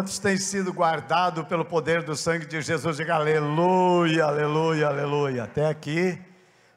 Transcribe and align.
Quantos 0.00 0.18
têm 0.18 0.38
sido 0.38 0.72
guardados 0.72 1.46
pelo 1.46 1.62
poder 1.62 2.02
do 2.02 2.16
sangue 2.16 2.46
de 2.46 2.62
Jesus? 2.62 2.96
Diga 2.96 3.16
aleluia, 3.16 4.24
aleluia, 4.24 4.86
aleluia. 4.86 5.44
Até 5.44 5.66
aqui, 5.66 6.18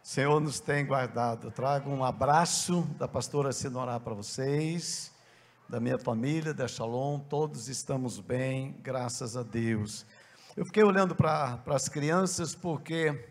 o 0.04 0.06
Senhor 0.06 0.42
nos 0.42 0.60
tem 0.60 0.86
guardado. 0.86 1.48
Eu 1.48 1.52
trago 1.52 1.90
um 1.90 2.04
abraço 2.04 2.82
da 3.00 3.08
pastora 3.08 3.54
Sinorá 3.54 3.98
para 3.98 4.14
vocês, 4.14 5.10
da 5.70 5.80
minha 5.80 5.98
família, 5.98 6.54
da 6.54 6.68
Shalom. 6.68 7.18
Todos 7.18 7.70
estamos 7.70 8.20
bem, 8.20 8.76
graças 8.84 9.38
a 9.38 9.42
Deus. 9.42 10.06
Eu 10.58 10.66
fiquei 10.66 10.84
olhando 10.84 11.16
para 11.16 11.62
as 11.68 11.88
crianças 11.88 12.54
porque 12.54 13.26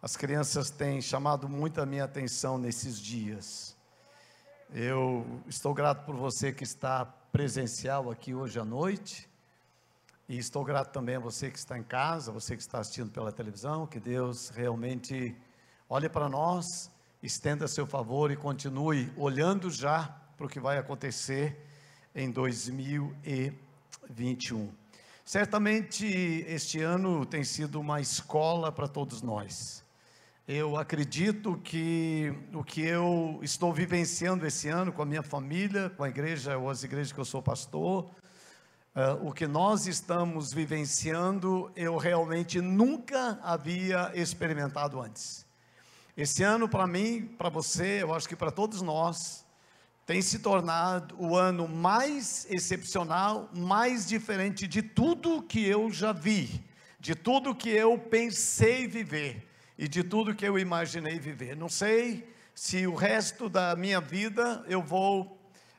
as 0.00 0.16
crianças 0.16 0.70
têm 0.70 1.02
chamado 1.02 1.46
muito 1.46 1.78
a 1.78 1.84
minha 1.84 2.04
atenção 2.04 2.56
nesses 2.56 2.98
dias. 2.98 3.76
Eu 4.72 5.26
estou 5.46 5.74
grato 5.74 6.06
por 6.06 6.16
você 6.16 6.50
que 6.50 6.64
está 6.64 7.14
presencial 7.34 8.10
aqui 8.12 8.32
hoje 8.32 8.60
à 8.60 8.64
noite. 8.64 9.28
E 10.28 10.38
estou 10.38 10.64
grato 10.64 10.92
também 10.92 11.16
a 11.16 11.18
você 11.18 11.50
que 11.50 11.58
está 11.58 11.76
em 11.76 11.82
casa, 11.82 12.30
você 12.30 12.54
que 12.54 12.62
está 12.62 12.78
assistindo 12.78 13.10
pela 13.10 13.32
televisão, 13.32 13.88
que 13.88 13.98
Deus 13.98 14.50
realmente 14.50 15.36
olhe 15.88 16.08
para 16.08 16.28
nós, 16.28 16.92
estenda 17.20 17.66
seu 17.66 17.88
favor 17.88 18.30
e 18.30 18.36
continue 18.36 19.12
olhando 19.16 19.68
já 19.68 20.16
para 20.36 20.46
o 20.46 20.48
que 20.48 20.60
vai 20.60 20.78
acontecer 20.78 21.58
em 22.14 22.30
2021. 22.30 24.72
Certamente 25.24 26.06
este 26.46 26.82
ano 26.82 27.26
tem 27.26 27.42
sido 27.42 27.80
uma 27.80 28.00
escola 28.00 28.70
para 28.70 28.86
todos 28.86 29.22
nós. 29.22 29.83
Eu 30.46 30.76
acredito 30.76 31.56
que 31.64 32.30
o 32.52 32.62
que 32.62 32.82
eu 32.82 33.40
estou 33.42 33.72
vivenciando 33.72 34.46
esse 34.46 34.68
ano 34.68 34.92
com 34.92 35.00
a 35.00 35.06
minha 35.06 35.22
família, 35.22 35.88
com 35.88 36.04
a 36.04 36.08
igreja 36.10 36.58
ou 36.58 36.68
as 36.68 36.82
igrejas 36.84 37.12
que 37.12 37.18
eu 37.18 37.24
sou 37.24 37.40
pastor, 37.40 38.10
uh, 38.94 39.26
o 39.26 39.32
que 39.32 39.46
nós 39.46 39.86
estamos 39.86 40.52
vivenciando, 40.52 41.72
eu 41.74 41.96
realmente 41.96 42.60
nunca 42.60 43.40
havia 43.42 44.12
experimentado 44.14 45.00
antes. 45.00 45.46
Esse 46.14 46.42
ano, 46.42 46.68
para 46.68 46.86
mim, 46.86 47.24
para 47.38 47.48
você, 47.48 48.02
eu 48.02 48.12
acho 48.12 48.28
que 48.28 48.36
para 48.36 48.50
todos 48.50 48.82
nós, 48.82 49.46
tem 50.04 50.20
se 50.20 50.40
tornado 50.40 51.16
o 51.18 51.34
ano 51.34 51.66
mais 51.66 52.46
excepcional, 52.50 53.48
mais 53.54 54.06
diferente 54.06 54.68
de 54.68 54.82
tudo 54.82 55.42
que 55.42 55.66
eu 55.66 55.90
já 55.90 56.12
vi, 56.12 56.62
de 57.00 57.14
tudo 57.14 57.54
que 57.54 57.70
eu 57.70 57.96
pensei 57.96 58.86
viver 58.86 59.53
e 59.76 59.88
de 59.88 60.02
tudo 60.04 60.34
que 60.34 60.46
eu 60.46 60.58
imaginei 60.58 61.18
viver. 61.18 61.56
Não 61.56 61.68
sei 61.68 62.28
se 62.54 62.86
o 62.86 62.94
resto 62.94 63.48
da 63.48 63.74
minha 63.74 64.00
vida 64.00 64.64
eu 64.68 64.80
vou 64.80 65.38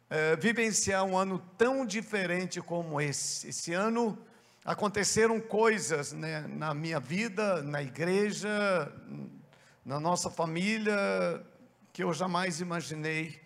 é, 0.09 0.35
vivenciar 0.35 1.03
um 1.03 1.17
ano 1.17 1.39
tão 1.57 1.85
diferente 1.85 2.61
como 2.61 2.99
esse. 2.99 3.49
Esse 3.49 3.73
ano 3.73 4.17
aconteceram 4.63 5.39
coisas 5.39 6.11
né, 6.11 6.45
na 6.47 6.73
minha 6.73 6.99
vida, 6.99 7.61
na 7.61 7.81
igreja, 7.81 8.91
na 9.85 9.99
nossa 9.99 10.29
família, 10.29 10.95
que 11.93 12.03
eu 12.03 12.13
jamais 12.13 12.59
imaginei. 12.59 13.39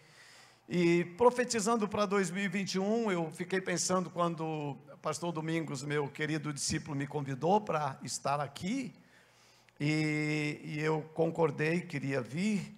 E 0.67 1.03
profetizando 1.17 1.87
para 1.87 2.05
2021, 2.05 3.11
eu 3.11 3.29
fiquei 3.31 3.59
pensando 3.59 4.09
quando 4.09 4.43
o 4.43 4.97
pastor 5.01 5.31
Domingos, 5.31 5.83
meu 5.83 6.07
querido 6.07 6.53
discípulo, 6.53 6.95
me 6.95 7.05
convidou 7.05 7.59
para 7.59 7.97
estar 8.03 8.39
aqui. 8.39 8.93
E, 9.79 10.59
e, 10.61 10.79
eu 10.81 11.01
concordei, 11.13 11.79
queria 11.79 12.19
vir. 12.21 12.75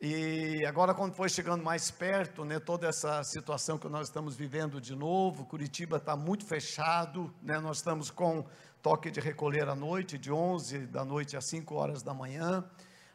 E 0.00 0.64
agora, 0.64 0.94
quando 0.94 1.12
foi 1.12 1.28
chegando 1.28 1.62
mais 1.62 1.90
perto, 1.90 2.42
né, 2.42 2.58
toda 2.58 2.88
essa 2.88 3.22
situação 3.22 3.76
que 3.76 3.86
nós 3.86 4.08
estamos 4.08 4.34
vivendo 4.34 4.80
de 4.80 4.96
novo, 4.96 5.44
Curitiba 5.44 5.98
está 5.98 6.16
muito 6.16 6.46
fechado, 6.46 7.30
né, 7.42 7.60
nós 7.60 7.76
estamos 7.76 8.10
com 8.10 8.46
toque 8.80 9.10
de 9.10 9.20
recolher 9.20 9.68
à 9.68 9.74
noite, 9.74 10.16
de 10.16 10.32
11 10.32 10.86
da 10.86 11.04
noite 11.04 11.36
às 11.36 11.44
5 11.44 11.74
horas 11.74 12.02
da 12.02 12.14
manhã. 12.14 12.64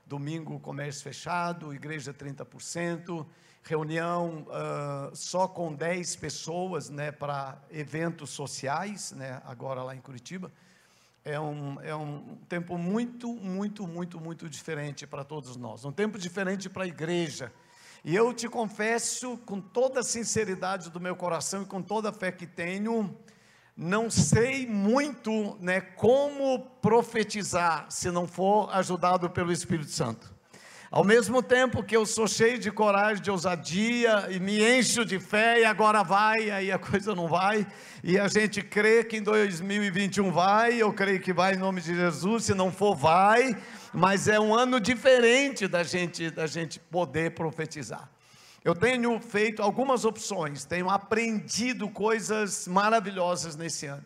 Domingo, 0.06 0.60
comércio 0.60 1.02
fechado, 1.02 1.74
igreja 1.74 2.14
30%, 2.14 3.26
reunião 3.64 4.46
uh, 4.48 5.16
só 5.16 5.48
com 5.48 5.74
10 5.74 6.16
pessoas 6.18 6.92
né, 6.92 7.12
para 7.12 7.60
eventos 7.72 8.30
sociais, 8.30 9.12
né, 9.12 9.42
agora 9.44 9.82
lá 9.82 9.96
em 9.96 10.02
Curitiba 10.02 10.52
é 11.28 11.38
um, 11.38 11.78
é 11.82 11.94
um 11.94 12.38
tempo 12.48 12.78
muito, 12.78 13.34
muito, 13.34 13.86
muito, 13.86 14.20
muito 14.20 14.50
diferente 14.50 15.06
para 15.06 15.26
todos 15.26 15.58
nós. 15.58 15.84
Um 15.84 15.92
tempo 15.92 16.18
diferente 16.18 16.70
para 16.70 16.86
a 16.86 16.88
igreja. 16.88 17.52
E 18.04 18.16
eu 18.16 18.34
te 18.34 18.48
confesso, 18.48 19.38
com 19.40 19.60
toda 19.60 20.00
a 20.00 20.04
sinceridade 20.04 20.90
do 20.90 21.02
meu 21.02 21.18
coração 21.18 21.64
e 21.64 21.66
com 21.66 21.82
toda 21.82 22.10
a 22.10 22.14
fé 22.14 22.32
que 22.32 22.48
tenho, 22.48 23.14
não 23.76 24.10
sei 24.10 24.66
muito 24.66 25.58
né, 25.60 25.82
como 25.82 26.60
profetizar 26.82 27.88
se 27.90 28.10
não 28.10 28.26
for 28.26 28.70
ajudado 28.74 29.30
pelo 29.30 29.52
Espírito 29.52 29.92
Santo. 29.92 30.34
Ao 30.90 31.04
mesmo 31.04 31.44
tempo 31.44 31.84
que 31.84 31.98
eu 31.98 32.06
sou 32.06 32.30
cheio 32.30 32.58
de 32.58 32.72
coragem, 32.72 33.22
de 33.22 33.30
ousadia 33.30 34.28
e 34.30 34.40
me 34.40 34.64
encho 34.64 35.04
de 35.04 35.20
fé 35.20 35.60
e 35.60 35.66
agora 35.66 36.02
vai, 36.02 36.50
aí 36.50 36.72
a 36.72 36.80
coisa 36.80 37.14
não 37.14 37.28
vai, 37.28 37.68
e 38.02 38.18
a 38.18 38.30
gente 38.30 38.62
crê 38.62 39.04
que 39.04 39.18
em 39.18 39.22
2021 39.22 40.32
vai, 40.32 40.76
eu 40.82 40.94
creio 40.94 41.20
que 41.20 41.34
vai 41.34 41.56
em 41.56 41.58
nome 41.58 41.82
de 41.82 41.94
Jesus, 41.94 42.46
se 42.46 42.54
não 42.54 42.72
for 42.72 42.96
vai, 42.96 43.58
mas 43.94 44.30
é 44.30 44.40
um 44.40 44.56
ano 44.56 44.80
diferente 44.80 45.68
da 45.68 45.84
gente 45.84 46.32
da 46.32 46.48
gente 46.48 46.80
poder 46.80 47.32
profetizar. 47.32 48.10
Eu 48.64 48.74
tenho 48.74 49.20
feito 49.20 49.62
algumas 49.62 50.06
opções, 50.06 50.64
tenho 50.64 50.90
aprendido 50.90 51.90
coisas 51.90 52.66
maravilhosas 52.66 53.58
nesse 53.58 53.88
ano. 53.88 54.06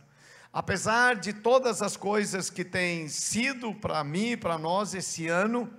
Apesar 0.51 1.15
de 1.15 1.31
todas 1.31 1.83
as 1.83 1.95
coisas 1.95 2.49
que 2.49 2.65
têm 2.65 3.07
sido 3.07 3.71
para 3.71 4.03
mim, 4.03 4.35
para 4.35 4.57
nós 4.57 4.95
esse 4.95 5.27
ano, 5.27 5.71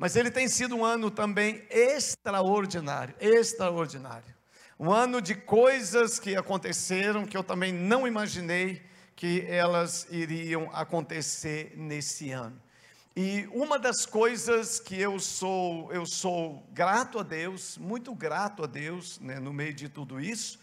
mas 0.00 0.16
ele 0.16 0.30
tem 0.30 0.48
sido 0.48 0.74
um 0.74 0.82
ano 0.82 1.10
também 1.10 1.62
extraordinário, 1.68 3.14
extraordinário. 3.20 4.34
Um 4.78 4.90
ano 4.90 5.20
de 5.20 5.34
coisas 5.34 6.18
que 6.18 6.34
aconteceram 6.34 7.26
que 7.26 7.36
eu 7.36 7.44
também 7.44 7.70
não 7.70 8.08
imaginei 8.08 8.80
que 9.14 9.44
elas 9.46 10.06
iriam 10.10 10.70
acontecer 10.72 11.74
nesse 11.76 12.30
ano. 12.30 12.58
E 13.14 13.46
uma 13.52 13.78
das 13.78 14.06
coisas 14.06 14.80
que 14.80 14.98
eu 14.98 15.20
sou, 15.20 15.92
eu 15.92 16.06
sou 16.06 16.66
grato 16.72 17.18
a 17.18 17.22
Deus, 17.22 17.76
muito 17.76 18.14
grato 18.14 18.64
a 18.64 18.66
Deus, 18.66 19.20
né, 19.20 19.38
no 19.38 19.52
meio 19.52 19.74
de 19.74 19.86
tudo 19.86 20.18
isso, 20.18 20.58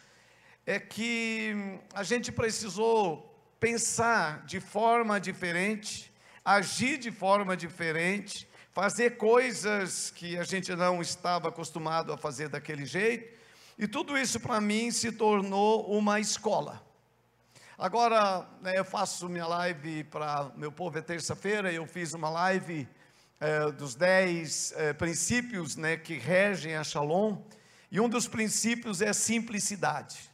é 0.65 0.79
que 0.79 1.77
a 1.93 2.01
gente 2.01 2.31
precisou 2.31 3.39
pensar 3.59 4.43
de 4.47 4.59
forma 4.59 5.19
diferente, 5.19 6.11
agir 6.43 6.97
de 6.97 7.11
forma 7.11 7.55
diferente, 7.55 8.46
fazer 8.77 9.17
coisas 9.17 10.11
que 10.11 10.37
a 10.37 10.43
gente 10.43 10.75
não 10.75 11.01
estava 11.01 11.49
acostumado 11.49 12.13
a 12.13 12.17
fazer 12.17 12.47
daquele 12.47 12.85
jeito, 12.85 13.35
e 13.75 13.87
tudo 13.87 14.15
isso 14.15 14.39
para 14.39 14.61
mim 14.61 14.91
se 14.91 15.11
tornou 15.11 15.91
uma 15.91 16.19
escola. 16.19 16.79
Agora, 17.75 18.47
né, 18.61 18.77
eu 18.77 18.85
faço 18.85 19.27
minha 19.27 19.47
live 19.47 20.03
para 20.03 20.51
meu 20.55 20.71
povo, 20.71 20.95
é 20.95 21.01
terça-feira, 21.01 21.73
eu 21.73 21.87
fiz 21.87 22.13
uma 22.13 22.29
live 22.29 22.87
é, 23.39 23.71
dos 23.71 23.95
dez 23.95 24.71
é, 24.75 24.93
princípios 24.93 25.75
né, 25.75 25.97
que 25.97 26.13
regem 26.13 26.75
a 26.75 26.83
Shalom, 26.83 27.41
e 27.91 27.99
um 27.99 28.07
dos 28.07 28.27
princípios 28.27 29.01
é 29.01 29.11
simplicidade. 29.11 30.29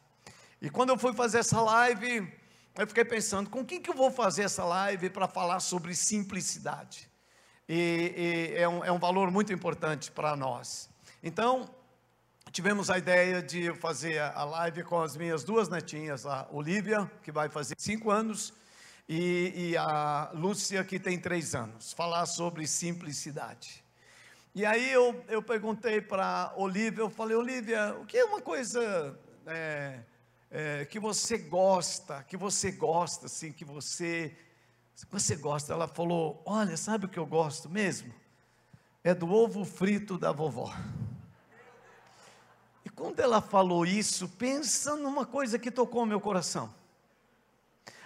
E 0.61 0.69
quando 0.69 0.89
eu 0.89 0.97
fui 0.97 1.13
fazer 1.13 1.37
essa 1.37 1.61
live, 1.61 2.29
eu 2.77 2.87
fiquei 2.87 3.05
pensando, 3.05 3.49
com 3.49 3.63
quem 3.63 3.81
que 3.81 3.89
eu 3.89 3.95
vou 3.95 4.11
fazer 4.11 4.43
essa 4.43 4.65
live 4.65 5.09
para 5.09 5.29
falar 5.29 5.61
sobre 5.61 5.95
simplicidade? 5.95 7.12
E, 7.67 8.51
e 8.53 8.57
é, 8.57 8.67
um, 8.67 8.83
é 8.83 8.91
um 8.91 8.99
valor 8.99 9.31
muito 9.31 9.53
importante 9.53 10.11
para 10.11 10.35
nós. 10.35 10.89
Então, 11.21 11.69
tivemos 12.51 12.89
a 12.89 12.97
ideia 12.97 13.41
de 13.41 13.73
fazer 13.75 14.19
a 14.19 14.43
live 14.43 14.83
com 14.83 15.01
as 15.01 15.17
minhas 15.17 15.43
duas 15.43 15.69
netinhas, 15.69 16.25
a 16.25 16.47
Olivia, 16.51 17.09
que 17.23 17.31
vai 17.31 17.49
fazer 17.49 17.75
cinco 17.77 18.11
anos, 18.11 18.53
e, 19.07 19.53
e 19.55 19.77
a 19.77 20.31
Lúcia, 20.33 20.83
que 20.83 20.99
tem 20.99 21.19
três 21.19 21.55
anos, 21.55 21.93
falar 21.93 22.25
sobre 22.25 22.67
simplicidade. 22.67 23.83
E 24.55 24.65
aí 24.65 24.91
eu, 24.91 25.23
eu 25.27 25.41
perguntei 25.41 25.99
para 25.99 26.53
Olivia, 26.55 27.01
eu 27.01 27.09
falei, 27.09 27.35
Olivia, 27.35 27.95
o 27.99 28.05
que 28.05 28.17
é 28.17 28.23
uma 28.23 28.39
coisa 28.39 29.17
é, 29.47 29.99
é, 30.51 30.85
que 30.85 30.99
você 30.99 31.39
gosta, 31.39 32.23
que 32.23 32.37
você 32.37 32.71
gosta, 32.71 33.25
assim, 33.25 33.51
que 33.51 33.65
você 33.65 34.37
você 35.13 35.35
gosta? 35.35 35.73
Ela 35.73 35.87
falou: 35.87 36.41
Olha, 36.45 36.75
sabe 36.75 37.05
o 37.05 37.09
que 37.09 37.19
eu 37.19 37.25
gosto 37.25 37.69
mesmo? 37.69 38.13
É 39.03 39.13
do 39.13 39.31
ovo 39.31 39.63
frito 39.63 40.17
da 40.17 40.31
vovó. 40.31 40.73
E 42.85 42.89
quando 42.89 43.19
ela 43.19 43.41
falou 43.41 43.85
isso, 43.85 44.27
pensa 44.27 44.95
numa 44.95 45.25
coisa 45.25 45.59
que 45.59 45.69
tocou 45.69 46.05
meu 46.05 46.19
coração. 46.19 46.73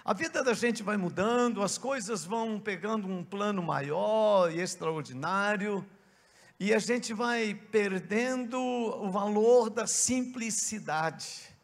A 0.04 0.12
vida 0.12 0.42
da 0.42 0.54
gente 0.54 0.82
vai 0.82 0.96
mudando, 0.96 1.62
as 1.62 1.76
coisas 1.76 2.24
vão 2.24 2.58
pegando 2.58 3.06
um 3.06 3.22
plano 3.22 3.62
maior 3.62 4.50
e 4.50 4.60
extraordinário, 4.60 5.84
e 6.58 6.72
a 6.72 6.78
gente 6.78 7.12
vai 7.12 7.54
perdendo 7.54 8.58
o 8.58 9.10
valor 9.10 9.70
da 9.70 9.86
simplicidade. 9.86 11.54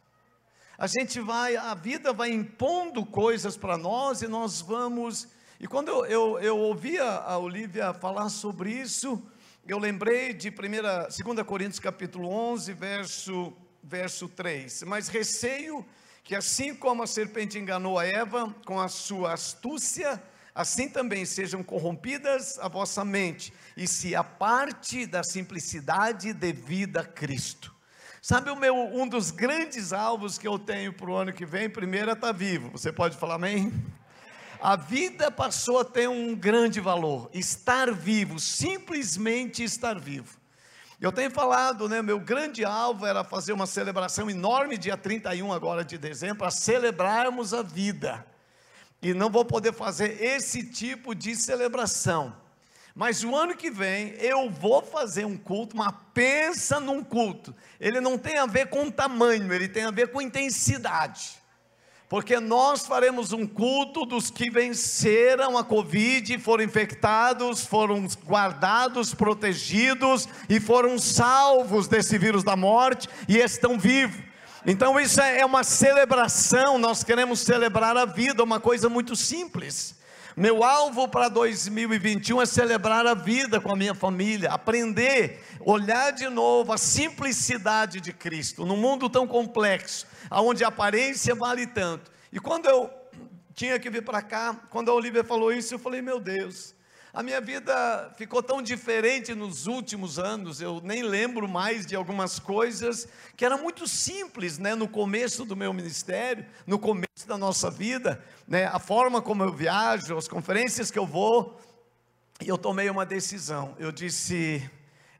A 0.77 0.87
gente 0.87 1.21
vai, 1.21 1.55
a 1.55 1.73
vida 1.73 2.11
vai 2.11 2.31
impondo 2.31 3.05
coisas 3.05 3.55
para 3.55 3.77
nós 3.77 4.21
e 4.21 4.27
nós 4.27 4.59
vamos. 4.59 5.27
E 5.57 5.67
quando 5.67 5.89
eu, 5.89 6.05
eu, 6.05 6.39
eu 6.39 6.57
ouvia 6.57 7.03
a 7.03 7.37
Olivia 7.37 7.93
falar 7.93 8.27
sobre 8.27 8.71
isso, 8.71 9.23
eu 9.65 9.79
lembrei 9.79 10.33
de 10.33 10.49
2 10.49 11.43
Coríntios 11.45 11.79
capítulo 11.79 12.27
11, 12.29 12.73
verso, 12.73 13.53
verso 13.81 14.27
3. 14.27 14.83
Mas 14.83 15.07
receio 15.07 15.85
que 16.25 16.35
assim 16.35 16.75
como 16.75 17.03
a 17.03 17.07
serpente 17.07 17.57
enganou 17.57 17.97
a 17.97 18.05
Eva 18.05 18.53
com 18.65 18.77
a 18.77 18.89
sua 18.89 19.33
astúcia, 19.33 20.21
assim 20.53 20.89
também 20.89 21.23
sejam 21.23 21.63
corrompidas 21.63 22.59
a 22.59 22.67
vossa 22.67 23.05
mente 23.05 23.53
e 23.77 23.87
se 23.87 24.13
aparte 24.13 25.05
da 25.05 25.23
simplicidade 25.23 26.33
devida 26.33 26.99
a 26.99 27.05
Cristo. 27.05 27.74
Sabe 28.27 28.49
o 28.49 28.55
meu 28.55 28.75
um 28.75 29.07
dos 29.07 29.29
grandes 29.29 29.93
alvos 29.93 30.39
que 30.39 30.47
eu 30.47 30.57
tenho 30.57 30.91
para 30.91 31.11
o 31.11 31.15
ano 31.15 31.31
que 31.31 31.45
vem? 31.45 31.69
Primeiro 31.69 32.09
é 32.09 32.13
estar 32.13 32.25
tá 32.25 32.33
vivo. 32.33 32.71
Você 32.71 32.91
pode 32.91 33.15
falar 33.15 33.35
amém? 33.35 33.71
A 34.59 34.75
vida 34.75 35.29
passou 35.29 35.77
a 35.77 35.85
ter 35.85 36.09
um 36.09 36.33
grande 36.33 36.79
valor, 36.79 37.29
estar 37.31 37.93
vivo, 37.93 38.39
simplesmente 38.39 39.63
estar 39.63 39.99
vivo. 39.99 40.39
Eu 40.99 41.11
tenho 41.11 41.29
falado, 41.29 41.87
né, 41.87 42.01
meu 42.01 42.19
grande 42.19 42.65
alvo 42.65 43.05
era 43.05 43.23
fazer 43.23 43.53
uma 43.53 43.67
celebração 43.67 44.27
enorme 44.27 44.75
dia 44.75 44.97
31 44.97 45.53
agora 45.53 45.85
de 45.85 45.95
dezembro 45.95 46.37
para 46.37 46.49
celebrarmos 46.49 47.53
a 47.53 47.61
vida. 47.61 48.25
E 49.03 49.13
não 49.13 49.29
vou 49.29 49.45
poder 49.45 49.71
fazer 49.71 50.19
esse 50.19 50.63
tipo 50.63 51.13
de 51.13 51.35
celebração 51.35 52.35
mas 52.95 53.25
o 53.25 53.35
ano 53.35 53.57
que 53.57 53.69
vem 53.69 54.15
eu 54.19 54.49
vou 54.49 54.81
fazer 54.81 55.25
um 55.25 55.35
culto, 55.35 55.75
mas 55.75 55.93
pensa 56.13 56.79
num 56.79 57.03
culto. 57.03 57.53
Ele 57.77 57.99
não 57.99 58.17
tem 58.17 58.37
a 58.37 58.45
ver 58.45 58.69
com 58.69 58.89
tamanho, 58.89 59.51
ele 59.51 59.67
tem 59.67 59.83
a 59.83 59.91
ver 59.91 60.13
com 60.13 60.21
intensidade. 60.21 61.43
Porque 62.07 62.39
nós 62.39 62.85
faremos 62.85 63.33
um 63.33 63.45
culto 63.45 64.05
dos 64.05 64.29
que 64.29 64.49
venceram 64.49 65.57
a 65.57 65.63
Covid, 65.63 66.37
foram 66.37 66.63
infectados, 66.63 67.65
foram 67.65 68.07
guardados, 68.25 69.13
protegidos 69.13 70.29
e 70.47 70.59
foram 70.61 70.97
salvos 70.97 71.89
desse 71.89 72.17
vírus 72.17 72.43
da 72.43 72.55
morte 72.55 73.09
e 73.27 73.37
estão 73.37 73.77
vivos. 73.77 74.23
Então 74.65 74.97
isso 74.99 75.19
é 75.19 75.45
uma 75.45 75.63
celebração, 75.63 76.77
nós 76.77 77.03
queremos 77.03 77.41
celebrar 77.41 77.97
a 77.97 78.05
vida, 78.05 78.43
uma 78.43 78.59
coisa 78.59 78.87
muito 78.87 79.15
simples. 79.15 79.94
Meu 80.37 80.65
alvo 80.65 81.07
para 81.07 81.29
2021 81.29 82.41
é 82.41 82.45
celebrar 82.45 83.07
a 83.07 83.13
vida 83.13 83.61
com 83.61 83.71
a 83.71 83.75
minha 83.75 83.95
família, 83.95 84.51
aprender, 84.51 85.41
olhar 85.61 86.11
de 86.11 86.27
novo 86.27 86.73
a 86.73 86.77
simplicidade 86.77 88.01
de 88.01 88.11
Cristo, 88.11 88.65
num 88.65 88.75
mundo 88.75 89.09
tão 89.09 89.25
complexo, 89.25 90.05
onde 90.29 90.65
a 90.65 90.67
aparência 90.67 91.33
vale 91.33 91.65
tanto. 91.65 92.11
E 92.33 92.39
quando 92.39 92.65
eu 92.65 92.91
tinha 93.53 93.79
que 93.79 93.89
vir 93.89 94.03
para 94.03 94.21
cá, 94.21 94.53
quando 94.69 94.91
a 94.91 94.93
Olivia 94.93 95.23
falou 95.23 95.53
isso, 95.53 95.73
eu 95.73 95.79
falei: 95.79 96.01
meu 96.01 96.19
Deus, 96.19 96.74
a 97.15 97.23
minha 97.23 97.39
vida 97.39 98.11
ficou 98.17 98.43
tão 98.43 98.61
diferente 98.61 99.33
nos 99.33 99.67
últimos 99.67 100.19
anos, 100.19 100.59
eu 100.59 100.81
nem 100.83 101.01
lembro 101.01 101.47
mais 101.47 101.85
de 101.85 101.95
algumas 101.95 102.39
coisas 102.39 103.07
que 103.37 103.45
eram 103.45 103.57
muito 103.63 103.87
simples, 103.87 104.59
né, 104.59 104.75
no 104.75 104.85
começo 104.85 105.45
do 105.45 105.55
meu 105.55 105.71
ministério, 105.71 106.45
no 106.67 106.77
começo 106.77 107.25
da 107.25 107.37
nossa 107.37 107.71
vida, 107.71 108.21
né, 108.45 108.65
a 108.65 108.79
forma 108.79 109.21
como 109.21 109.43
eu 109.43 109.53
viajo, 109.53 110.17
as 110.17 110.27
conferências 110.27 110.91
que 110.91 110.99
eu 110.99 111.05
vou, 111.05 111.57
e 112.41 112.49
eu 112.49 112.57
tomei 112.57 112.89
uma 112.89 113.05
decisão. 113.05 113.73
Eu 113.79 113.93
disse: 113.93 114.69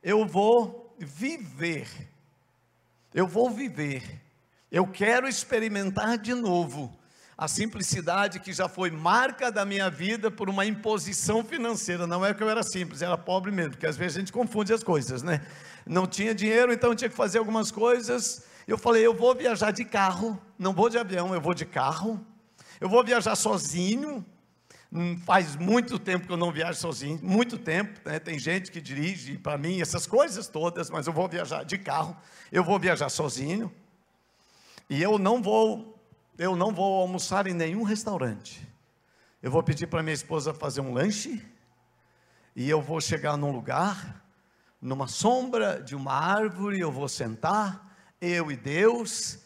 eu 0.02 0.26
vou 0.26 0.94
viver. 0.98 1.88
Eu 3.14 3.26
vou 3.26 3.50
viver. 3.50 4.20
Eu 4.70 4.86
quero 4.86 5.26
experimentar 5.26 6.18
de 6.18 6.34
novo 6.34 6.94
a 7.38 7.46
simplicidade 7.46 8.40
que 8.40 8.52
já 8.52 8.66
foi 8.66 8.90
marca 8.90 9.52
da 9.52 9.64
minha 9.64 9.90
vida 9.90 10.30
por 10.30 10.48
uma 10.48 10.64
imposição 10.64 11.44
financeira. 11.44 12.06
Não 12.06 12.24
é 12.24 12.32
que 12.32 12.42
eu 12.42 12.48
era 12.48 12.62
simples, 12.62 13.02
era 13.02 13.18
pobre 13.18 13.52
mesmo, 13.52 13.72
porque 13.72 13.86
às 13.86 13.96
vezes 13.96 14.16
a 14.16 14.20
gente 14.20 14.32
confunde 14.32 14.72
as 14.72 14.82
coisas, 14.82 15.22
né? 15.22 15.46
Não 15.84 16.06
tinha 16.06 16.34
dinheiro, 16.34 16.72
então 16.72 16.94
tinha 16.94 17.10
que 17.10 17.16
fazer 17.16 17.38
algumas 17.38 17.70
coisas. 17.70 18.44
Eu 18.66 18.78
falei, 18.78 19.06
eu 19.06 19.14
vou 19.14 19.34
viajar 19.34 19.70
de 19.70 19.84
carro, 19.84 20.40
não 20.58 20.72
vou 20.72 20.88
de 20.88 20.96
avião, 20.96 21.34
eu 21.34 21.40
vou 21.40 21.52
de 21.52 21.66
carro. 21.66 22.24
Eu 22.80 22.88
vou 22.88 23.04
viajar 23.04 23.36
sozinho. 23.36 24.24
Hum, 24.90 25.18
faz 25.26 25.56
muito 25.56 25.98
tempo 25.98 26.26
que 26.26 26.32
eu 26.32 26.36
não 26.36 26.50
viajo 26.50 26.80
sozinho, 26.80 27.20
muito 27.22 27.58
tempo. 27.58 28.00
Né? 28.04 28.18
Tem 28.18 28.38
gente 28.38 28.72
que 28.72 28.80
dirige 28.80 29.36
para 29.36 29.58
mim 29.58 29.80
essas 29.80 30.06
coisas 30.06 30.48
todas, 30.48 30.88
mas 30.88 31.06
eu 31.06 31.12
vou 31.12 31.28
viajar 31.28 31.64
de 31.64 31.76
carro. 31.76 32.16
Eu 32.50 32.64
vou 32.64 32.78
viajar 32.78 33.10
sozinho. 33.10 33.70
E 34.88 35.02
eu 35.02 35.18
não 35.18 35.42
vou 35.42 35.95
eu 36.38 36.54
não 36.54 36.72
vou 36.72 37.00
almoçar 37.00 37.46
em 37.46 37.54
nenhum 37.54 37.82
restaurante. 37.82 38.66
Eu 39.42 39.50
vou 39.50 39.62
pedir 39.62 39.86
para 39.86 40.02
minha 40.02 40.14
esposa 40.14 40.52
fazer 40.52 40.80
um 40.80 40.92
lanche 40.92 41.42
e 42.54 42.68
eu 42.68 42.80
vou 42.80 43.00
chegar 43.00 43.36
num 43.36 43.50
lugar, 43.50 44.22
numa 44.80 45.06
sombra 45.06 45.82
de 45.82 45.94
uma 45.94 46.12
árvore, 46.12 46.80
eu 46.80 46.90
vou 46.90 47.08
sentar, 47.08 47.96
eu 48.20 48.50
e 48.50 48.56
Deus, 48.56 49.38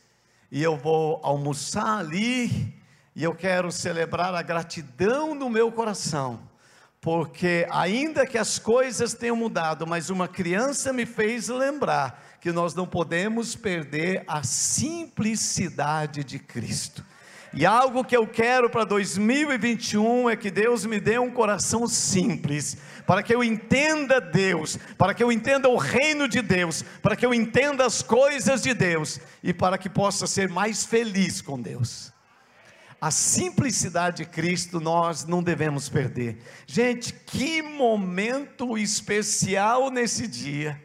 e 0.50 0.62
eu 0.62 0.76
vou 0.76 1.20
almoçar 1.22 1.98
ali, 1.98 2.75
e 3.14 3.22
eu 3.22 3.34
quero 3.34 3.70
celebrar 3.70 4.34
a 4.34 4.43
gratidão 4.43 5.34
no 5.34 5.50
meu 5.50 5.70
coração, 5.72 6.40
porque 7.00 7.66
ainda 7.70 8.26
que 8.26 8.38
as 8.38 8.58
coisas 8.58 9.14
tenham 9.14 9.36
mudado, 9.36 9.86
mas 9.86 10.10
uma 10.10 10.28
criança 10.28 10.93
me 10.93 11.06
fez 11.06 11.48
lembrar 11.48 12.30
que 12.40 12.50
nós 12.50 12.75
não 12.75 12.87
podemos 12.87 13.54
perder 13.54 14.25
a 14.26 14.42
simplicidade 14.42 16.25
de 16.25 16.38
Cristo. 16.38 17.04
E 17.52 17.66
algo 17.66 18.04
que 18.04 18.16
eu 18.16 18.26
quero 18.26 18.70
para 18.70 18.84
2021 18.84 20.31
é 20.31 20.37
que 20.37 20.50
Deus 20.50 20.87
me 20.87 21.00
dê 21.00 21.19
um 21.19 21.31
coração 21.31 21.88
simples, 21.88 22.76
para 23.04 23.25
que 23.25 23.34
eu 23.34 23.42
entenda 23.42 24.20
Deus, 24.20 24.78
para 24.96 25.12
que 25.12 25.22
eu 25.22 25.32
entenda 25.32 25.69
o 25.69 25.76
reino 25.76 26.28
de 26.28 26.40
Deus, 26.40 26.84
para 27.02 27.16
que 27.16 27.26
eu 27.26 27.34
entenda 27.34 27.84
as 27.84 28.02
coisas 28.02 28.62
de 28.62 28.72
Deus 28.72 29.20
e 29.43 29.52
para 29.52 29.76
que 29.76 29.90
possa 29.90 30.28
ser 30.28 30.48
mais 30.48 30.86
feliz 30.86 31.43
com 31.43 31.60
Deus. 31.60 32.12
A 33.00 33.10
simplicidade 33.10 34.19
de 34.19 34.26
Cristo 34.26 34.78
nós 34.78 35.25
não 35.25 35.43
devemos 35.43 35.88
perder. 35.88 36.38
Gente, 36.66 37.12
que 37.12 37.62
momento 37.62 38.79
especial 38.79 39.91
nesse 39.91 40.29
dia 40.29 40.81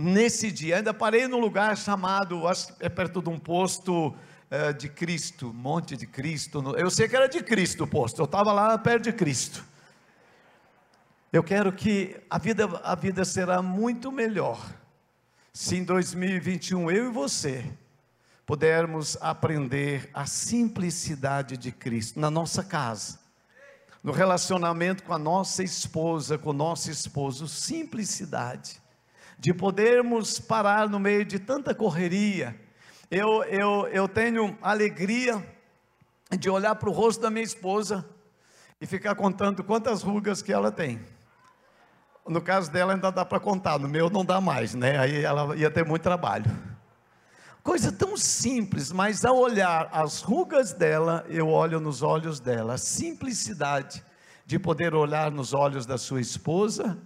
nesse 0.00 0.50
dia. 0.50 0.78
Ainda 0.78 0.94
parei 0.94 1.28
num 1.28 1.38
lugar 1.38 1.76
chamado, 1.76 2.48
acho 2.48 2.74
que 2.74 2.84
é 2.84 2.88
perto 2.88 3.22
de 3.22 3.28
um 3.28 3.38
posto 3.38 4.14
é, 4.50 4.72
de 4.72 4.88
Cristo, 4.88 5.52
Monte 5.52 5.96
de 5.96 6.06
Cristo. 6.06 6.74
Eu 6.76 6.90
sei 6.90 7.08
que 7.08 7.14
era 7.14 7.28
de 7.28 7.42
Cristo 7.42 7.84
o 7.84 7.86
posto, 7.86 8.20
eu 8.20 8.24
estava 8.24 8.52
lá 8.52 8.76
perto 8.78 9.04
de 9.04 9.12
Cristo. 9.12 9.64
Eu 11.32 11.44
quero 11.44 11.72
que 11.72 12.16
a 12.28 12.38
vida, 12.38 12.64
a 12.82 12.94
vida 12.94 13.24
será 13.24 13.62
muito 13.62 14.10
melhor 14.10 14.60
se 15.52 15.76
em 15.76 15.84
2021 15.84 16.90
eu 16.90 17.06
e 17.06 17.12
você 17.12 17.64
pudermos 18.46 19.16
aprender 19.20 20.10
a 20.12 20.26
simplicidade 20.26 21.56
de 21.56 21.70
Cristo 21.70 22.18
na 22.18 22.30
nossa 22.30 22.64
casa, 22.64 23.20
no 24.02 24.10
relacionamento 24.10 25.04
com 25.04 25.12
a 25.12 25.18
nossa 25.18 25.62
esposa, 25.62 26.36
com 26.36 26.50
o 26.50 26.54
nosso 26.54 26.90
esposo, 26.90 27.46
simplicidade 27.46 28.80
de 29.40 29.54
podermos 29.54 30.38
parar 30.38 30.86
no 30.86 31.00
meio 31.00 31.24
de 31.24 31.38
tanta 31.38 31.74
correria. 31.74 32.54
Eu, 33.10 33.42
eu, 33.44 33.86
eu 33.88 34.06
tenho 34.06 34.56
alegria 34.60 35.42
de 36.38 36.50
olhar 36.50 36.74
para 36.74 36.90
o 36.90 36.92
rosto 36.92 37.22
da 37.22 37.30
minha 37.30 37.42
esposa 37.42 38.06
e 38.78 38.84
ficar 38.84 39.14
contando 39.14 39.64
quantas 39.64 40.02
rugas 40.02 40.42
que 40.42 40.52
ela 40.52 40.70
tem. 40.70 41.00
No 42.28 42.42
caso 42.42 42.70
dela 42.70 42.92
ainda 42.92 43.10
dá 43.10 43.24
para 43.24 43.40
contar, 43.40 43.78
no 43.78 43.88
meu 43.88 44.10
não 44.10 44.26
dá 44.26 44.42
mais, 44.42 44.74
né? 44.74 44.98
Aí 44.98 45.24
ela 45.24 45.56
ia 45.56 45.70
ter 45.70 45.86
muito 45.86 46.02
trabalho. 46.02 46.44
Coisa 47.62 47.90
tão 47.90 48.18
simples, 48.18 48.92
mas 48.92 49.24
ao 49.24 49.38
olhar 49.38 49.88
as 49.90 50.20
rugas 50.20 50.74
dela, 50.74 51.24
eu 51.30 51.48
olho 51.48 51.80
nos 51.80 52.02
olhos 52.02 52.40
dela. 52.40 52.74
A 52.74 52.78
simplicidade 52.78 54.04
de 54.44 54.58
poder 54.58 54.94
olhar 54.94 55.30
nos 55.30 55.54
olhos 55.54 55.86
da 55.86 55.96
sua 55.96 56.20
esposa. 56.20 56.98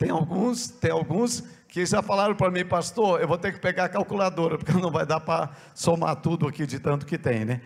Tem 0.00 0.08
alguns, 0.08 0.66
tem 0.66 0.90
alguns 0.90 1.44
que 1.68 1.84
já 1.84 2.00
falaram 2.00 2.34
para 2.34 2.50
mim, 2.50 2.64
pastor, 2.64 3.20
eu 3.20 3.28
vou 3.28 3.36
ter 3.36 3.52
que 3.52 3.58
pegar 3.58 3.84
a 3.84 3.88
calculadora, 3.90 4.56
porque 4.56 4.72
não 4.72 4.90
vai 4.90 5.04
dar 5.04 5.20
para 5.20 5.50
somar 5.74 6.16
tudo 6.16 6.48
aqui 6.48 6.66
de 6.66 6.78
tanto 6.78 7.04
que 7.04 7.18
tem, 7.18 7.44
né? 7.44 7.60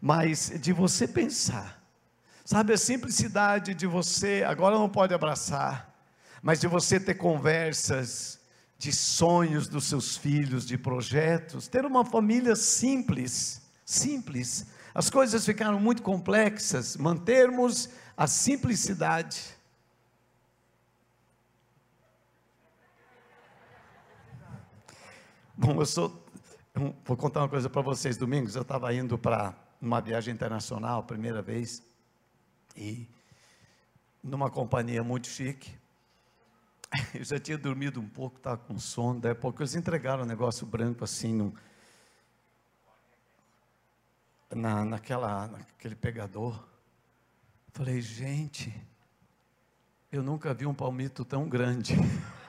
Mas 0.00 0.52
de 0.60 0.72
você 0.72 1.08
pensar, 1.08 1.82
sabe 2.44 2.74
a 2.74 2.78
simplicidade 2.78 3.74
de 3.74 3.88
você, 3.88 4.44
agora 4.46 4.78
não 4.78 4.88
pode 4.88 5.12
abraçar, 5.12 5.92
mas 6.40 6.60
de 6.60 6.68
você 6.68 7.00
ter 7.00 7.14
conversas 7.14 8.38
de 8.78 8.92
sonhos 8.92 9.66
dos 9.66 9.86
seus 9.86 10.16
filhos, 10.16 10.64
de 10.64 10.78
projetos, 10.78 11.66
ter 11.66 11.84
uma 11.84 12.04
família 12.04 12.54
simples, 12.54 13.62
simples. 13.84 14.64
As 14.94 15.10
coisas 15.10 15.44
ficaram 15.44 15.80
muito 15.80 16.02
complexas, 16.02 16.96
mantermos 16.96 17.88
a 18.16 18.28
simplicidade 18.28 19.58
Bom, 25.62 25.78
eu 25.78 25.84
sou, 25.84 26.24
Vou 27.04 27.18
contar 27.18 27.40
uma 27.40 27.48
coisa 27.50 27.68
para 27.68 27.82
vocês. 27.82 28.16
Domingos 28.16 28.56
eu 28.56 28.62
estava 28.62 28.94
indo 28.94 29.18
para 29.18 29.54
uma 29.78 30.00
viagem 30.00 30.32
internacional, 30.32 31.02
primeira 31.02 31.42
vez, 31.42 31.82
e 32.74 33.06
numa 34.24 34.48
companhia 34.48 35.04
muito 35.04 35.26
chique. 35.26 35.76
Eu 37.12 37.22
já 37.24 37.38
tinha 37.38 37.58
dormido 37.58 38.00
um 38.00 38.08
pouco, 38.08 38.38
estava 38.38 38.56
com 38.56 38.78
sono, 38.78 39.20
daí 39.20 39.32
a 39.32 39.34
pouco 39.34 39.60
eles 39.60 39.74
entregaram 39.74 40.22
um 40.22 40.26
negócio 40.26 40.66
branco 40.66 41.04
assim, 41.04 41.34
no, 41.34 41.54
na, 44.50 44.82
naquela, 44.82 45.46
naquele 45.46 45.94
pegador. 45.94 46.58
Falei, 47.74 48.00
gente, 48.00 48.74
eu 50.10 50.22
nunca 50.22 50.54
vi 50.54 50.64
um 50.64 50.74
palmito 50.74 51.22
tão 51.22 51.46
grande. 51.46 51.94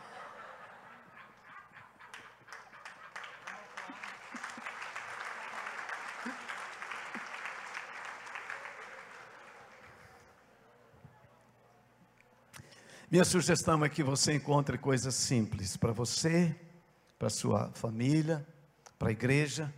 Minha 13.11 13.25
sugestão 13.25 13.83
é 13.83 13.89
que 13.89 14.01
você 14.01 14.35
encontre 14.35 14.77
coisas 14.77 15.13
simples 15.15 15.75
para 15.75 15.91
você, 15.91 16.55
para 17.19 17.29
sua 17.29 17.69
família, 17.73 18.47
para 18.97 19.09
a 19.09 19.11
igreja. 19.11 19.69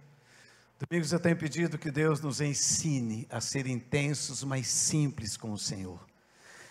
Domingos 0.79 1.11
eu 1.11 1.19
tenho 1.19 1.35
pedido 1.35 1.79
que 1.79 1.89
Deus 1.89 2.21
nos 2.21 2.39
ensine 2.41 3.27
a 3.31 3.41
ser 3.41 3.65
intensos, 3.65 4.43
mas 4.43 4.67
simples 4.67 5.35
com 5.35 5.51
o 5.51 5.57
Senhor. 5.57 5.99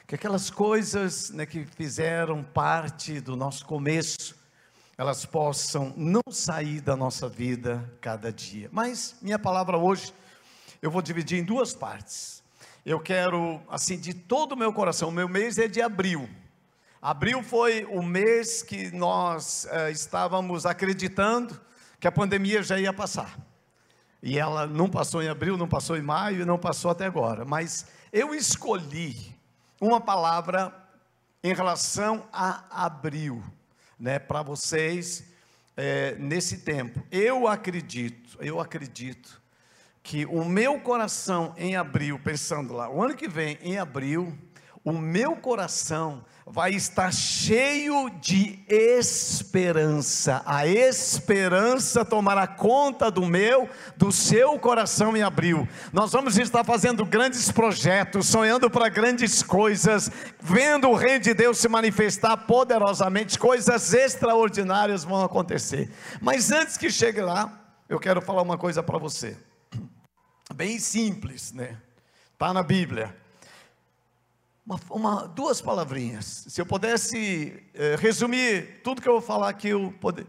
Que 0.06 0.14
aquelas 0.14 0.50
coisas 0.50 1.30
né, 1.30 1.46
que 1.46 1.64
fizeram 1.64 2.44
parte 2.44 3.20
do 3.20 3.34
nosso 3.34 3.66
começo, 3.66 4.36
elas 4.96 5.26
possam 5.26 5.92
não 5.96 6.22
sair 6.30 6.80
da 6.80 6.94
nossa 6.94 7.28
vida 7.28 7.92
cada 8.00 8.32
dia. 8.32 8.68
Mas 8.70 9.16
minha 9.20 9.36
palavra 9.36 9.76
hoje 9.76 10.14
eu 10.80 10.92
vou 10.92 11.02
dividir 11.02 11.40
em 11.40 11.44
duas 11.44 11.74
partes. 11.74 12.40
Eu 12.86 13.00
quero, 13.00 13.60
assim, 13.68 13.98
de 13.98 14.14
todo 14.14 14.52
o 14.52 14.56
meu 14.56 14.72
coração, 14.72 15.08
o 15.08 15.12
meu 15.12 15.28
mês 15.28 15.58
é 15.58 15.66
de 15.66 15.82
abril. 15.82 16.30
Abril 17.04 17.42
foi 17.42 17.84
o 17.86 18.00
mês 18.00 18.62
que 18.62 18.92
nós 18.92 19.64
uh, 19.64 19.90
estávamos 19.90 20.64
acreditando 20.64 21.60
que 21.98 22.06
a 22.06 22.12
pandemia 22.12 22.62
já 22.62 22.78
ia 22.78 22.92
passar. 22.92 23.36
E 24.22 24.38
ela 24.38 24.68
não 24.68 24.88
passou 24.88 25.20
em 25.20 25.26
abril, 25.26 25.56
não 25.56 25.66
passou 25.66 25.96
em 25.96 26.00
maio 26.00 26.42
e 26.42 26.44
não 26.44 26.56
passou 26.56 26.92
até 26.92 27.04
agora. 27.04 27.44
Mas 27.44 27.86
eu 28.12 28.32
escolhi 28.32 29.34
uma 29.80 30.00
palavra 30.00 30.72
em 31.42 31.52
relação 31.52 32.24
a 32.32 32.84
abril, 32.84 33.42
né, 33.98 34.20
para 34.20 34.40
vocês 34.42 35.24
é, 35.76 36.14
nesse 36.20 36.58
tempo. 36.58 37.02
Eu 37.10 37.48
acredito, 37.48 38.38
eu 38.38 38.60
acredito 38.60 39.42
que 40.04 40.24
o 40.26 40.44
meu 40.44 40.78
coração 40.78 41.52
em 41.56 41.74
abril, 41.74 42.16
pensando 42.20 42.72
lá, 42.72 42.88
o 42.88 43.02
ano 43.02 43.16
que 43.16 43.26
vem, 43.26 43.58
em 43.60 43.76
abril, 43.76 44.38
o 44.84 44.92
meu 44.92 45.36
coração 45.36 46.24
vai 46.44 46.72
estar 46.74 47.12
cheio 47.12 48.10
de 48.20 48.58
esperança. 48.68 50.42
A 50.44 50.66
esperança 50.66 52.04
tomará 52.04 52.48
conta 52.48 53.10
do 53.10 53.24
meu, 53.24 53.70
do 53.96 54.10
seu 54.10 54.58
coração 54.58 55.16
em 55.16 55.22
abril. 55.22 55.68
Nós 55.92 56.10
vamos 56.10 56.36
estar 56.36 56.64
fazendo 56.64 57.06
grandes 57.06 57.50
projetos, 57.52 58.26
sonhando 58.26 58.68
para 58.68 58.88
grandes 58.88 59.42
coisas, 59.42 60.10
vendo 60.40 60.88
o 60.88 60.96
reino 60.96 61.20
de 61.20 61.32
Deus 61.32 61.58
se 61.58 61.68
manifestar 61.68 62.36
poderosamente, 62.38 63.38
coisas 63.38 63.94
extraordinárias 63.94 65.04
vão 65.04 65.24
acontecer. 65.24 65.90
Mas 66.20 66.50
antes 66.50 66.76
que 66.76 66.90
chegue 66.90 67.20
lá, 67.20 67.60
eu 67.88 68.00
quero 68.00 68.20
falar 68.20 68.42
uma 68.42 68.58
coisa 68.58 68.82
para 68.82 68.98
você. 68.98 69.36
Bem 70.54 70.78
simples, 70.80 71.52
né? 71.52 71.78
Está 72.34 72.52
na 72.52 72.64
Bíblia 72.64 73.21
uma, 74.64 74.80
uma, 74.90 75.28
duas 75.28 75.60
palavrinhas. 75.60 76.46
Se 76.48 76.60
eu 76.60 76.66
pudesse 76.66 77.62
eh, 77.74 77.96
resumir 77.98 78.80
tudo 78.82 79.02
que 79.02 79.08
eu 79.08 79.14
vou 79.14 79.22
falar 79.22 79.48
aqui, 79.48 79.68
eu 79.68 79.92
poder. 80.00 80.26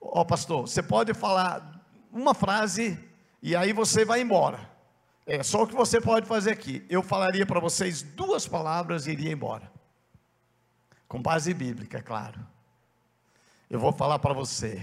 Ó, 0.00 0.20
oh, 0.20 0.24
pastor, 0.24 0.68
você 0.68 0.82
pode 0.82 1.14
falar 1.14 1.84
uma 2.12 2.34
frase 2.34 2.98
e 3.42 3.56
aí 3.56 3.72
você 3.72 4.04
vai 4.04 4.20
embora. 4.20 4.68
É 5.26 5.42
só 5.42 5.62
o 5.62 5.66
que 5.66 5.74
você 5.74 6.00
pode 6.00 6.26
fazer 6.26 6.50
aqui. 6.50 6.84
Eu 6.90 7.02
falaria 7.02 7.46
para 7.46 7.60
vocês 7.60 8.02
duas 8.02 8.46
palavras 8.46 9.06
e 9.06 9.12
iria 9.12 9.32
embora. 9.32 9.70
Com 11.06 11.20
base 11.20 11.52
bíblica, 11.54 11.98
é 11.98 12.02
claro. 12.02 12.44
Eu 13.68 13.78
vou 13.78 13.92
falar 13.92 14.18
para 14.18 14.34
você, 14.34 14.82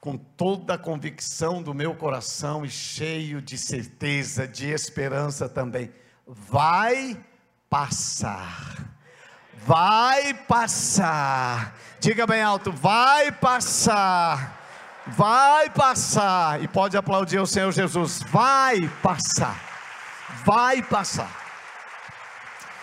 com 0.00 0.16
toda 0.16 0.74
a 0.74 0.78
convicção 0.78 1.62
do 1.62 1.74
meu 1.74 1.94
coração 1.94 2.64
e 2.64 2.70
cheio 2.70 3.42
de 3.42 3.58
certeza, 3.58 4.46
de 4.46 4.68
esperança 4.68 5.48
também. 5.48 5.90
Vai 6.26 7.20
passar. 7.72 8.84
Vai 9.64 10.34
passar. 10.34 11.74
Diga 11.98 12.26
bem 12.26 12.42
alto: 12.42 12.70
vai 12.70 13.32
passar. 13.32 14.60
Vai 15.06 15.70
passar. 15.70 16.62
E 16.62 16.68
pode 16.68 16.98
aplaudir 16.98 17.38
o 17.38 17.46
Senhor 17.46 17.72
Jesus. 17.72 18.22
Vai 18.28 18.90
passar. 19.02 19.58
Vai 20.44 20.82
passar. 20.82 21.30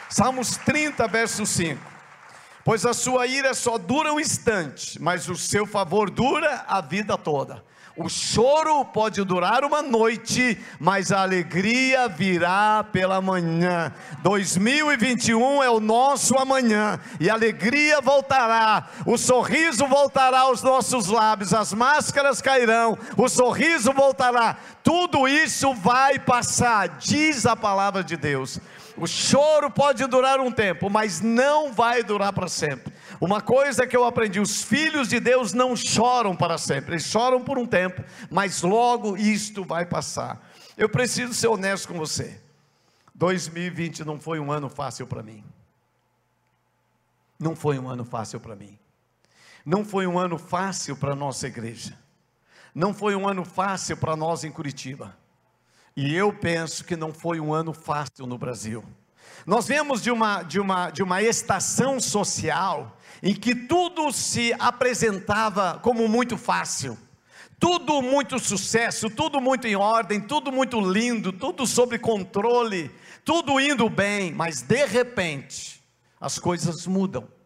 Salmos 0.09 0.57
30, 0.57 1.07
verso 1.07 1.45
5. 1.45 1.79
Pois 2.65 2.83
a 2.83 2.93
sua 2.93 3.27
ira 3.27 3.53
só 3.53 3.77
dura 3.77 4.11
um 4.11 4.19
instante, 4.19 4.99
mas 4.99 5.29
o 5.29 5.35
seu 5.35 5.67
favor 5.67 6.09
dura 6.09 6.65
a 6.67 6.81
vida 6.81 7.15
toda. 7.15 7.63
O 8.01 8.07
choro 8.07 8.85
pode 8.85 9.21
durar 9.25 9.65
uma 9.65 9.81
noite, 9.81 10.57
mas 10.79 11.11
a 11.11 11.21
alegria 11.21 12.07
virá 12.07 12.81
pela 12.81 13.19
manhã. 13.19 13.93
2021 14.23 15.61
é 15.61 15.69
o 15.69 15.81
nosso 15.81 16.37
amanhã, 16.37 16.97
e 17.19 17.29
a 17.29 17.33
alegria 17.33 17.99
voltará, 17.99 18.87
o 19.05 19.17
sorriso 19.17 19.85
voltará 19.85 20.39
aos 20.39 20.63
nossos 20.63 21.07
lábios, 21.07 21.53
as 21.53 21.73
máscaras 21.73 22.41
cairão, 22.41 22.97
o 23.17 23.27
sorriso 23.27 23.91
voltará. 23.91 24.55
Tudo 24.81 25.27
isso 25.27 25.73
vai 25.73 26.17
passar, 26.17 26.87
diz 26.99 27.45
a 27.45 27.53
palavra 27.53 28.01
de 28.01 28.15
Deus. 28.15 28.61
O 28.95 29.07
choro 29.07 29.69
pode 29.69 30.05
durar 30.07 30.39
um 30.39 30.51
tempo, 30.51 30.89
mas 30.89 31.19
não 31.19 31.73
vai 31.73 32.01
durar 32.01 32.31
para 32.31 32.47
sempre. 32.47 32.93
Uma 33.19 33.41
coisa 33.41 33.85
que 33.85 33.95
eu 33.95 34.05
aprendi: 34.05 34.39
os 34.39 34.63
filhos 34.63 35.07
de 35.07 35.19
Deus 35.19 35.53
não 35.53 35.75
choram 35.75 36.35
para 36.35 36.57
sempre, 36.57 36.93
eles 36.93 37.05
choram 37.05 37.43
por 37.43 37.57
um 37.57 37.65
tempo, 37.65 38.03
mas 38.29 38.61
logo 38.61 39.17
isto 39.17 39.63
vai 39.63 39.85
passar. 39.85 40.49
Eu 40.77 40.87
preciso 40.87 41.33
ser 41.33 41.47
honesto 41.47 41.87
com 41.89 41.97
você. 41.97 42.41
2020 43.13 44.05
não 44.05 44.19
foi 44.19 44.39
um 44.39 44.51
ano 44.51 44.69
fácil 44.69 45.05
para 45.05 45.21
mim. 45.21 45.43
Não 47.37 47.55
foi 47.55 47.77
um 47.77 47.89
ano 47.89 48.05
fácil 48.05 48.39
para 48.39 48.55
mim. 48.55 48.79
Não 49.65 49.83
foi 49.83 50.07
um 50.07 50.17
ano 50.17 50.37
fácil 50.37 50.95
para 50.95 51.11
a 51.11 51.15
nossa 51.15 51.47
igreja. 51.47 51.97
Não 52.73 52.93
foi 52.93 53.15
um 53.15 53.27
ano 53.27 53.43
fácil 53.43 53.97
para 53.97 54.15
nós 54.15 54.45
em 54.45 54.51
Curitiba. 54.51 55.17
E 55.95 56.15
eu 56.15 56.31
penso 56.31 56.85
que 56.85 56.95
não 56.95 57.13
foi 57.13 57.39
um 57.41 57.53
ano 57.53 57.73
fácil 57.73 58.25
no 58.25 58.37
Brasil. 58.37 58.83
Nós 59.45 59.67
vemos 59.67 60.01
de 60.01 60.11
uma, 60.11 60.43
de 60.43 60.59
uma, 60.59 60.89
de 60.89 61.03
uma 61.03 61.21
estação 61.21 61.99
social 61.99 62.97
em 63.21 63.33
que 63.33 63.53
tudo 63.53 64.11
se 64.11 64.53
apresentava 64.59 65.79
como 65.81 66.07
muito 66.07 66.37
fácil, 66.37 66.97
tudo 67.59 68.01
muito 68.01 68.39
sucesso, 68.39 69.09
tudo 69.09 69.41
muito 69.41 69.67
em 69.67 69.75
ordem, 69.75 70.21
tudo 70.21 70.51
muito 70.51 70.79
lindo, 70.79 71.33
tudo 71.33 71.67
sob 71.67 71.99
controle, 71.99 72.89
tudo 73.25 73.59
indo 73.59 73.89
bem, 73.89 74.31
mas 74.31 74.61
de 74.61 74.85
repente 74.85 75.83
as 76.19 76.39
coisas 76.39 76.87
mudam. 76.87 77.38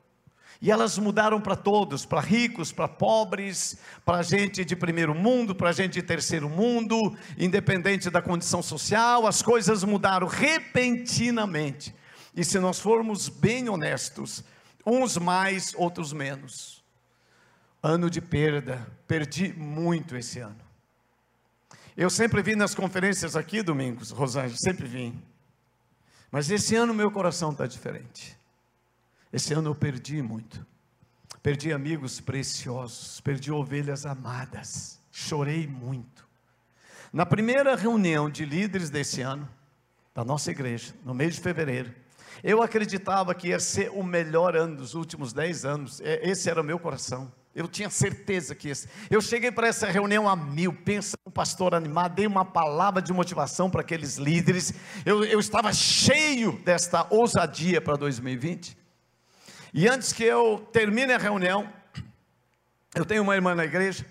E 0.64 0.72
elas 0.72 0.98
mudaram 0.98 1.42
para 1.42 1.58
todos, 1.58 2.06
para 2.06 2.22
ricos, 2.22 2.72
para 2.72 2.88
pobres, 2.88 3.78
para 4.06 4.24
gente 4.24 4.64
de 4.64 4.78
primeiro 4.78 5.14
mundo, 5.14 5.54
para 5.54 5.74
gente 5.74 5.96
de 5.96 6.02
terceiro 6.02 6.48
mundo, 6.48 6.96
independente 7.38 8.10
da 8.10 8.22
condição 8.22 8.64
social, 8.64 9.28
as 9.28 9.42
coisas 9.42 9.84
mudaram 9.84 10.26
repentinamente. 10.26 11.94
E 12.34 12.46
se 12.46 12.60
nós 12.60 12.80
formos 12.80 13.28
bem 13.28 13.68
honestos, 13.68 14.42
uns 14.86 15.18
mais, 15.18 15.74
outros 15.76 16.14
menos. 16.14 16.82
Ano 17.84 18.10
de 18.10 18.22
perda, 18.22 18.88
perdi 19.06 19.52
muito 19.52 20.16
esse 20.16 20.40
ano. 20.40 20.64
Eu 21.98 22.10
sempre 22.10 22.42
vim 22.42 22.56
nas 22.56 22.74
conferências 22.74 23.36
aqui, 23.36 23.62
Domingos, 23.62 24.12
Rosângela, 24.12 24.56
sempre 24.56 24.88
vim. 24.88 25.22
Mas 26.32 26.50
esse 26.50 26.74
ano 26.74 26.94
meu 26.94 27.12
coração 27.12 27.52
está 27.52 27.68
diferente. 27.68 28.42
Esse 29.34 29.56
ano 29.56 29.72
eu 29.72 29.76
perdi 29.76 30.22
muito. 30.22 30.64
Perdi 31.42 31.74
amigos 31.74 32.22
preciosos, 32.22 33.20
perdi 33.20 33.52
ovelhas 33.52 34.06
amadas, 34.06 35.00
chorei 35.12 35.66
muito. 35.66 36.26
Na 37.12 37.26
primeira 37.26 37.76
reunião 37.76 38.30
de 38.30 38.46
líderes 38.46 38.92
desse 38.92 39.22
ano, 39.22 39.50
da 40.14 40.24
nossa 40.24 40.52
igreja, 40.52 40.94
no 41.04 41.16
mês 41.16 41.36
de 41.36 41.42
fevereiro, 41.42 41.92
eu 42.44 42.62
acreditava 42.62 43.34
que 43.34 43.48
ia 43.48 43.60
ser 43.60 43.90
o 43.90 44.04
melhor 44.04 44.56
ano 44.56 44.78
dos 44.78 44.94
últimos 44.94 45.34
dez 45.34 45.66
anos, 45.66 46.00
é, 46.02 46.30
esse 46.30 46.48
era 46.48 46.62
o 46.62 46.64
meu 46.64 46.78
coração. 46.78 47.32
Eu 47.56 47.68
tinha 47.68 47.90
certeza 47.90 48.56
que 48.56 48.70
esse. 48.70 48.88
Eu 49.10 49.22
cheguei 49.22 49.52
para 49.52 49.68
essa 49.68 49.88
reunião 49.88 50.30
a 50.30 50.36
mil, 50.36 50.74
pensa 50.74 51.16
um 51.26 51.32
pastor 51.32 51.74
animado, 51.74 52.16
dei 52.16 52.26
uma 52.26 52.46
palavra 52.46 53.02
de 53.02 53.12
motivação 53.12 53.70
para 53.70 53.82
aqueles 53.82 54.18
líderes. 54.18 54.74
Eu, 55.06 55.24
eu 55.24 55.40
estava 55.40 55.74
cheio 55.74 56.52
desta 56.64 57.06
ousadia 57.10 57.82
para 57.82 57.96
2020. 57.96 58.83
E 59.76 59.88
antes 59.88 60.14
que 60.14 60.24
eu 60.24 60.68
termine 60.72 61.14
a 61.14 61.18
reunião, 61.18 61.68
eu 62.94 63.04
tenho 63.04 63.24
uma 63.24 63.34
irmã 63.34 63.56
na 63.56 63.66
igreja 63.66 64.06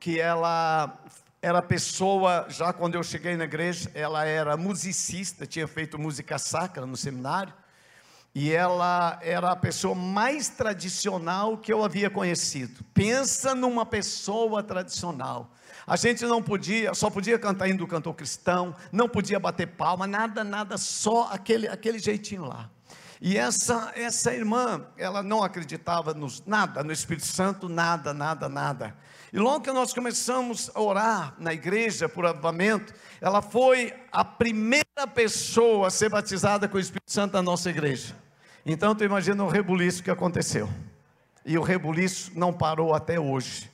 que 0.00 0.18
ela 0.18 0.98
era 1.40 1.62
pessoa, 1.62 2.44
já 2.48 2.72
quando 2.72 2.96
eu 2.96 3.04
cheguei 3.04 3.36
na 3.36 3.44
igreja, 3.44 3.88
ela 3.94 4.24
era 4.24 4.56
musicista, 4.56 5.46
tinha 5.46 5.68
feito 5.68 5.96
música 5.96 6.38
sacra 6.38 6.84
no 6.84 6.96
seminário 6.96 7.54
e 8.34 8.50
ela 8.50 9.20
era 9.22 9.52
a 9.52 9.56
pessoa 9.56 9.94
mais 9.94 10.48
tradicional 10.48 11.56
que 11.56 11.72
eu 11.72 11.84
havia 11.84 12.10
conhecido. 12.10 12.84
Pensa 12.92 13.54
numa 13.54 13.86
pessoa 13.86 14.60
tradicional. 14.60 15.52
A 15.86 15.94
gente 15.94 16.24
não 16.24 16.42
podia, 16.42 16.94
só 16.94 17.08
podia 17.08 17.38
cantar 17.38 17.68
indo 17.68 17.78
do 17.78 17.86
cantor 17.86 18.12
cristão, 18.12 18.74
não 18.90 19.08
podia 19.08 19.38
bater 19.38 19.68
palma, 19.68 20.04
nada, 20.04 20.42
nada, 20.42 20.76
só 20.76 21.28
aquele, 21.30 21.68
aquele 21.68 22.00
jeitinho 22.00 22.44
lá. 22.44 22.68
E 23.20 23.36
essa, 23.36 23.92
essa 23.96 24.32
irmã, 24.32 24.86
ela 24.96 25.22
não 25.22 25.42
acreditava 25.42 26.14
nos 26.14 26.44
nada, 26.46 26.84
no 26.84 26.92
Espírito 26.92 27.26
Santo, 27.26 27.68
nada, 27.68 28.14
nada, 28.14 28.48
nada. 28.48 28.96
E 29.32 29.38
logo 29.38 29.60
que 29.64 29.72
nós 29.72 29.92
começamos 29.92 30.70
a 30.74 30.80
orar 30.80 31.34
na 31.38 31.52
igreja 31.52 32.08
por 32.08 32.24
avivamento, 32.24 32.94
ela 33.20 33.42
foi 33.42 33.92
a 34.12 34.24
primeira 34.24 35.06
pessoa 35.12 35.88
a 35.88 35.90
ser 35.90 36.08
batizada 36.08 36.68
com 36.68 36.76
o 36.76 36.80
Espírito 36.80 37.10
Santo 37.10 37.32
da 37.32 37.42
nossa 37.42 37.68
igreja. 37.68 38.16
Então 38.64 38.94
tu 38.94 39.02
imagina 39.02 39.42
o 39.42 39.48
rebuliço 39.48 40.02
que 40.02 40.10
aconteceu. 40.10 40.68
E 41.44 41.58
o 41.58 41.62
rebuliço 41.62 42.32
não 42.34 42.52
parou 42.52 42.94
até 42.94 43.18
hoje. 43.18 43.70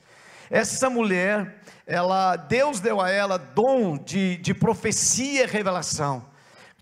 Essa 0.49 0.89
mulher, 0.89 1.61
ela, 1.85 2.35
Deus 2.35 2.79
deu 2.79 2.99
a 2.99 3.09
ela 3.09 3.37
dom 3.37 3.97
de, 3.97 4.37
de 4.37 4.53
profecia 4.53 5.43
e 5.43 5.47
revelação. 5.47 6.25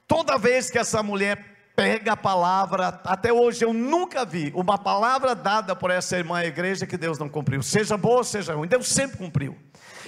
Toda 0.08 0.38
vez 0.38 0.70
que 0.70 0.78
essa 0.78 1.02
mulher 1.02 1.53
pega 1.76 2.14
a 2.14 2.18
palavra, 2.18 3.02
até 3.04 3.34
hoje 3.34 3.66
eu 3.66 3.74
nunca 3.74 4.24
vi 4.26 4.52
uma 4.56 4.78
palavra 4.78 5.34
dada 5.34 5.76
por 5.76 5.90
essa 5.90 6.18
irmã 6.18 6.40
à 6.40 6.46
igreja 6.46 6.86
que 6.86 6.98
Deus 6.98 7.18
não 7.18 7.28
cumpriu, 7.28 7.64
seja 7.64 7.98
boa, 7.98 8.24
seja 8.24 8.54
ruim, 8.54 8.68
Deus 8.68 8.88
sempre 8.88 9.18
cumpriu. 9.18 9.58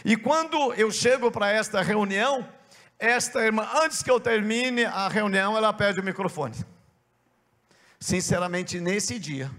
E 0.03 0.15
quando 0.15 0.73
eu 0.73 0.91
chego 0.91 1.31
para 1.31 1.49
esta 1.49 1.81
reunião, 1.81 2.47
esta 2.99 3.43
irmã, 3.43 3.67
antes 3.83 4.03
que 4.03 4.11
eu 4.11 4.19
termine 4.19 4.85
a 4.85 5.07
reunião, 5.07 5.57
ela 5.57 5.73
pede 5.73 5.99
o 5.99 6.03
microfone. 6.03 6.55
Sinceramente, 7.99 8.79
nesse 8.79 9.17
dia, 9.17 9.49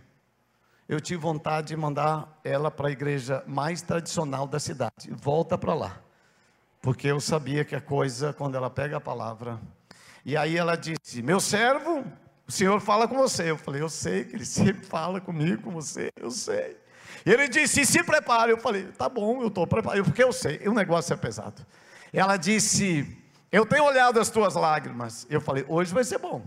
eu 0.88 1.00
tive 1.00 1.20
vontade 1.20 1.68
de 1.68 1.76
mandar 1.76 2.38
ela 2.44 2.70
para 2.70 2.88
a 2.88 2.92
igreja 2.92 3.42
mais 3.46 3.82
tradicional 3.82 4.46
da 4.46 4.60
cidade. 4.60 5.10
Volta 5.10 5.58
para 5.58 5.74
lá. 5.74 6.00
Porque 6.80 7.08
eu 7.08 7.18
sabia 7.18 7.64
que 7.64 7.74
a 7.74 7.80
coisa, 7.80 8.32
quando 8.32 8.54
ela 8.54 8.70
pega 8.70 8.98
a 8.98 9.00
palavra. 9.00 9.60
E 10.26 10.36
aí 10.36 10.56
ela 10.56 10.74
disse: 10.76 11.22
Meu 11.22 11.38
servo, 11.38 12.04
o 12.48 12.50
senhor 12.50 12.80
fala 12.80 13.06
com 13.06 13.16
você. 13.16 13.48
Eu 13.48 13.56
falei: 13.56 13.80
Eu 13.80 13.88
sei 13.88 14.24
que 14.24 14.34
ele 14.34 14.44
sempre 14.44 14.84
fala 14.84 15.20
comigo, 15.20 15.62
com 15.62 15.70
você, 15.70 16.10
eu 16.20 16.32
sei. 16.32 16.76
E 17.24 17.30
ele 17.30 17.46
disse: 17.46 17.86
Se 17.86 18.02
prepare. 18.02 18.50
Eu 18.50 18.58
falei: 18.58 18.88
Tá 18.98 19.08
bom, 19.08 19.40
eu 19.40 19.46
estou 19.46 19.64
preparado, 19.68 20.02
porque 20.02 20.24
eu 20.24 20.32
sei, 20.32 20.60
o 20.66 20.74
negócio 20.74 21.14
é 21.14 21.16
pesado. 21.16 21.64
Ela 22.12 22.36
disse: 22.36 23.16
Eu 23.52 23.64
tenho 23.64 23.84
olhado 23.84 24.18
as 24.18 24.28
tuas 24.28 24.56
lágrimas. 24.56 25.28
Eu 25.30 25.40
falei: 25.40 25.64
Hoje 25.68 25.94
vai 25.94 26.02
ser 26.02 26.18
bom. 26.18 26.42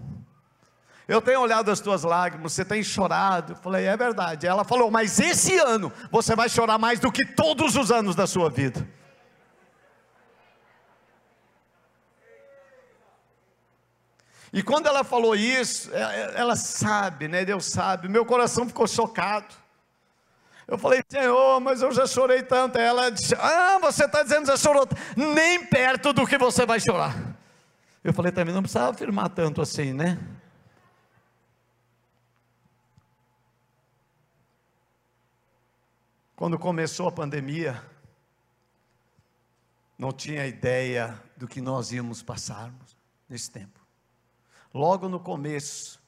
Eu 1.08 1.22
tenho 1.22 1.40
olhado 1.40 1.72
as 1.72 1.80
tuas 1.80 2.04
lágrimas, 2.04 2.52
você 2.52 2.66
tem 2.66 2.84
chorado. 2.84 3.54
Eu 3.54 3.56
falei, 3.56 3.88
é 3.88 3.98
verdade. 3.98 4.46
Ela 4.46 4.64
falou, 4.64 4.92
mas 4.92 5.20
esse 5.20 5.58
ano 5.58 5.92
você 6.12 6.36
vai 6.36 6.48
chorar 6.48 6.78
mais 6.78 7.00
do 7.00 7.12
que 7.12 7.26
todos 7.26 7.76
os 7.76 7.92
anos 7.92 8.16
da 8.16 8.28
sua 8.28 8.48
vida. 8.48 8.88
E 14.52 14.64
quando 14.64 14.88
ela 14.88 15.04
falou 15.04 15.36
isso, 15.36 15.94
é, 15.94 16.02
é, 16.02 16.40
ela 16.40 16.56
sabe, 16.56 17.28
né? 17.28 17.46
Deus 17.46 17.66
sabe. 17.66 18.08
Meu 18.08 18.26
coração 18.26 18.68
ficou 18.68 18.88
chocado. 18.88 19.54
Eu 20.68 20.78
falei, 20.78 21.04
Senhor, 21.08 21.60
mas 21.60 21.82
eu 21.82 21.92
já 21.92 22.06
chorei 22.08 22.44
tanto. 22.44 22.78
Ela 22.78 23.10
disse, 23.10 23.36
Ah, 23.36 23.80
você 23.80 24.06
está 24.06 24.24
dizendo 24.24 24.42
que 24.42 24.48
já 24.48 24.58
chorou. 24.58 24.88
Nem 25.16 25.66
perto 25.66 26.14
do 26.14 26.26
que 26.26 26.38
você 26.38 26.66
vai 26.66 26.80
chorar. 26.80 27.16
Eu 28.04 28.14
falei, 28.14 28.32
também 28.32 28.54
não 28.54 28.62
precisava 28.62 28.92
afirmar 28.92 29.30
tanto 29.30 29.62
assim, 29.62 29.94
né? 29.94 30.18
Quando 36.36 36.58
começou 36.58 37.08
a 37.08 37.12
pandemia, 37.12 37.84
não 39.98 40.14
tinha 40.14 40.48
ideia 40.48 41.22
do 41.36 41.46
que 41.48 41.60
nós 41.60 41.92
íamos 41.92 42.24
passarmos 42.24 42.96
nesse 43.28 43.52
tempo. 43.52 43.79
Logo 44.72 45.10
no 45.10 45.20
começo, 45.20 46.00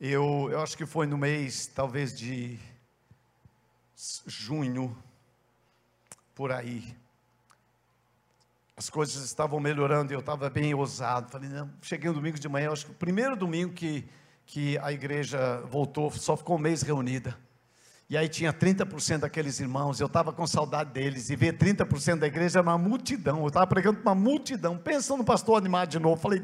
eu, 0.00 0.48
eu 0.50 0.60
acho 0.60 0.76
que 0.76 0.84
foi 0.84 1.06
no 1.06 1.16
mês, 1.16 1.68
talvez 1.68 2.12
de 2.18 2.58
junho, 4.26 4.96
por 6.34 6.50
aí. 6.50 6.96
As 8.76 8.90
coisas 8.90 9.22
estavam 9.22 9.60
melhorando 9.60 10.12
e 10.12 10.16
eu 10.16 10.18
estava 10.18 10.50
bem 10.50 10.74
ousado. 10.74 11.30
Falei, 11.30 11.48
não, 11.48 11.70
cheguei 11.80 12.08
no 12.08 12.16
domingo 12.16 12.40
de 12.40 12.48
manhã, 12.48 12.72
acho 12.72 12.86
que 12.86 12.90
o 12.90 12.96
primeiro 12.96 13.36
domingo 13.36 13.72
que, 13.72 14.04
que 14.44 14.76
a 14.78 14.92
igreja 14.92 15.60
voltou, 15.60 16.10
só 16.10 16.36
ficou 16.36 16.56
um 16.56 16.60
mês 16.60 16.82
reunida. 16.82 17.38
E 18.08 18.16
aí 18.16 18.28
tinha 18.28 18.52
30% 18.52 19.18
daqueles 19.18 19.58
irmãos, 19.58 19.98
eu 19.98 20.06
estava 20.06 20.32
com 20.32 20.46
saudade 20.46 20.92
deles, 20.92 21.28
e 21.28 21.34
ver 21.34 21.58
30% 21.58 22.20
da 22.20 22.28
igreja 22.28 22.60
era 22.60 22.68
uma 22.68 22.78
multidão, 22.78 23.40
eu 23.40 23.48
estava 23.48 23.66
pregando 23.66 23.98
para 23.98 24.12
uma 24.12 24.14
multidão, 24.14 24.78
pensando 24.78 25.18
no 25.18 25.24
pastor 25.24 25.58
animado 25.58 25.88
de 25.88 25.98
novo, 25.98 26.16
falei, 26.16 26.40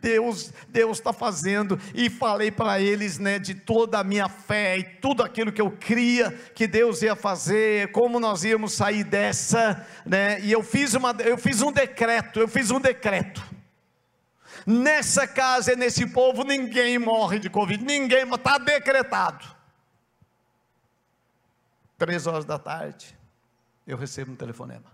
Deus, 0.00 0.54
Deus 0.70 0.96
está 0.96 1.12
fazendo, 1.12 1.78
e 1.94 2.08
falei 2.08 2.50
para 2.50 2.80
eles, 2.80 3.18
né, 3.18 3.38
de 3.38 3.54
toda 3.54 3.98
a 3.98 4.04
minha 4.04 4.26
fé, 4.26 4.78
e 4.78 4.84
tudo 4.84 5.22
aquilo 5.22 5.52
que 5.52 5.60
eu 5.60 5.70
cria, 5.72 6.30
que 6.54 6.66
Deus 6.66 7.02
ia 7.02 7.14
fazer, 7.14 7.92
como 7.92 8.18
nós 8.18 8.42
íamos 8.42 8.72
sair 8.72 9.04
dessa, 9.04 9.86
né, 10.06 10.40
e 10.40 10.50
eu 10.50 10.62
fiz, 10.62 10.94
uma, 10.94 11.14
eu 11.18 11.36
fiz 11.36 11.60
um 11.60 11.70
decreto, 11.70 12.40
eu 12.40 12.48
fiz 12.48 12.70
um 12.70 12.80
decreto, 12.80 13.44
nessa 14.66 15.26
casa 15.26 15.74
e 15.74 15.76
nesse 15.76 16.06
povo, 16.06 16.42
ninguém 16.42 16.98
morre 16.98 17.38
de 17.38 17.50
Covid, 17.50 17.84
ninguém, 17.84 18.24
está 18.32 18.56
decretado, 18.56 19.61
Três 22.02 22.26
horas 22.26 22.44
da 22.44 22.58
tarde, 22.58 23.16
eu 23.86 23.96
recebo 23.96 24.32
um 24.32 24.34
telefonema. 24.34 24.90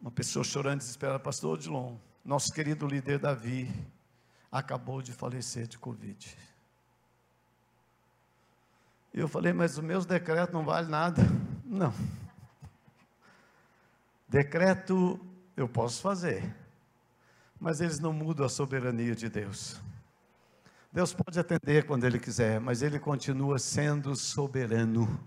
Uma 0.00 0.12
pessoa 0.12 0.44
chorando, 0.44 0.78
desesperada, 0.78 1.18
pastor 1.18 1.54
Odilon, 1.54 1.96
nosso 2.24 2.52
querido 2.52 2.86
líder 2.86 3.18
Davi, 3.18 3.68
acabou 4.52 5.02
de 5.02 5.12
falecer 5.12 5.66
de 5.66 5.76
Covid. 5.76 6.38
Eu 9.12 9.26
falei, 9.26 9.52
mas 9.52 9.72
os 9.76 9.82
meus 9.82 10.06
decretos 10.06 10.54
não 10.54 10.64
valem 10.64 10.88
nada. 10.88 11.22
Não. 11.66 11.92
Decreto 14.28 15.18
eu 15.56 15.68
posso 15.68 16.00
fazer, 16.00 16.54
mas 17.58 17.80
eles 17.80 17.98
não 17.98 18.12
mudam 18.12 18.46
a 18.46 18.48
soberania 18.48 19.16
de 19.16 19.28
Deus. 19.28 19.80
Deus 20.96 21.12
pode 21.12 21.38
atender 21.38 21.84
quando 21.84 22.04
Ele 22.04 22.18
quiser, 22.18 22.58
mas 22.58 22.80
Ele 22.80 22.98
continua 22.98 23.58
sendo 23.58 24.16
soberano. 24.16 25.20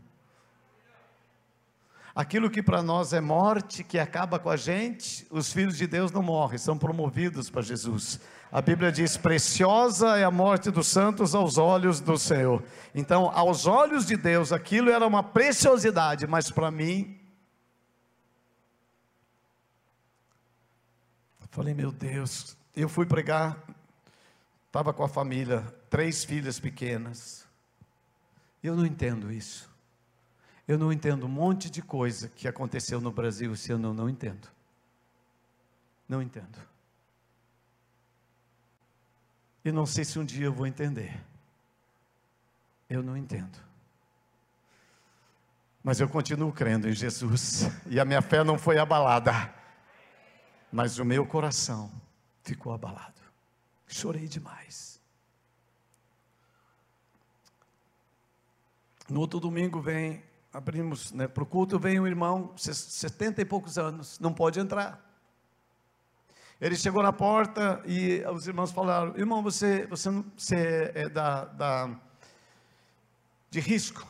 Aquilo 2.15 2.49
que 2.49 2.63
para 2.63 2.81
nós 2.81 3.13
é 3.13 3.21
morte, 3.21 3.83
que 3.83 3.99
acaba 3.99 4.39
com 4.39 4.49
a 4.49 4.57
gente, 4.57 5.27
os 5.29 5.53
filhos 5.53 5.77
de 5.77 5.85
Deus 5.85 6.11
não 6.11 6.23
morrem, 6.23 6.57
são 6.57 6.75
promovidos 6.75 7.51
para 7.51 7.61
Jesus. 7.61 8.19
A 8.51 8.63
Bíblia 8.63 8.91
diz: 8.91 9.15
preciosa 9.15 10.17
é 10.17 10.23
a 10.23 10.31
morte 10.31 10.71
dos 10.71 10.87
santos 10.87 11.35
aos 11.35 11.59
olhos 11.59 11.99
do 11.99 12.17
Senhor. 12.17 12.63
Então, 12.95 13.29
aos 13.29 13.67
olhos 13.67 14.07
de 14.07 14.17
Deus, 14.17 14.51
aquilo 14.51 14.89
era 14.89 15.05
uma 15.05 15.21
preciosidade, 15.21 16.25
mas 16.25 16.49
para 16.49 16.71
mim. 16.71 17.15
Falei, 21.51 21.75
meu 21.75 21.91
Deus, 21.91 22.57
eu 22.75 22.89
fui 22.89 23.05
pregar 23.05 23.55
Estava 24.69 24.93
com 24.93 25.03
a 25.03 25.09
família, 25.09 25.61
três 25.89 26.23
filhas 26.23 26.59
pequenas. 26.59 27.47
Eu 28.61 28.75
não 28.75 28.85
entendo 28.85 29.31
isso. 29.31 29.67
Eu 30.67 30.77
não 30.77 30.93
entendo 30.93 31.25
um 31.25 31.29
monte 31.29 31.71
de 31.71 31.81
coisa 31.81 32.29
que 32.29 32.47
aconteceu 32.47 33.01
no 33.01 33.11
Brasil, 33.11 33.55
se 33.55 33.71
eu 33.71 33.79
não, 33.79 33.95
não 33.95 34.07
entendo. 34.07 34.47
Não 36.07 36.21
entendo. 36.21 36.59
E 39.65 39.71
não 39.71 39.87
sei 39.87 40.05
se 40.05 40.19
um 40.19 40.23
dia 40.23 40.45
eu 40.45 40.53
vou 40.53 40.67
entender. 40.67 41.19
Eu 42.87 43.01
não 43.01 43.17
entendo. 43.17 43.57
Mas 45.83 45.99
eu 45.99 46.07
continuo 46.07 46.53
crendo 46.53 46.87
em 46.87 46.93
Jesus. 46.93 47.63
E 47.87 47.99
a 47.99 48.05
minha 48.05 48.21
fé 48.21 48.43
não 48.43 48.59
foi 48.59 48.77
abalada. 48.77 49.51
Mas 50.71 50.99
o 50.99 51.05
meu 51.05 51.25
coração 51.25 51.91
ficou 52.43 52.71
abalado. 52.71 53.18
Chorei 53.89 54.27
demais. 54.27 55.01
No 59.09 59.19
outro 59.19 59.39
domingo 59.39 59.81
vem, 59.81 60.23
abrimos 60.53 61.11
né, 61.11 61.27
para 61.27 61.41
o 61.41 61.45
culto, 61.45 61.79
vem 61.79 61.99
um 61.99 62.05
irmão, 62.05 62.53
setenta 62.55 63.41
e 63.41 63.45
poucos 63.45 63.79
anos, 63.79 64.19
não 64.19 64.31
pode 64.31 64.59
entrar. 64.59 65.03
Ele 66.61 66.75
chegou 66.75 67.01
na 67.01 67.11
porta 67.11 67.81
e 67.85 68.23
os 68.27 68.45
irmãos 68.45 68.71
falaram: 68.71 69.17
Irmão, 69.17 69.41
você, 69.41 69.87
você, 69.87 70.09
você 70.37 70.91
é 70.93 71.09
da, 71.09 71.45
da, 71.45 71.99
de 73.49 73.59
risco. 73.59 74.05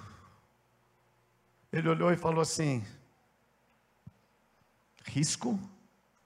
Ele 1.71 1.87
olhou 1.87 2.11
e 2.11 2.17
falou 2.17 2.41
assim: 2.41 2.83
Risco? 5.05 5.57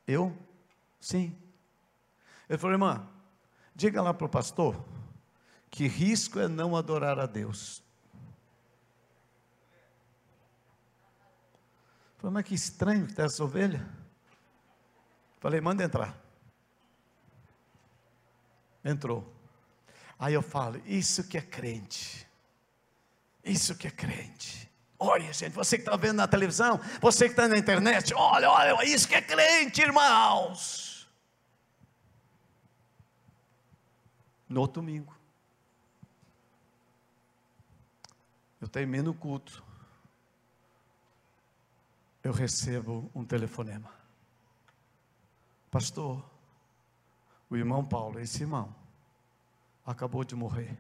Eu? 0.08 0.36
Sim. 1.00 1.38
Ele 2.50 2.58
falou: 2.58 2.74
Irmã, 2.74 3.13
diga 3.76 4.02
lá 4.02 4.14
para 4.14 4.26
o 4.26 4.30
pastor 4.30 4.84
que 5.74 5.88
risco 5.88 6.40
é 6.40 6.48
não 6.48 6.76
adorar 6.76 7.20
a 7.20 7.26
Deus. 7.26 7.82
Falei, 12.20 12.32
mas 12.36 12.46
que 12.46 12.54
estranho 12.54 13.06
que 13.06 13.12
está 13.12 13.24
essa 13.24 13.44
ovelha. 13.44 13.84
Falei, 15.40 15.60
manda 15.60 15.84
entrar. 15.84 16.16
Entrou. 18.86 19.34
Aí 20.20 20.36
eu 20.36 20.44
falo, 20.44 20.80
isso 20.86 21.28
que 21.28 21.40
é 21.40 21.42
crente. 21.42 22.28
Isso 23.44 23.76
que 23.76 23.88
é 23.88 23.92
crente. 23.92 24.72
Olha, 25.00 25.34
gente, 25.34 25.54
você 25.54 25.76
que 25.76 25.82
está 25.82 25.98
vendo 25.98 26.18
na 26.18 26.28
televisão, 26.28 26.80
você 27.02 27.26
que 27.26 27.32
está 27.32 27.48
na 27.48 27.58
internet, 27.58 28.14
olha, 28.14 28.50
olha, 28.50 28.86
isso 28.86 29.08
que 29.08 29.16
é 29.16 29.22
crente, 29.22 29.82
irmãos. 29.82 30.93
No 34.48 34.68
domingo, 34.68 35.16
eu 38.62 38.68
termino 38.68 39.12
o 39.12 39.14
culto, 39.14 39.64
eu 42.24 42.32
recebo 42.32 43.10
um 43.14 43.26
telefonema. 43.26 43.92
Pastor, 45.70 46.24
o 47.50 47.58
irmão 47.58 47.84
Paulo, 47.84 48.20
esse 48.20 48.44
irmão, 48.44 48.74
acabou 49.86 50.24
de 50.24 50.36
morrer. 50.36 50.78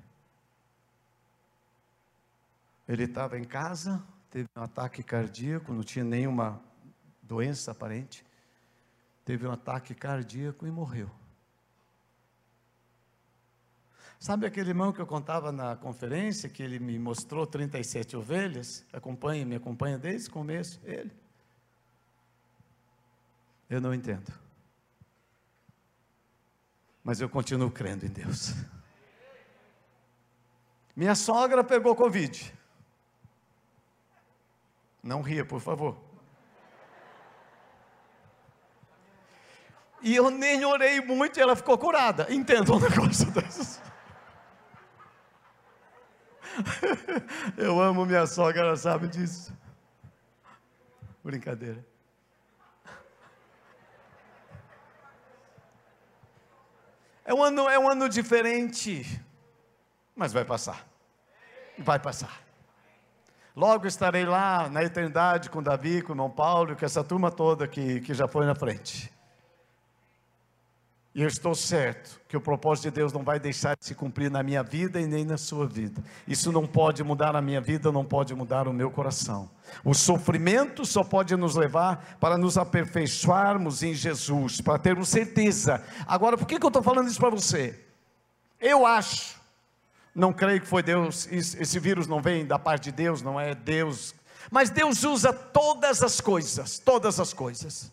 Ele 2.87 3.03
estava 3.03 3.37
em 3.37 3.43
casa, 3.43 4.03
teve 4.29 4.47
um 4.55 4.61
ataque 4.61 5.03
cardíaco, 5.03 5.73
não 5.73 5.83
tinha 5.83 6.05
nenhuma 6.05 6.61
doença 7.21 7.71
aparente. 7.71 8.25
Teve 9.25 9.47
um 9.47 9.51
ataque 9.51 9.95
cardíaco 9.95 10.67
e 10.67 10.71
morreu. 10.71 11.09
Sabe 14.23 14.47
aquele 14.47 14.69
irmão 14.69 14.93
que 14.93 15.01
eu 15.01 15.05
contava 15.05 15.51
na 15.51 15.75
conferência, 15.75 16.47
que 16.47 16.63
ele 16.63 16.79
me 16.79 16.97
mostrou 16.97 17.45
37 17.45 18.15
ovelhas? 18.15 18.85
Acompanha, 18.93 19.45
me 19.45 19.57
acompanha 19.57 19.97
desde 19.97 20.29
o 20.29 20.31
começo, 20.31 20.79
ele. 20.85 21.11
Eu 23.69 23.81
não 23.81 23.93
entendo. 23.93 24.31
Mas 27.03 27.19
eu 27.19 27.27
continuo 27.27 27.69
crendo 27.69 28.05
em 28.05 28.09
Deus. 28.09 28.53
Minha 30.95 31.15
sogra 31.15 31.61
pegou 31.61 31.93
Covid. 31.93 32.55
Não 35.03 35.21
ria, 35.21 35.43
por 35.43 35.59
favor. 35.59 35.97
E 40.01 40.15
eu 40.15 40.31
nem 40.31 40.63
orei 40.63 41.01
muito 41.01 41.37
e 41.37 41.41
ela 41.41 41.57
ficou 41.57 41.77
curada. 41.77 42.33
Entenda 42.33 42.71
um 42.71 42.79
negócio 42.79 43.29
desses. 43.29 43.81
Eu 47.57 47.81
amo 47.81 48.05
minha 48.05 48.25
sogra, 48.25 48.61
ela 48.61 48.75
sabe 48.75 49.07
disso. 49.07 49.53
Brincadeira. 51.23 51.83
É 57.25 57.33
um 57.33 57.41
ano, 57.41 57.69
é 57.69 57.79
um 57.79 57.89
ano 57.89 58.09
diferente, 58.09 59.21
mas 60.15 60.33
vai 60.33 60.43
passar. 60.43 60.85
Vai 61.77 61.97
passar. 61.97 62.41
Logo 63.55 63.87
estarei 63.87 64.25
lá 64.25 64.67
na 64.67 64.83
eternidade 64.83 65.49
com 65.49 65.61
Davi, 65.61 66.01
com 66.01 66.09
o 66.09 66.15
irmão 66.15 66.29
Paulo, 66.29 66.75
com 66.75 66.85
essa 66.85 67.03
turma 67.03 67.31
toda 67.31 67.67
que, 67.67 68.01
que 68.01 68.13
já 68.13 68.27
foi 68.27 68.45
na 68.45 68.55
frente. 68.55 69.12
E 71.15 71.21
eu 71.21 71.27
estou 71.27 71.53
certo 71.53 72.19
que 72.27 72.35
o 72.35 72.41
propósito 72.41 72.85
de 72.85 72.91
Deus 72.91 73.13
não 73.13 73.23
vai 73.23 73.39
deixar 73.39 73.77
de 73.77 73.85
se 73.85 73.93
cumprir 73.93 74.31
na 74.31 74.41
minha 74.41 74.63
vida 74.63 74.99
e 74.99 75.05
nem 75.05 75.23
na 75.23 75.37
sua 75.37 75.67
vida. 75.67 76.03
Isso 76.27 76.51
não 76.51 76.65
pode 76.65 77.03
mudar 77.03 77.35
a 77.35 77.41
minha 77.41 77.61
vida, 77.61 77.91
não 77.91 78.03
pode 78.03 78.33
mudar 78.33 78.67
o 78.67 78.73
meu 78.73 78.89
coração. 78.89 79.49
O 79.83 79.93
sofrimento 79.93 80.85
só 80.85 81.03
pode 81.03 81.35
nos 81.35 81.55
levar 81.55 82.17
para 82.19 82.37
nos 82.37 82.57
aperfeiçoarmos 82.57 83.83
em 83.83 83.93
Jesus, 83.93 84.59
para 84.59 84.79
termos 84.79 85.09
certeza. 85.09 85.83
Agora, 86.07 86.35
por 86.35 86.47
que, 86.47 86.57
que 86.57 86.65
eu 86.65 86.69
estou 86.69 86.81
falando 86.81 87.07
isso 87.07 87.19
para 87.19 87.29
você? 87.29 87.79
Eu 88.59 88.85
acho 88.85 89.43
não 90.15 90.31
creio 90.31 90.61
que 90.61 90.67
foi 90.67 90.83
Deus, 90.83 91.27
esse 91.31 91.79
vírus 91.79 92.05
não 92.07 92.21
vem 92.21 92.45
da 92.45 92.59
parte 92.59 92.85
de 92.85 92.91
Deus, 92.91 93.21
não 93.21 93.39
é 93.39 93.55
Deus. 93.55 94.13
Mas 94.51 94.69
Deus 94.69 95.03
usa 95.03 95.33
todas 95.33 96.03
as 96.03 96.21
coisas, 96.21 96.77
todas 96.77 97.19
as 97.19 97.33
coisas, 97.33 97.91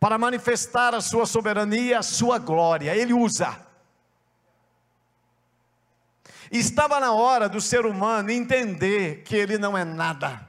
para 0.00 0.16
manifestar 0.16 0.94
a 0.94 1.02
sua 1.02 1.26
soberania, 1.26 1.98
a 1.98 2.02
sua 2.02 2.38
glória. 2.38 2.96
Ele 2.96 3.12
usa. 3.12 3.54
Estava 6.50 6.98
na 6.98 7.12
hora 7.12 7.48
do 7.48 7.60
ser 7.60 7.84
humano 7.84 8.30
entender 8.30 9.22
que 9.22 9.36
ele 9.36 9.58
não 9.58 9.76
é 9.76 9.84
nada. 9.84 10.48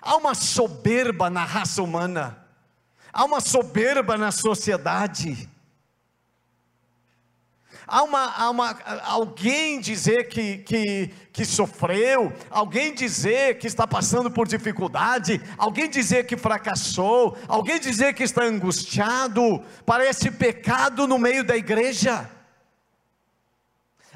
Há 0.00 0.16
uma 0.16 0.34
soberba 0.34 1.28
na 1.28 1.44
raça 1.44 1.82
humana, 1.82 2.44
há 3.12 3.24
uma 3.24 3.40
soberba 3.40 4.16
na 4.16 4.32
sociedade 4.32 5.48
há, 7.86 8.02
uma, 8.02 8.32
há 8.34 8.50
uma, 8.50 8.78
alguém 9.04 9.80
dizer 9.80 10.28
que, 10.28 10.58
que, 10.58 11.10
que 11.32 11.44
sofreu, 11.44 12.32
alguém 12.50 12.92
dizer 12.92 13.58
que 13.58 13.66
está 13.66 13.86
passando 13.86 14.30
por 14.30 14.48
dificuldade, 14.48 15.40
alguém 15.56 15.88
dizer 15.88 16.26
que 16.26 16.36
fracassou, 16.36 17.36
alguém 17.46 17.78
dizer 17.78 18.14
que 18.14 18.22
está 18.22 18.42
angustiado, 18.44 19.62
parece 19.84 20.30
pecado 20.30 21.06
no 21.06 21.18
meio 21.18 21.44
da 21.44 21.56
igreja. 21.56 22.30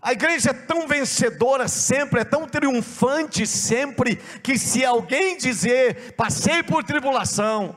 A 0.03 0.13
igreja 0.13 0.51
é 0.51 0.55
tão 0.55 0.89
vencedora 0.89 1.69
sempre, 1.69 2.21
é 2.21 2.25
tão 2.25 2.49
triunfante 2.49 3.47
sempre, 3.47 4.17
que 4.43 4.59
se 4.59 4.83
alguém 4.85 5.37
dizer, 5.37 6.15
passei 6.15 6.63
por 6.63 6.83
tribulação, 6.83 7.77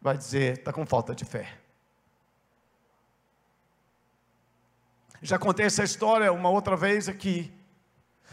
vai 0.00 0.16
dizer, 0.16 0.58
está 0.58 0.72
com 0.72 0.86
falta 0.86 1.14
de 1.14 1.24
fé. 1.24 1.63
Já 5.26 5.38
contei 5.38 5.64
essa 5.64 5.82
história 5.82 6.30
uma 6.30 6.50
outra 6.50 6.76
vez 6.76 7.08
aqui. 7.08 7.50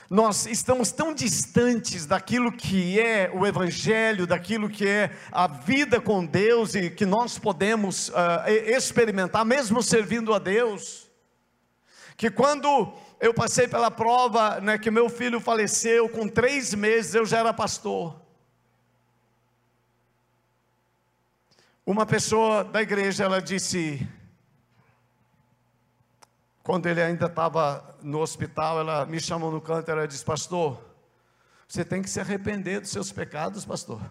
Nós 0.09 0.45
estamos 0.45 0.91
tão 0.91 1.13
distantes 1.13 2.05
daquilo 2.05 2.51
que 2.51 2.99
é 2.99 3.31
o 3.33 3.47
Evangelho, 3.47 4.27
daquilo 4.27 4.69
que 4.69 4.85
é 4.85 5.09
a 5.31 5.47
vida 5.47 6.01
com 6.01 6.25
Deus 6.25 6.75
e 6.75 6.89
que 6.89 7.05
nós 7.05 7.39
podemos 7.39 8.09
uh, 8.09 8.13
experimentar, 8.67 9.45
mesmo 9.45 9.81
servindo 9.81 10.33
a 10.33 10.37
Deus, 10.37 11.09
que 12.17 12.29
quando 12.29 12.93
eu 13.21 13.33
passei 13.33 13.69
pela 13.69 13.89
prova, 13.89 14.59
né, 14.59 14.77
que 14.77 14.91
meu 14.91 15.07
filho 15.07 15.39
faleceu, 15.39 16.09
com 16.09 16.27
três 16.27 16.73
meses 16.73 17.15
eu 17.15 17.25
já 17.25 17.39
era 17.39 17.53
pastor. 17.53 18.19
Uma 21.85 22.05
pessoa 22.05 22.65
da 22.65 22.81
igreja, 22.81 23.23
ela 23.23 23.41
disse, 23.41 24.05
quando 26.63 26.85
ele 26.87 27.01
ainda 27.01 27.25
estava 27.25 27.97
no 28.01 28.19
hospital, 28.19 28.79
ela 28.79 29.05
me 29.05 29.19
chamou 29.19 29.51
no 29.51 29.59
canto, 29.59 29.89
ela 29.89 30.07
disse: 30.07 30.23
Pastor, 30.23 30.81
você 31.67 31.83
tem 31.83 32.01
que 32.01 32.09
se 32.09 32.19
arrepender 32.19 32.81
dos 32.81 32.91
seus 32.91 33.11
pecados, 33.11 33.65
pastor. 33.65 34.01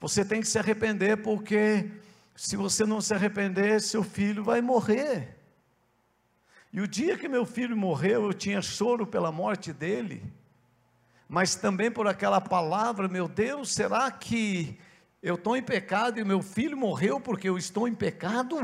Você 0.00 0.24
tem 0.24 0.40
que 0.40 0.48
se 0.48 0.58
arrepender, 0.58 1.22
porque 1.22 1.90
se 2.34 2.56
você 2.56 2.84
não 2.84 3.00
se 3.00 3.14
arrepender, 3.14 3.80
seu 3.80 4.02
filho 4.02 4.42
vai 4.42 4.60
morrer. 4.60 5.38
E 6.72 6.80
o 6.80 6.88
dia 6.88 7.16
que 7.16 7.28
meu 7.28 7.46
filho 7.46 7.76
morreu, 7.76 8.24
eu 8.24 8.32
tinha 8.32 8.60
choro 8.60 9.06
pela 9.06 9.30
morte 9.30 9.72
dele, 9.72 10.22
mas 11.28 11.54
também 11.54 11.90
por 11.90 12.06
aquela 12.06 12.40
palavra: 12.40 13.08
Meu 13.08 13.28
Deus, 13.28 13.72
será 13.72 14.10
que 14.10 14.78
eu 15.22 15.36
estou 15.36 15.56
em 15.56 15.62
pecado 15.62 16.18
e 16.18 16.24
meu 16.24 16.42
filho 16.42 16.76
morreu 16.76 17.20
porque 17.20 17.48
eu 17.48 17.56
estou 17.56 17.86
em 17.88 17.94
pecado? 17.94 18.60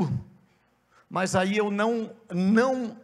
Mas 1.09 1.35
aí 1.35 1.57
eu 1.57 1.71
não, 1.71 2.11
não, 2.31 2.95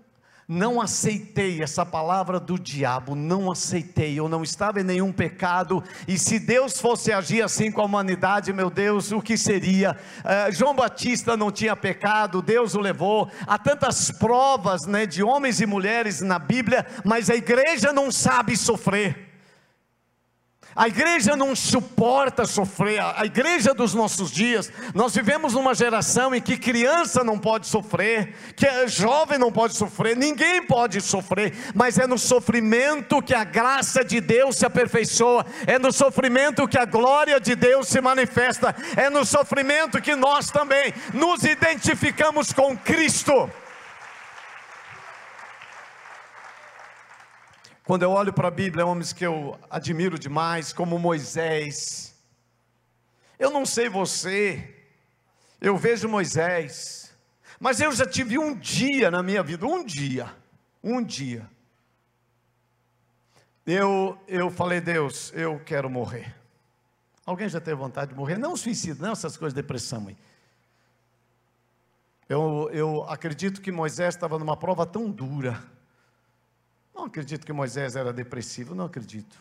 não 0.48 0.80
aceitei 0.80 1.62
essa 1.64 1.84
palavra 1.84 2.40
do 2.40 2.60
diabo, 2.60 3.16
não 3.16 3.52
aceitei, 3.52 4.20
eu 4.20 4.30
não 4.30 4.44
estava 4.44 4.80
em 4.80 4.84
nenhum 4.84 5.12
pecado, 5.12 5.84
e 6.08 6.20
se 6.20 6.38
Deus 6.38 6.80
fosse 6.80 7.12
agir 7.12 7.42
assim 7.42 7.72
com 7.72 7.82
a 7.82 7.86
humanidade, 7.86 8.54
meu 8.54 8.70
Deus, 8.70 9.12
o 9.12 9.22
que 9.22 9.36
seria? 9.38 9.98
Uh, 10.20 10.52
João 10.52 10.76
Batista 10.76 11.36
não 11.36 11.52
tinha 11.52 11.76
pecado, 11.76 12.44
Deus 12.44 12.76
o 12.76 12.80
levou, 12.80 13.28
há 13.48 13.58
tantas 13.58 14.12
provas 14.12 14.86
né, 14.86 15.08
de 15.08 15.24
homens 15.24 15.60
e 15.60 15.66
mulheres 15.66 16.22
na 16.22 16.38
Bíblia, 16.38 16.86
mas 17.04 17.30
a 17.30 17.36
igreja 17.36 17.92
não 17.92 18.12
sabe 18.12 18.56
sofrer. 18.56 19.35
A 20.76 20.90
igreja 20.90 21.38
não 21.38 21.56
suporta 21.56 22.46
sofrer, 22.46 23.00
a 23.00 23.26
igreja 23.26 23.74
dos 23.74 23.94
nossos 23.94 24.30
dias, 24.30 24.70
nós 24.94 25.16
vivemos 25.16 25.54
numa 25.54 25.74
geração 25.74 26.36
em 26.36 26.42
que 26.42 26.58
criança 26.58 27.24
não 27.24 27.40
pode 27.40 27.66
sofrer, 27.66 28.36
que 28.58 28.86
jovem 28.90 29.40
não 29.40 29.54
pode 29.54 29.74
sofrer, 29.74 30.18
ninguém 30.18 30.62
pode 30.62 31.00
sofrer, 31.00 31.54
mas 31.74 31.98
é 31.98 32.06
no 32.06 32.18
sofrimento 32.18 33.22
que 33.22 33.34
a 33.34 33.46
graça 33.46 34.04
de 34.04 34.20
Deus 34.20 34.58
se 34.58 34.66
aperfeiçoa, 34.66 35.46
é 35.66 35.80
no 35.80 35.94
sofrimento 35.94 36.68
que 36.68 36.78
a 36.78 36.84
glória 36.84 37.40
de 37.40 37.56
Deus 37.56 37.88
se 37.88 38.02
manifesta, 38.02 38.76
é 38.98 39.10
no 39.10 39.24
sofrimento 39.24 40.02
que 40.02 40.14
nós 40.14 40.52
também 40.52 40.94
nos 41.14 41.46
identificamos 41.46 42.52
com 42.52 42.78
Cristo. 42.78 43.50
Quando 47.86 48.02
eu 48.02 48.10
olho 48.10 48.34
para 48.34 48.48
a 48.48 48.52
Bíblia, 48.52 48.84
homens 48.84 49.14
que 49.14 49.24
eu 49.24 49.60
admiro 49.70 50.18
demais, 50.18 50.74
como 50.74 50.98
Moisés. 50.98 52.16
Eu 53.38 53.52
não 53.52 53.64
sei 53.64 53.88
você, 53.88 54.76
eu 55.62 55.78
vejo 55.78 56.10
Moisés, 56.10 57.14
mas 57.60 57.80
eu 57.80 57.92
já 57.92 58.08
tive 58.08 58.40
um 58.40 58.56
dia 58.56 59.12
na 59.12 59.22
minha 59.22 59.44
vida, 59.44 59.68
um 59.68 59.86
dia, 59.86 60.36
um 60.84 61.04
dia. 61.04 61.48
Eu, 63.68 64.18
eu 64.28 64.50
falei, 64.50 64.82
Deus, 64.82 65.32
eu 65.36 65.60
quero 65.64 65.88
morrer. 65.88 66.36
Alguém 67.24 67.48
já 67.48 67.62
teve 67.62 67.76
vontade 67.76 68.12
de 68.14 68.18
morrer? 68.18 68.40
Não 68.40 68.58
suicídio, 68.58 69.04
não 69.04 69.12
essas 69.12 69.38
coisas 69.38 69.54
de 69.54 69.62
depressão 69.62 70.08
aí. 70.08 70.18
Eu, 72.28 72.68
eu 72.74 73.04
acredito 73.08 73.62
que 73.62 73.72
Moisés 73.72 74.16
estava 74.16 74.40
numa 74.40 74.58
prova 74.58 74.88
tão 74.88 75.08
dura 75.12 75.75
não 77.06 77.08
acredito 77.08 77.46
que 77.46 77.54
Moisés 77.54 77.96
era 77.96 78.12
depressivo, 78.12 78.74
não 78.74 78.86
acredito. 78.86 79.38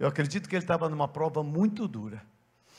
Eu 0.00 0.08
acredito 0.08 0.48
que 0.48 0.56
ele 0.56 0.64
estava 0.64 0.88
numa 0.88 1.06
prova 1.06 1.44
muito 1.44 1.86
dura. 1.86 2.24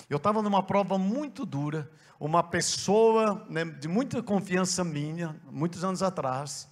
Eu 0.09 0.17
estava 0.17 0.41
numa 0.41 0.61
prova 0.61 0.97
muito 0.97 1.45
dura. 1.45 1.89
Uma 2.19 2.43
pessoa 2.43 3.45
né, 3.49 3.63
de 3.63 3.87
muita 3.87 4.21
confiança 4.21 4.83
minha, 4.83 5.39
muitos 5.49 5.85
anos 5.85 6.03
atrás, 6.03 6.67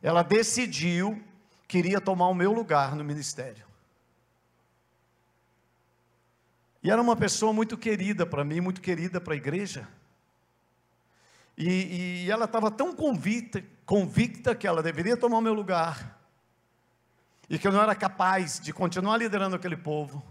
ela 0.00 0.22
decidiu 0.22 1.20
que 1.66 1.78
iria 1.78 2.00
tomar 2.00 2.28
o 2.28 2.34
meu 2.34 2.52
lugar 2.52 2.94
no 2.94 3.02
ministério. 3.02 3.66
E 6.84 6.90
era 6.90 7.02
uma 7.02 7.16
pessoa 7.16 7.52
muito 7.52 7.76
querida 7.76 8.24
para 8.24 8.44
mim, 8.44 8.60
muito 8.60 8.80
querida 8.80 9.20
para 9.20 9.34
a 9.34 9.36
igreja. 9.36 9.88
E, 11.58 12.24
e 12.26 12.30
ela 12.30 12.44
estava 12.44 12.70
tão 12.70 12.94
convicta, 12.94 13.64
convicta 13.84 14.54
que 14.54 14.68
ela 14.68 14.82
deveria 14.84 15.16
tomar 15.16 15.38
o 15.38 15.42
meu 15.42 15.52
lugar 15.52 16.21
e 17.52 17.58
que 17.58 17.68
eu 17.68 17.72
não 17.72 17.82
era 17.82 17.94
capaz 17.94 18.58
de 18.58 18.72
continuar 18.72 19.18
liderando 19.18 19.54
aquele 19.54 19.76
povo. 19.76 20.24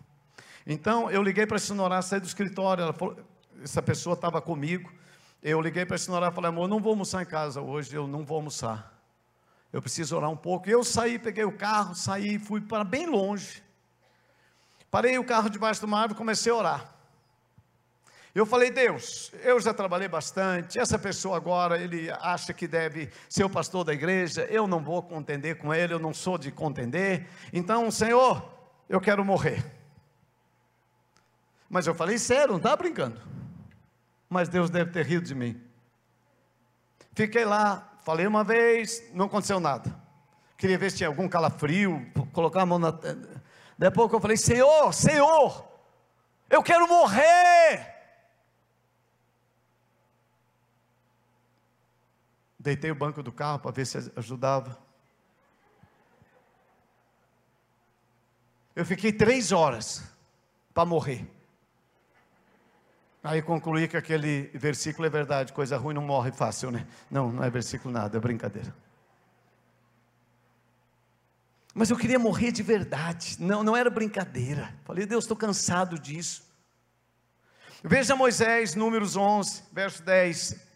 Então 0.65 1.11
eu 1.11 1.21
liguei 1.21 1.45
para 1.45 1.57
a 1.57 1.59
senhora 1.59 2.01
sair 2.01 2.19
do 2.19 2.25
escritório, 2.25 2.91
falou, 2.93 3.15
essa 3.61 3.79
pessoa 3.79 4.15
estava 4.15 4.41
comigo. 4.41 4.91
Eu 5.43 5.61
liguei 5.61 5.85
para 5.85 5.97
a 5.97 5.99
senhora 5.99 6.29
e 6.29 6.31
falei, 6.31 6.49
amor, 6.49 6.67
não 6.67 6.79
vou 6.79 6.93
almoçar 6.93 7.21
em 7.21 7.25
casa 7.27 7.61
hoje, 7.61 7.93
eu 7.93 8.07
não 8.07 8.25
vou 8.25 8.37
almoçar. 8.37 8.99
Eu 9.71 9.83
preciso 9.83 10.17
orar 10.17 10.31
um 10.31 10.35
pouco. 10.35 10.67
E 10.67 10.71
eu 10.71 10.83
saí, 10.83 11.19
peguei 11.19 11.43
o 11.43 11.55
carro, 11.55 11.93
saí, 11.93 12.39
fui 12.39 12.59
para 12.59 12.83
bem 12.83 13.05
longe. 13.05 13.61
Parei 14.89 15.15
o 15.19 15.23
carro 15.23 15.47
debaixo 15.47 15.79
de 15.79 15.85
uma 15.85 15.99
árvore 15.99 16.15
e 16.15 16.17
comecei 16.17 16.51
a 16.51 16.55
orar. 16.55 16.95
Eu 18.33 18.45
falei, 18.45 18.71
Deus, 18.71 19.29
eu 19.43 19.59
já 19.59 19.73
trabalhei 19.73 20.07
bastante, 20.07 20.79
essa 20.79 20.97
pessoa 20.97 21.35
agora, 21.35 21.77
ele 21.77 22.09
acha 22.09 22.53
que 22.53 22.65
deve 22.65 23.09
ser 23.27 23.43
o 23.43 23.49
pastor 23.49 23.83
da 23.83 23.93
igreja, 23.93 24.47
eu 24.49 24.65
não 24.65 24.81
vou 24.81 25.03
contender 25.03 25.57
com 25.57 25.73
ele, 25.73 25.93
eu 25.93 25.99
não 25.99 26.13
sou 26.13 26.37
de 26.37 26.49
contender, 26.49 27.27
então, 27.51 27.91
Senhor, 27.91 28.49
eu 28.87 29.01
quero 29.01 29.25
morrer. 29.25 29.65
Mas 31.69 31.87
eu 31.87 31.93
falei 31.93 32.17
sério, 32.17 32.49
não 32.49 32.57
está 32.57 32.73
brincando. 32.75 33.21
Mas 34.29 34.47
Deus 34.47 34.69
deve 34.69 34.91
ter 34.91 35.05
rido 35.05 35.25
de 35.25 35.35
mim. 35.35 35.61
Fiquei 37.13 37.43
lá, 37.43 37.97
falei 38.05 38.25
uma 38.25 38.45
vez, 38.45 39.03
não 39.13 39.25
aconteceu 39.25 39.59
nada. 39.59 39.93
Queria 40.57 40.77
ver 40.77 40.91
se 40.91 40.97
tinha 40.97 41.09
algum 41.09 41.27
calafrio, 41.27 42.05
colocar 42.31 42.61
a 42.61 42.65
mão 42.65 42.79
na. 42.79 42.91
Daí 42.91 43.87
a 43.87 43.91
pouco 43.91 44.15
eu 44.15 44.21
falei: 44.21 44.37
Senhor, 44.37 44.93
Senhor, 44.93 45.67
eu 46.49 46.63
quero 46.63 46.87
morrer. 46.87 47.90
Deitei 52.61 52.91
o 52.91 52.95
banco 52.95 53.23
do 53.23 53.31
carro 53.31 53.57
para 53.57 53.71
ver 53.71 53.87
se 53.87 54.11
ajudava. 54.15 54.77
Eu 58.75 58.85
fiquei 58.85 59.11
três 59.11 59.51
horas 59.51 60.03
para 60.71 60.85
morrer. 60.85 61.27
Aí 63.23 63.41
concluí 63.41 63.87
que 63.87 63.97
aquele 63.97 64.51
versículo 64.53 65.07
é 65.07 65.09
verdade, 65.09 65.53
coisa 65.53 65.75
ruim 65.75 65.95
não 65.95 66.03
morre 66.03 66.31
fácil, 66.31 66.69
né? 66.69 66.87
Não, 67.09 67.31
não 67.31 67.43
é 67.43 67.49
versículo 67.49 67.91
nada, 67.91 68.17
é 68.17 68.21
brincadeira. 68.21 68.73
Mas 71.73 71.89
eu 71.89 71.97
queria 71.97 72.19
morrer 72.19 72.51
de 72.51 72.61
verdade, 72.61 73.37
não, 73.39 73.63
não 73.63 73.75
era 73.75 73.89
brincadeira. 73.89 74.71
Falei, 74.83 75.07
Deus, 75.07 75.23
estou 75.23 75.37
cansado 75.37 75.97
disso. 75.97 76.43
Veja 77.83 78.15
Moisés, 78.15 78.75
números 78.75 79.15
11, 79.15 79.63
verso 79.71 80.03
10. 80.03 80.70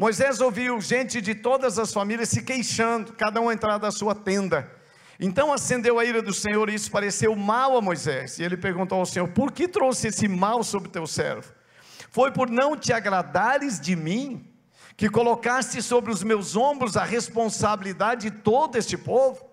Moisés 0.00 0.40
ouviu 0.40 0.80
gente 0.80 1.20
de 1.20 1.34
todas 1.34 1.78
as 1.78 1.92
famílias 1.92 2.30
se 2.30 2.40
queixando, 2.40 3.12
cada 3.12 3.38
um 3.38 3.52
entrar 3.52 3.76
da 3.76 3.90
sua 3.90 4.14
tenda. 4.14 4.66
Então 5.20 5.52
acendeu 5.52 5.98
a 5.98 6.04
ira 6.06 6.22
do 6.22 6.32
Senhor 6.32 6.70
e 6.70 6.74
isso 6.74 6.90
pareceu 6.90 7.36
mal 7.36 7.76
a 7.76 7.82
Moisés. 7.82 8.38
E 8.38 8.42
ele 8.42 8.56
perguntou 8.56 8.98
ao 8.98 9.04
Senhor: 9.04 9.28
Por 9.28 9.52
que 9.52 9.68
trouxe 9.68 10.08
esse 10.08 10.26
mal 10.26 10.64
sobre 10.64 10.88
teu 10.88 11.06
servo? 11.06 11.52
Foi 12.10 12.32
por 12.32 12.48
não 12.48 12.78
te 12.78 12.94
agradares 12.94 13.78
de 13.78 13.94
mim, 13.94 14.50
que 14.96 15.10
colocaste 15.10 15.82
sobre 15.82 16.10
os 16.10 16.22
meus 16.22 16.56
ombros 16.56 16.96
a 16.96 17.04
responsabilidade 17.04 18.30
de 18.30 18.38
todo 18.38 18.76
este 18.76 18.96
povo? 18.96 19.44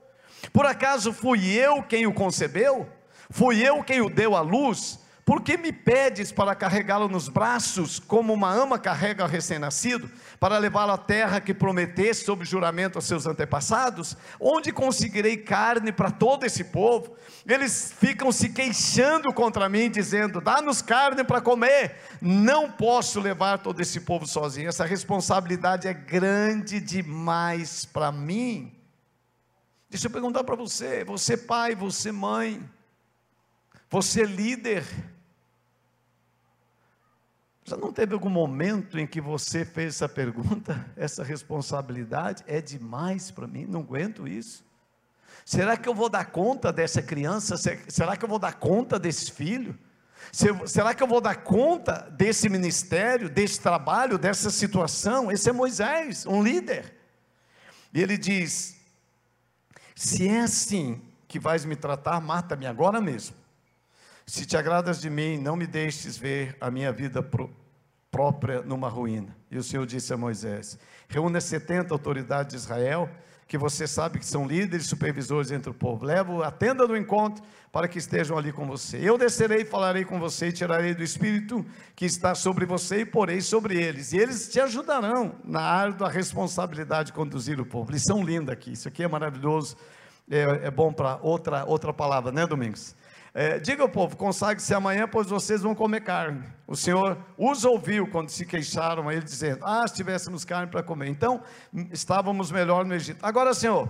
Por 0.53 0.65
acaso 0.65 1.11
fui 1.11 1.45
eu 1.45 1.83
quem 1.83 2.07
o 2.07 2.13
concebeu? 2.13 2.87
Fui 3.29 3.61
eu 3.61 3.83
quem 3.83 3.99
o 3.99 4.09
deu 4.09 4.33
à 4.33 4.39
luz? 4.39 4.97
Por 5.27 5.41
que 5.41 5.57
me 5.57 5.73
pedes 5.73 6.31
para 6.31 6.55
carregá-lo 6.55 7.09
nos 7.09 7.27
braços, 7.27 7.99
como 7.99 8.33
uma 8.33 8.49
ama 8.49 8.79
carrega 8.79 9.25
o 9.25 9.27
recém-nascido, 9.27 10.09
para 10.39 10.57
levá-lo 10.57 10.93
à 10.93 10.97
terra 10.97 11.41
que 11.41 11.53
prometeste 11.53 12.23
sob 12.23 12.45
juramento 12.45 12.97
a 12.97 13.01
seus 13.01 13.27
antepassados? 13.27 14.15
Onde 14.39 14.71
conseguirei 14.71 15.35
carne 15.35 15.91
para 15.91 16.11
todo 16.11 16.45
esse 16.45 16.63
povo? 16.63 17.13
Eles 17.45 17.93
ficam 17.99 18.31
se 18.31 18.47
queixando 18.47 19.33
contra 19.33 19.67
mim, 19.67 19.91
dizendo: 19.91 20.39
dá-nos 20.39 20.81
carne 20.81 21.25
para 21.25 21.41
comer. 21.41 21.97
Não 22.21 22.71
posso 22.71 23.19
levar 23.19 23.57
todo 23.57 23.81
esse 23.81 23.99
povo 23.99 24.25
sozinho, 24.25 24.69
essa 24.69 24.85
responsabilidade 24.85 25.89
é 25.89 25.93
grande 25.93 26.79
demais 26.79 27.83
para 27.83 28.13
mim. 28.13 28.73
Deixa 29.89 30.07
eu 30.07 30.11
perguntar 30.11 30.45
para 30.45 30.55
você, 30.55 31.03
você 31.03 31.35
pai, 31.35 31.75
você 31.75 32.13
mãe, 32.13 32.63
você 33.89 34.23
líder, 34.23 34.85
já 37.67 37.75
não 37.75 37.91
teve 37.91 38.13
algum 38.13 38.29
momento 38.29 38.97
em 38.97 39.05
que 39.05 39.19
você 39.19 39.65
fez 39.65 39.95
essa 39.95 40.07
pergunta? 40.07 40.87
Essa 40.95 41.21
responsabilidade 41.21 42.41
é 42.47 42.61
demais 42.61 43.29
para 43.29 43.45
mim, 43.45 43.65
não 43.65 43.81
aguento 43.81 44.25
isso. 44.25 44.65
Será 45.43 45.75
que 45.75 45.89
eu 45.89 45.93
vou 45.93 46.07
dar 46.07 46.31
conta 46.31 46.71
dessa 46.71 47.01
criança? 47.01 47.57
Será 47.89 48.15
que 48.15 48.23
eu 48.23 48.29
vou 48.29 48.39
dar 48.39 48.53
conta 48.53 48.97
desse 48.97 49.33
filho? 49.33 49.77
Será 50.65 50.93
que 50.93 51.03
eu 51.03 51.07
vou 51.07 51.19
dar 51.19 51.43
conta 51.43 52.09
desse 52.11 52.47
ministério, 52.47 53.29
desse 53.29 53.59
trabalho, 53.59 54.17
dessa 54.17 54.49
situação? 54.49 55.29
Esse 55.29 55.49
é 55.49 55.53
Moisés, 55.53 56.25
um 56.25 56.41
líder. 56.41 56.95
E 57.93 58.01
ele 58.01 58.17
diz: 58.17 58.77
Se 59.93 60.25
é 60.25 60.39
assim 60.41 61.01
que 61.27 61.37
vais 61.37 61.65
me 61.65 61.75
tratar, 61.75 62.21
mata-me 62.21 62.65
agora 62.65 63.01
mesmo. 63.01 63.35
Se 64.29 64.45
te 64.45 64.57
agradas 64.57 64.99
de 64.99 65.09
mim, 65.09 65.37
não 65.37 65.55
me 65.55 65.65
deixes 65.65 66.17
ver 66.17 66.57
a 66.59 66.69
minha 66.69 66.91
vida 66.91 67.23
pro, 67.23 67.49
própria 68.11 68.61
numa 68.61 68.89
ruína. 68.89 69.33
E 69.49 69.57
o 69.57 69.63
Senhor 69.63 69.85
disse 69.85 70.13
a 70.13 70.17
Moisés: 70.17 70.77
Reúna 71.07 71.39
70 71.39 71.93
autoridades 71.93 72.51
de 72.51 72.57
Israel, 72.57 73.09
que 73.47 73.57
você 73.57 73.87
sabe 73.87 74.19
que 74.19 74.25
são 74.25 74.45
líderes, 74.45 74.87
supervisores 74.87 75.49
entre 75.49 75.69
o 75.69 75.73
povo. 75.73 76.05
Levo 76.05 76.43
a 76.43 76.51
tenda 76.51 76.85
do 76.85 76.97
encontro 76.97 77.41
para 77.71 77.87
que 77.87 77.99
estejam 77.99 78.37
ali 78.37 78.51
com 78.51 78.67
você. 78.67 78.97
Eu 78.97 79.17
descerei, 79.17 79.63
falarei 79.63 80.03
com 80.03 80.19
você, 80.19 80.47
e 80.47 80.51
tirarei 80.51 80.93
do 80.93 81.03
espírito 81.03 81.65
que 81.95 82.03
está 82.03 82.35
sobre 82.35 82.65
você 82.65 82.99
e 82.99 83.05
porei 83.05 83.39
sobre 83.39 83.81
eles. 83.81 84.11
E 84.11 84.17
eles 84.17 84.49
te 84.49 84.59
ajudarão 84.59 85.35
na 85.45 85.61
árdua 85.61 86.09
responsabilidade 86.09 87.07
de 87.07 87.13
conduzir 87.13 87.61
o 87.61 87.65
povo. 87.65 87.93
Lição 87.93 88.21
linda 88.21 88.51
aqui. 88.51 88.73
Isso 88.73 88.89
aqui 88.89 89.03
é 89.03 89.07
maravilhoso. 89.07 89.77
É, 90.29 90.67
é 90.67 90.71
bom 90.71 90.91
para 90.91 91.17
outra, 91.21 91.63
outra 91.63 91.93
palavra, 91.93 92.29
né, 92.29 92.45
Domingos? 92.45 92.93
É, 93.39 93.59
diga 93.59 93.83
ao 93.83 93.89
povo: 93.89 94.17
consagre-se 94.17 94.73
amanhã, 94.73 95.07
pois 95.07 95.27
vocês 95.27 95.61
vão 95.61 95.75
comer 95.75 96.01
carne. 96.01 96.43
O 96.65 96.75
Senhor 96.75 97.15
os 97.37 97.63
ouviu 97.63 98.07
quando 98.07 98.29
se 98.29 98.43
queixaram 98.43 99.07
a 99.07 99.13
ele, 99.13 99.23
dizendo: 99.23 99.59
Ah, 99.63 99.87
se 99.87 99.93
tivéssemos 99.93 100.43
carne 100.43 100.71
para 100.71 100.81
comer. 100.81 101.07
Então, 101.07 101.43
estávamos 101.91 102.49
melhor 102.49 102.83
no 102.83 102.95
Egito. 102.95 103.23
Agora, 103.23 103.53
Senhor, 103.53 103.87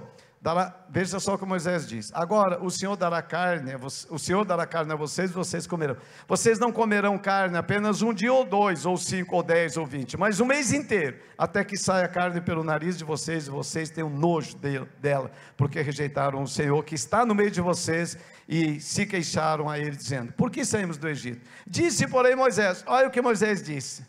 dará, 0.47 0.73
veja 0.89 1.19
só 1.19 1.33
o 1.33 1.37
que 1.37 1.45
Moisés 1.45 1.85
diz. 1.85 2.09
Agora, 2.13 2.63
o 2.63 2.71
Senhor 2.71 2.95
dará 2.95 3.21
carne, 3.21 3.73
o 4.09 4.17
Senhor 4.17 4.45
dará 4.45 4.65
carne 4.65 4.93
a 4.93 4.95
vocês, 4.95 5.29
vocês 5.29 5.67
comerão. 5.67 5.97
Vocês 6.25 6.57
não 6.57 6.71
comerão 6.71 7.17
carne 7.17 7.57
apenas 7.57 8.01
um 8.01 8.13
dia 8.13 8.31
ou 8.31 8.45
dois, 8.45 8.85
ou 8.85 8.95
cinco, 8.95 9.35
ou 9.35 9.43
dez, 9.43 9.75
ou 9.75 9.85
vinte, 9.85 10.15
mas 10.15 10.39
um 10.39 10.45
mês 10.45 10.71
inteiro, 10.71 11.17
até 11.37 11.65
que 11.65 11.75
saia 11.75 12.07
carne 12.07 12.39
pelo 12.39 12.63
nariz 12.63 12.97
de 12.97 13.03
vocês, 13.03 13.47
e 13.47 13.49
vocês 13.49 13.89
tenham 13.89 14.09
nojo 14.09 14.55
de, 14.55 14.79
dela, 15.01 15.29
porque 15.57 15.81
rejeitaram 15.81 16.41
o 16.41 16.47
Senhor 16.47 16.81
que 16.85 16.95
está 16.95 17.25
no 17.25 17.35
meio 17.35 17.51
de 17.51 17.59
vocês 17.59 18.17
e 18.47 18.79
se 18.79 19.05
queixaram 19.05 19.69
a 19.69 19.77
ele, 19.77 19.97
dizendo: 19.97 20.31
Por 20.31 20.49
que 20.49 20.63
saímos 20.63 20.97
do 20.97 21.09
Egito? 21.09 21.41
Disse, 21.67 22.07
porém, 22.07 22.37
Moisés: 22.37 22.85
Olha 22.87 23.09
o 23.09 23.11
que 23.11 23.21
Moisés 23.21 23.61
disse. 23.61 24.05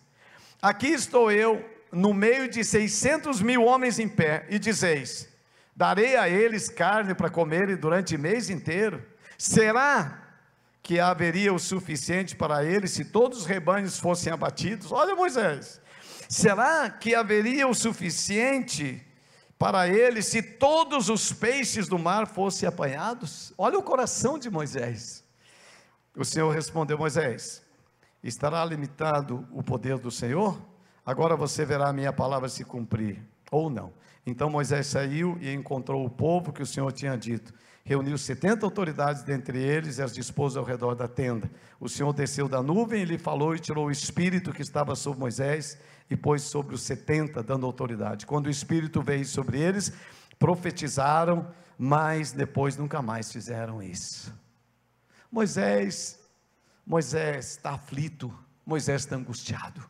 Aqui 0.62 0.86
estou 0.86 1.32
eu, 1.32 1.68
no 1.90 2.14
meio 2.14 2.48
de 2.48 2.62
seiscentos 2.62 3.42
mil 3.42 3.64
homens 3.64 3.98
em 3.98 4.08
pé, 4.08 4.46
e 4.48 4.56
dizeis: 4.56 5.27
Darei 5.78 6.16
a 6.16 6.28
eles 6.28 6.68
carne 6.68 7.14
para 7.14 7.30
comerem 7.30 7.76
durante 7.76 8.16
o 8.16 8.18
mês 8.18 8.50
inteiro. 8.50 9.00
Será 9.38 10.24
que 10.82 10.98
haveria 10.98 11.54
o 11.54 11.58
suficiente 11.60 12.34
para 12.34 12.64
eles 12.64 12.90
se 12.90 13.04
todos 13.04 13.42
os 13.42 13.46
rebanhos 13.46 13.96
fossem 13.96 14.32
abatidos? 14.32 14.90
Olha 14.90 15.14
Moisés. 15.14 15.80
Será 16.28 16.90
que 16.90 17.14
haveria 17.14 17.68
o 17.68 17.74
suficiente 17.74 19.06
para 19.56 19.86
eles 19.86 20.26
se 20.26 20.42
todos 20.42 21.08
os 21.08 21.32
peixes 21.32 21.86
do 21.86 21.96
mar 21.96 22.26
fossem 22.26 22.68
apanhados? 22.68 23.54
Olha 23.56 23.78
o 23.78 23.82
coração 23.82 24.36
de 24.36 24.50
Moisés. 24.50 25.22
O 26.16 26.24
Senhor 26.24 26.52
respondeu: 26.52 26.98
Moisés, 26.98 27.62
estará 28.20 28.64
limitado 28.64 29.46
o 29.52 29.62
poder 29.62 29.96
do 29.98 30.10
Senhor? 30.10 30.60
Agora 31.06 31.36
você 31.36 31.64
verá 31.64 31.90
a 31.90 31.92
minha 31.92 32.12
palavra 32.12 32.48
se 32.48 32.64
cumprir, 32.64 33.22
ou 33.48 33.70
não. 33.70 33.92
Então 34.28 34.50
Moisés 34.50 34.86
saiu 34.86 35.38
e 35.40 35.50
encontrou 35.54 36.04
o 36.04 36.10
povo 36.10 36.52
que 36.52 36.62
o 36.62 36.66
Senhor 36.66 36.92
tinha 36.92 37.16
dito. 37.16 37.54
Reuniu 37.82 38.18
70 38.18 38.66
autoridades 38.66 39.22
dentre 39.22 39.58
eles 39.58 39.96
e 39.96 40.02
as 40.02 40.12
dispôs 40.12 40.54
ao 40.54 40.64
redor 40.64 40.94
da 40.94 41.08
tenda. 41.08 41.50
O 41.80 41.88
Senhor 41.88 42.12
desceu 42.12 42.46
da 42.46 42.62
nuvem 42.62 43.00
e 43.00 43.04
lhe 43.06 43.16
falou 43.16 43.54
e 43.54 43.58
tirou 43.58 43.86
o 43.86 43.90
espírito 43.90 44.52
que 44.52 44.60
estava 44.60 44.94
sobre 44.94 45.20
Moisés 45.20 45.78
e 46.10 46.14
pôs 46.14 46.42
sobre 46.42 46.74
os 46.74 46.82
70, 46.82 47.42
dando 47.42 47.64
autoridade. 47.64 48.26
Quando 48.26 48.48
o 48.48 48.50
espírito 48.50 49.00
veio 49.00 49.24
sobre 49.24 49.58
eles, 49.58 49.94
profetizaram, 50.38 51.50
mas 51.78 52.30
depois 52.30 52.76
nunca 52.76 53.00
mais 53.00 53.32
fizeram 53.32 53.82
isso. 53.82 54.30
Moisés, 55.32 56.20
Moisés 56.86 57.52
está 57.52 57.70
aflito, 57.70 58.30
Moisés 58.66 59.02
está 59.02 59.16
angustiado. 59.16 59.82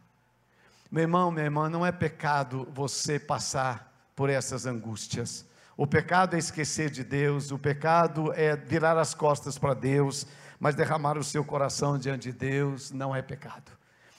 Meu 0.88 1.02
irmão, 1.02 1.32
minha 1.32 1.44
irmã, 1.44 1.68
não 1.68 1.84
é 1.84 1.90
pecado 1.90 2.68
você 2.72 3.18
passar 3.18 3.87
por 4.18 4.28
essas 4.28 4.66
angústias. 4.66 5.46
O 5.76 5.86
pecado 5.86 6.34
é 6.34 6.40
esquecer 6.40 6.90
de 6.90 7.04
Deus, 7.04 7.52
o 7.52 7.58
pecado 7.58 8.32
é 8.32 8.56
virar 8.56 8.98
as 8.98 9.14
costas 9.14 9.56
para 9.56 9.74
Deus, 9.74 10.26
mas 10.58 10.74
derramar 10.74 11.16
o 11.16 11.22
seu 11.22 11.44
coração 11.44 11.96
diante 11.96 12.32
de 12.32 12.36
Deus 12.36 12.90
não 12.90 13.14
é 13.14 13.22
pecado. 13.22 13.70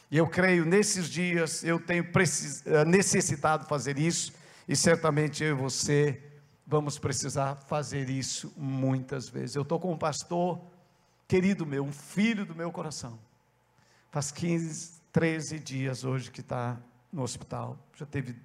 E 0.09 0.17
eu 0.17 0.25
creio 0.25 0.63
nesses 0.63 1.09
dias, 1.09 1.65
eu 1.65 1.81
tenho 1.81 2.05
eh, 2.05 2.85
necessitado 2.85 3.65
fazer 3.65 3.99
isso, 3.99 4.31
e 4.69 4.73
certamente 4.73 5.43
eu 5.43 5.49
e 5.49 5.53
você 5.53 6.23
vamos 6.65 6.97
precisar 6.97 7.57
fazer 7.67 8.09
isso 8.09 8.53
muitas 8.55 9.27
vezes. 9.27 9.57
Eu 9.57 9.63
estou 9.63 9.81
com 9.81 9.91
um 9.91 9.97
pastor 9.97 10.61
querido 11.27 11.65
meu, 11.65 11.83
um 11.83 11.91
filho 11.91 12.45
do 12.45 12.55
meu 12.55 12.71
coração. 12.71 13.19
Faz 14.11 14.31
15, 14.31 15.01
13 15.11 15.59
dias 15.59 16.05
hoje 16.05 16.31
que 16.31 16.39
está 16.39 16.77
no 17.11 17.21
hospital, 17.21 17.77
já 17.97 18.05
teve 18.05 18.37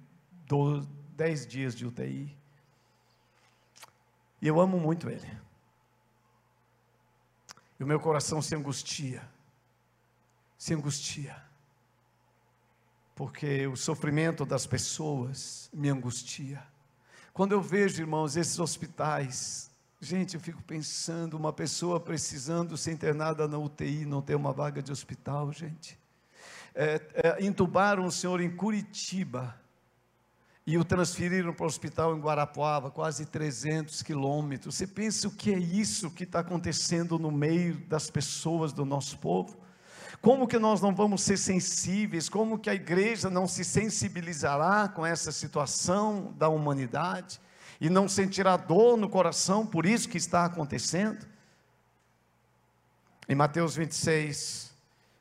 12 0.47 1.04
dez 1.15 1.47
dias 1.47 1.73
de 1.73 1.85
UTI. 1.85 2.35
E 4.41 4.47
eu 4.47 4.59
amo 4.59 4.79
muito 4.79 5.09
ele. 5.09 5.27
E 7.79 7.83
o 7.83 7.87
meu 7.87 7.99
coração 7.99 8.41
se 8.41 8.53
angustia. 8.55 9.27
Se 10.57 10.73
angustia. 10.73 11.35
Porque 13.15 13.65
o 13.67 13.75
sofrimento 13.75 14.45
das 14.45 14.67
pessoas 14.67 15.69
me 15.73 15.89
angustia. 15.89 16.61
Quando 17.33 17.53
eu 17.53 17.61
vejo, 17.61 18.01
irmãos, 18.01 18.35
esses 18.35 18.59
hospitais, 18.59 19.71
gente, 19.99 20.35
eu 20.35 20.41
fico 20.41 20.61
pensando, 20.63 21.35
uma 21.35 21.51
pessoa 21.51 21.99
precisando 21.99 22.77
ser 22.77 22.91
internada 22.91 23.47
na 23.47 23.57
UTI, 23.57 24.05
não 24.05 24.21
ter 24.21 24.35
uma 24.35 24.53
vaga 24.53 24.81
de 24.81 24.91
hospital, 24.91 25.51
gente. 25.51 25.97
É, 26.73 27.01
é, 27.13 27.37
o 27.99 28.11
senhor 28.11 28.41
em 28.41 28.53
Curitiba 28.53 29.57
e 30.67 30.79
o 30.79 30.83
transferiram 30.83 31.53
para 31.53 31.63
o 31.63 31.67
hospital 31.67 32.15
em 32.15 32.19
Guarapuava, 32.19 32.89
quase 32.89 33.25
300 33.25 34.01
quilômetros. 34.01 34.75
Você 34.75 34.87
pensa 34.87 35.27
o 35.27 35.31
que 35.31 35.53
é 35.53 35.59
isso 35.59 36.09
que 36.09 36.23
está 36.23 36.39
acontecendo 36.39 37.19
no 37.19 37.31
meio 37.31 37.75
das 37.87 38.09
pessoas 38.09 38.73
do 38.73 38.83
nosso 38.83 39.19
povo? 39.19 39.57
Como 40.21 40.47
que 40.47 40.57
nós 40.57 40.81
não 40.81 40.95
vamos 40.95 41.21
ser 41.21 41.37
sensíveis? 41.37 42.27
Como 42.27 42.57
que 42.57 42.69
a 42.69 42.73
igreja 42.73 43.29
não 43.29 43.47
se 43.47 43.63
sensibilizará 43.63 44.87
com 44.87 45.05
essa 45.05 45.31
situação 45.31 46.33
da 46.35 46.49
humanidade 46.49 47.39
e 47.79 47.87
não 47.87 48.09
sentirá 48.09 48.57
dor 48.57 48.97
no 48.97 49.07
coração 49.07 49.67
por 49.67 49.85
isso 49.85 50.09
que 50.09 50.17
está 50.17 50.45
acontecendo? 50.45 51.27
Em 53.29 53.35
Mateus 53.35 53.75
26, 53.75 54.74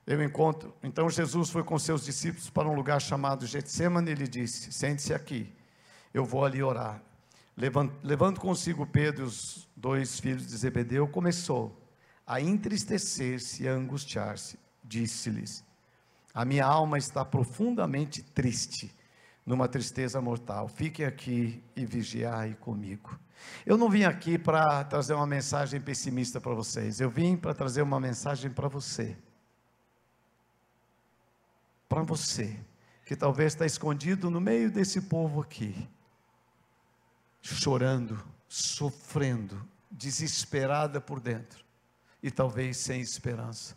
eu 0.06 0.22
encontro. 0.22 0.74
Então 0.82 1.08
Jesus 1.08 1.50
foi 1.50 1.64
com 1.64 1.78
seus 1.78 2.04
discípulos 2.04 2.50
para 2.50 2.68
um 2.68 2.74
lugar 2.74 3.00
chamado 3.00 3.46
Getsemane 3.46 4.10
e 4.10 4.14
lhe 4.14 4.28
disse: 4.28 4.72
Sente-se 4.72 5.14
aqui, 5.14 5.50
eu 6.12 6.24
vou 6.24 6.44
ali 6.44 6.62
orar. 6.62 7.02
Levando, 7.56 7.92
levando 8.02 8.40
consigo 8.40 8.86
Pedro 8.86 9.24
e 9.24 9.28
os 9.28 9.68
dois 9.76 10.18
filhos 10.18 10.46
de 10.46 10.56
Zebedeu, 10.56 11.06
começou 11.08 11.80
a 12.26 12.40
entristecer-se 12.40 13.62
e 13.62 13.68
a 13.68 13.72
angustiar-se. 13.72 14.58
Disse-lhes: 14.82 15.64
A 16.34 16.44
minha 16.44 16.66
alma 16.66 16.98
está 16.98 17.24
profundamente 17.24 18.22
triste, 18.22 18.94
numa 19.46 19.68
tristeza 19.68 20.20
mortal. 20.20 20.68
Fiquem 20.68 21.06
aqui 21.06 21.62
e 21.74 21.86
vigiai 21.86 22.54
comigo. 22.60 23.18
Eu 23.64 23.76
não 23.78 23.88
vim 23.88 24.04
aqui 24.04 24.38
para 24.38 24.84
trazer 24.84 25.14
uma 25.14 25.26
mensagem 25.26 25.80
pessimista 25.80 26.40
para 26.40 26.54
vocês, 26.54 27.00
eu 27.00 27.08
vim 27.08 27.36
para 27.36 27.54
trazer 27.54 27.82
uma 27.82 28.00
mensagem 28.00 28.50
para 28.50 28.68
você 28.68 29.16
para 31.94 32.02
você, 32.02 32.58
que 33.06 33.14
talvez 33.14 33.52
está 33.52 33.64
escondido 33.64 34.28
no 34.28 34.40
meio 34.40 34.68
desse 34.68 35.02
povo 35.02 35.40
aqui, 35.40 35.88
chorando, 37.40 38.20
sofrendo, 38.48 39.64
desesperada 39.88 41.00
por 41.00 41.20
dentro 41.20 41.64
e 42.20 42.32
talvez 42.32 42.78
sem 42.78 43.00
esperança. 43.00 43.76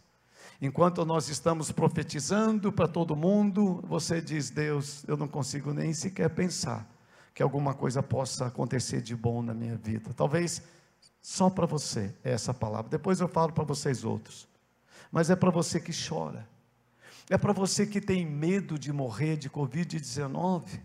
Enquanto 0.60 1.06
nós 1.06 1.30
estamos 1.30 1.72
profetizando 1.72 2.72
para 2.72 2.88
todo 2.88 3.16
mundo, 3.16 3.84
você 3.88 4.20
diz: 4.20 4.50
Deus, 4.50 5.06
eu 5.08 5.16
não 5.16 5.28
consigo 5.28 5.72
nem 5.72 5.94
sequer 5.94 6.32
pensar 6.32 6.90
que 7.36 7.44
alguma 7.44 7.76
coisa 7.76 8.02
possa 8.02 8.48
acontecer 8.48 9.00
de 9.00 9.16
bom 9.16 9.44
na 9.44 9.54
minha 9.54 9.78
vida. 9.78 10.12
Talvez 10.16 10.64
só 11.22 11.52
para 11.52 11.68
você 11.68 12.16
é 12.24 12.32
essa 12.32 12.52
palavra. 12.52 12.90
Depois 12.90 13.20
eu 13.20 13.28
falo 13.28 13.54
para 13.54 13.64
vocês 13.64 14.04
outros. 14.04 14.48
Mas 15.12 15.30
é 15.30 15.36
para 15.36 15.52
você 15.52 15.80
que 15.80 15.92
chora 15.94 16.57
é 17.30 17.38
para 17.38 17.54
você 17.54 17.86
que 17.86 18.00
tem 18.00 18.26
medo 18.26 18.80
de 18.80 18.94
morrer 18.94 19.38
de 19.38 19.50
Covid-19, 19.50 20.80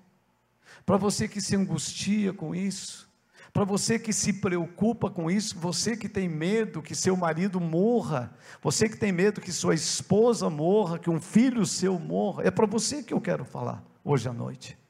para 0.85 0.96
você 0.96 1.28
que 1.28 1.40
se 1.40 1.55
angustia 1.55 2.33
com 2.33 2.55
isso, 2.55 3.09
para 3.52 3.64
você 3.64 3.98
que 3.98 4.12
se 4.12 4.33
preocupa 4.33 5.11
com 5.11 5.31
isso, 5.31 5.59
você 5.59 5.96
que 5.96 6.09
tem 6.09 6.28
medo 6.28 6.83
que 6.83 6.94
seu 6.94 7.16
marido 7.16 7.61
morra, 7.61 8.35
você 8.62 8.88
que 8.88 8.96
tem 8.96 9.12
medo 9.12 9.40
que 9.40 9.53
sua 9.53 9.74
esposa 9.74 10.49
morra, 10.49 10.99
que 10.99 11.11
um 11.11 11.20
filho 11.20 11.66
seu 11.66 11.99
morra, 11.99 12.45
é 12.45 12.51
para 12.51 12.66
você 12.66 13.03
que 13.03 13.12
eu 13.12 13.20
quero 13.20 13.45
falar 13.45 13.84
hoje 14.03 14.28
à 14.28 14.32
noite. 14.32 14.82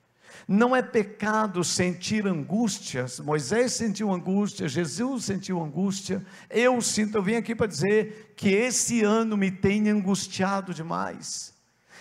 Não 0.54 0.76
é 0.76 0.82
pecado 0.82 1.64
sentir 1.64 2.26
angústias. 2.26 3.18
Moisés 3.18 3.72
sentiu 3.72 4.12
angústia, 4.12 4.68
Jesus 4.68 5.24
sentiu 5.24 5.58
angústia. 5.58 6.22
Eu 6.50 6.78
sinto, 6.82 7.16
eu 7.16 7.22
vim 7.22 7.36
aqui 7.36 7.54
para 7.54 7.66
dizer 7.66 8.34
que 8.36 8.50
esse 8.50 9.02
ano 9.02 9.34
me 9.34 9.50
tem 9.50 9.88
angustiado 9.88 10.74
demais. 10.74 11.54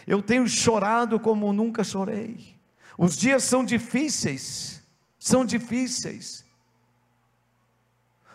Eu 0.06 0.22
tenho 0.22 0.46
chorado 0.50 1.18
como 1.18 1.54
nunca 1.54 1.82
chorei. 1.82 2.60
Os 2.98 3.16
dias 3.16 3.46
são 3.46 3.64
difíceis, 3.64 4.84
são 5.18 5.46
difíceis. 5.46 6.44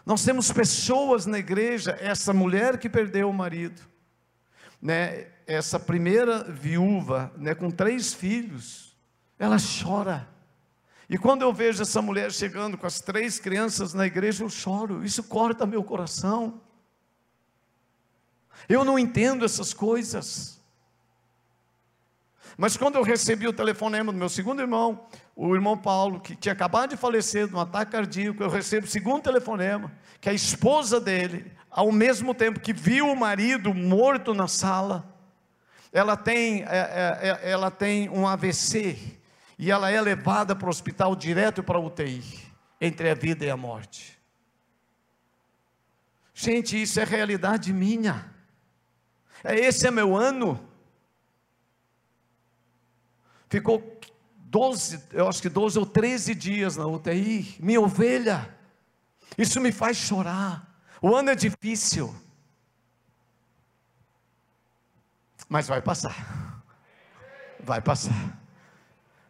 Nós 0.07 0.25
temos 0.25 0.51
pessoas 0.51 1.27
na 1.27 1.39
igreja, 1.39 1.95
essa 2.01 2.33
mulher 2.33 2.79
que 2.79 2.89
perdeu 2.89 3.29
o 3.29 3.35
marido, 3.35 3.83
né, 4.81 5.27
essa 5.47 5.79
primeira 5.79 6.43
viúva, 6.43 7.31
né, 7.37 7.55
com 7.55 7.71
três 7.71 8.15
filhos, 8.15 8.86
ela 9.39 9.57
chora. 9.59 10.29
E 11.09 11.17
quando 11.17 11.43
eu 11.43 11.53
vejo 11.53 11.83
essa 11.83 12.03
mulher 12.03 12.33
chegando 12.33 12.77
com 12.77 12.87
as 12.87 13.01
três 13.01 13.39
crianças 13.39 13.95
na 13.95 14.07
igreja, 14.07 14.43
eu 14.43 14.51
choro, 14.51 15.05
isso 15.05 15.23
corta 15.23 15.67
meu 15.67 15.85
coração. 15.85 16.61
Eu 18.69 18.85
não 18.85 18.99
entendo 18.99 19.45
essas 19.45 19.73
coisas. 19.73 20.61
Mas 22.57 22.77
quando 22.77 22.97
eu 22.97 23.03
recebi 23.03 23.47
o 23.47 23.53
telefonema 23.53 24.13
do 24.13 24.19
meu 24.19 24.29
segundo 24.29 24.61
irmão, 24.61 25.07
o 25.37 25.55
irmão 25.55 25.77
Paulo, 25.77 26.21
que 26.21 26.35
tinha 26.35 26.53
acabado 26.53 26.91
de 26.91 26.97
falecer 26.97 27.47
de 27.47 27.55
um 27.55 27.61
ataque 27.61 27.93
cardíaco, 27.93 28.43
eu 28.43 28.49
recebo 28.49 28.87
o 28.87 28.91
segundo 28.91 29.23
telefonema, 29.23 29.93
que 30.21 30.29
a 30.29 30.33
esposa 30.33 30.99
dele, 30.99 31.53
ao 31.71 31.93
mesmo 31.93 32.35
tempo 32.35 32.59
que 32.59 32.73
viu 32.73 33.09
o 33.09 33.17
marido 33.17 33.75
morto 33.75 34.33
na 34.33 34.49
sala, 34.49 35.15
ela 35.93 36.17
tem, 36.17 36.63
é, 36.63 36.67
é, 36.67 37.41
é 37.45 37.51
ela 37.51 37.71
tem 37.71 38.09
um 38.09 38.27
AVC, 38.27 39.19
e 39.59 39.71
ela 39.71 39.91
é 39.91 40.01
levada 40.01 40.55
para 40.55 40.67
o 40.67 40.71
hospital 40.71 41.17
direto 41.17 41.63
para 41.63 41.79
a 41.79 41.81
UTI, 41.81 42.23
entre 42.81 43.09
a 43.11 43.15
vida 43.15 43.45
e 43.45 43.51
a 43.51 43.57
morte. 43.57 44.19
Gente, 46.35 46.81
isso 46.81 47.01
é 47.01 47.05
realidade 47.05 47.73
minha. 47.73 48.31
É, 49.43 49.55
esse 49.55 49.87
é 49.87 49.91
meu 49.91 50.15
ano. 50.15 50.63
Ficou 53.49 53.99
12, 54.37 55.03
eu 55.13 55.29
acho 55.29 55.41
que 55.41 55.49
12 55.49 55.79
ou 55.79 55.87
13 55.87 56.35
dias 56.35 56.77
na 56.77 56.87
UTI, 56.87 57.57
minha 57.59 57.81
ovelha. 57.81 58.55
Isso 59.39 59.61
me 59.61 59.73
faz 59.73 59.97
chorar. 59.97 60.79
O 61.01 61.15
ano 61.15 61.31
é 61.31 61.35
difícil. 61.35 62.15
Mas 65.49 65.67
vai 65.67 65.81
passar. 65.81 66.63
Vai 67.61 67.81
passar. 67.81 68.46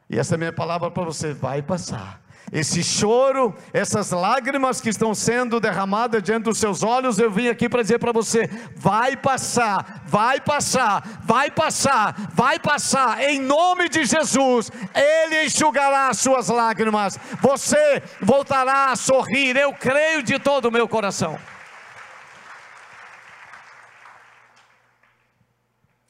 E 0.08 0.18
essa 0.18 0.34
é 0.34 0.36
a 0.36 0.38
minha 0.38 0.52
palavra 0.52 0.90
para 0.90 1.04
você: 1.04 1.32
vai 1.32 1.62
passar 1.62 2.20
esse 2.52 2.82
choro, 2.82 3.54
essas 3.72 4.10
lágrimas 4.12 4.80
que 4.80 4.88
estão 4.88 5.14
sendo 5.14 5.58
derramadas 5.58 6.22
diante 6.22 6.44
dos 6.44 6.58
seus 6.58 6.82
olhos, 6.82 7.18
eu 7.18 7.30
vim 7.30 7.48
aqui 7.48 7.68
para 7.68 7.82
dizer 7.82 7.98
para 7.98 8.12
você: 8.12 8.48
vai 8.76 9.16
passar, 9.16 10.04
vai 10.06 10.40
passar, 10.40 11.20
vai 11.24 11.50
passar, 11.50 12.30
vai 12.32 12.58
passar, 12.58 13.20
em 13.22 13.40
nome 13.40 13.88
de 13.88 14.04
Jesus, 14.04 14.70
Ele 14.94 15.46
enxugará 15.46 16.08
as 16.08 16.18
suas 16.18 16.48
lágrimas, 16.48 17.18
você 17.40 18.02
voltará 18.20 18.92
a 18.92 18.96
sorrir, 18.96 19.56
eu 19.56 19.72
creio 19.72 20.22
de 20.22 20.38
todo 20.38 20.66
o 20.66 20.72
meu 20.72 20.86
coração. 20.86 21.38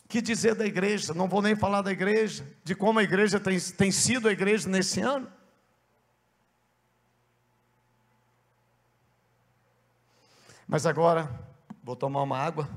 Que 0.09 0.23
dizer 0.23 0.55
da 0.55 0.65
igreja? 0.65 1.13
Não 1.13 1.29
vou 1.29 1.43
nem 1.43 1.57
falar 1.57 1.83
da 1.83 1.91
igreja, 1.91 2.47
de 2.63 2.75
como 2.75 2.99
a 2.99 3.03
igreja 3.03 3.41
tem, 3.41 3.59
tem 3.59 3.91
sido 3.91 4.29
a 4.29 4.33
igreja 4.33 4.69
nesse 4.69 5.01
ano. 5.01 5.31
Mas 10.67 10.87
agora, 10.87 11.31
vou 11.83 11.97
tomar 11.97 12.23
uma 12.23 12.39
água. 12.39 12.69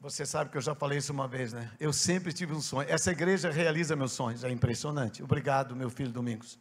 Você 0.00 0.24
sabe 0.24 0.50
que 0.50 0.56
eu 0.56 0.60
já 0.60 0.74
falei 0.74 0.98
isso 0.98 1.12
uma 1.12 1.26
vez, 1.26 1.52
né? 1.52 1.72
Eu 1.78 1.92
sempre 1.92 2.32
tive 2.32 2.52
um 2.52 2.60
sonho. 2.60 2.88
Essa 2.88 3.10
igreja 3.10 3.50
realiza 3.50 3.96
meus 3.96 4.12
sonhos, 4.12 4.44
é 4.44 4.50
impressionante. 4.50 5.22
Obrigado, 5.22 5.74
meu 5.74 5.90
filho 5.90 6.10
Domingos. 6.10 6.58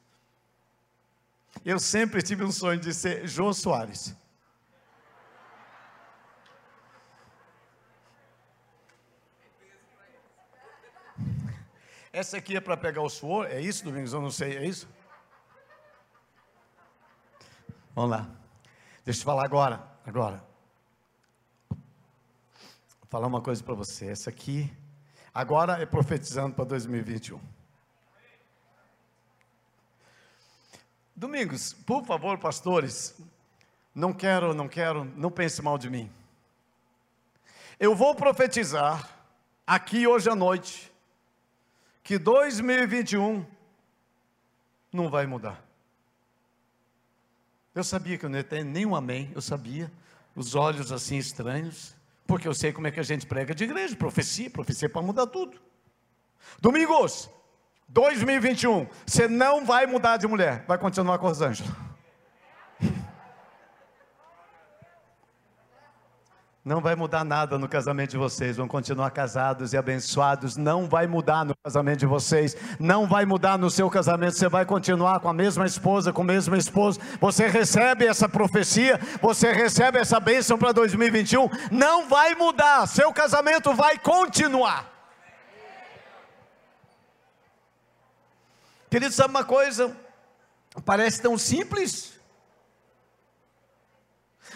Eu 1.63 1.79
sempre 1.79 2.21
tive 2.21 2.43
um 2.43 2.51
sonho 2.51 2.79
de 2.79 2.93
ser 2.93 3.27
Jô 3.27 3.53
Soares. 3.53 4.15
Essa 12.17 12.37
aqui 12.37 12.57
é 12.57 12.59
para 12.59 12.75
pegar 12.75 13.03
o 13.03 13.09
suor, 13.09 13.45
é 13.45 13.61
isso, 13.61 13.83
Domingos? 13.83 14.11
Eu 14.11 14.19
não 14.19 14.31
sei, 14.31 14.57
é 14.57 14.65
isso? 14.65 14.89
Vamos 17.93 18.09
lá. 18.09 18.27
Deixa 19.05 19.19
eu 19.21 19.23
falar 19.23 19.45
agora. 19.45 19.87
Agora. 20.03 20.43
Vou 21.69 21.77
falar 23.07 23.27
uma 23.27 23.39
coisa 23.39 23.63
para 23.63 23.75
você. 23.75 24.07
Essa 24.07 24.31
aqui, 24.31 24.75
agora 25.31 25.73
é 25.73 25.85
profetizando 25.85 26.55
para 26.55 26.65
2021. 26.65 27.39
Domingos, 31.15 31.73
por 31.73 32.03
favor, 32.03 32.39
pastores, 32.39 33.15
não 33.93 34.11
quero, 34.11 34.55
não 34.55 34.67
quero, 34.67 35.05
não 35.05 35.29
pense 35.29 35.61
mal 35.61 35.77
de 35.77 35.87
mim. 35.87 36.11
Eu 37.79 37.95
vou 37.95 38.15
profetizar 38.15 39.07
aqui 39.67 40.07
hoje 40.07 40.27
à 40.27 40.35
noite 40.35 40.96
que 42.07 42.17
2021 42.17 43.45
não 44.93 45.09
vai 45.09 45.27
mudar. 45.27 45.61
Eu 47.75 47.83
sabia 47.83 48.17
que 48.17 48.23
eu 48.23 48.29
não 48.29 48.37
ia 48.37 48.45
ter 48.45 48.63
nenhum 48.63 48.95
amém, 48.95 49.29
eu 49.35 49.41
sabia, 49.41 49.91
os 50.33 50.55
olhos 50.55 50.89
assim 50.93 51.17
estranhos, 51.17 51.93
porque 52.25 52.47
eu 52.47 52.53
sei 52.53 52.71
como 52.71 52.87
é 52.87 52.91
que 52.91 52.99
a 53.01 53.03
gente 53.03 53.27
prega 53.27 53.53
de 53.53 53.65
igreja, 53.65 53.93
profecia, 53.93 54.49
profecia 54.49 54.87
para 54.87 55.01
mudar 55.01 55.27
tudo. 55.27 55.59
Domingos, 56.61 57.29
2021, 57.89 58.87
você 59.05 59.27
não 59.27 59.65
vai 59.65 59.85
mudar 59.85 60.15
de 60.15 60.27
mulher, 60.27 60.63
vai 60.65 60.77
continuar 60.77 61.19
com 61.19 61.27
Rosângela. 61.27 61.75
Não 66.67 66.81
vai 66.81 66.97
mudar 66.97 67.23
nada 67.23 67.57
no 67.57 67.65
casamento 67.65 68.09
de 68.09 68.17
vocês, 68.17 68.57
vão 68.57 68.67
continuar 68.67 69.09
casados 69.11 69.71
e 69.71 69.77
abençoados. 69.77 70.57
Não 70.57 70.85
vai 70.85 71.07
mudar 71.07 71.45
no 71.45 71.55
casamento 71.63 71.99
de 71.99 72.05
vocês, 72.05 72.57
não 72.77 73.07
vai 73.07 73.25
mudar 73.25 73.57
no 73.57 73.71
seu 73.71 73.89
casamento. 73.89 74.33
Você 74.33 74.49
vai 74.49 74.65
continuar 74.65 75.21
com 75.21 75.29
a 75.29 75.33
mesma 75.33 75.65
esposa, 75.65 76.11
com 76.11 76.23
o 76.23 76.25
mesmo 76.25 76.57
esposo. 76.57 76.99
Você 77.21 77.47
recebe 77.47 78.05
essa 78.05 78.27
profecia, 78.27 78.99
você 79.21 79.53
recebe 79.53 79.97
essa 79.97 80.19
bênção 80.19 80.57
para 80.57 80.73
2021. 80.73 81.47
Não 81.71 82.09
vai 82.09 82.35
mudar, 82.35 82.85
seu 82.85 83.13
casamento 83.13 83.73
vai 83.73 83.97
continuar. 83.97 84.91
Querido, 88.89 89.13
sabe 89.13 89.29
uma 89.29 89.45
coisa? 89.45 89.95
Parece 90.83 91.21
tão 91.21 91.37
simples. 91.37 92.16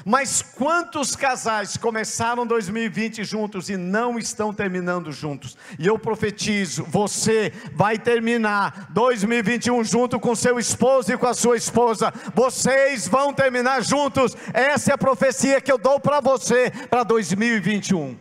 Mas 0.05 0.41
quantos 0.41 1.15
casais 1.15 1.77
começaram 1.77 2.45
2020 2.45 3.23
juntos 3.23 3.69
e 3.69 3.77
não 3.77 4.17
estão 4.17 4.53
terminando 4.53 5.11
juntos? 5.11 5.57
E 5.77 5.85
eu 5.85 5.99
profetizo: 5.99 6.83
você 6.85 7.53
vai 7.73 7.97
terminar 7.97 8.87
2021 8.91 9.83
junto 9.83 10.19
com 10.19 10.35
seu 10.35 10.57
esposo 10.57 11.13
e 11.13 11.17
com 11.17 11.27
a 11.27 11.33
sua 11.33 11.55
esposa. 11.55 12.11
Vocês 12.33 13.07
vão 13.07 13.33
terminar 13.33 13.83
juntos. 13.83 14.35
Essa 14.53 14.91
é 14.91 14.93
a 14.93 14.97
profecia 14.97 15.61
que 15.61 15.71
eu 15.71 15.77
dou 15.77 15.99
para 15.99 16.19
você 16.19 16.71
para 16.89 17.03
2021. 17.03 18.17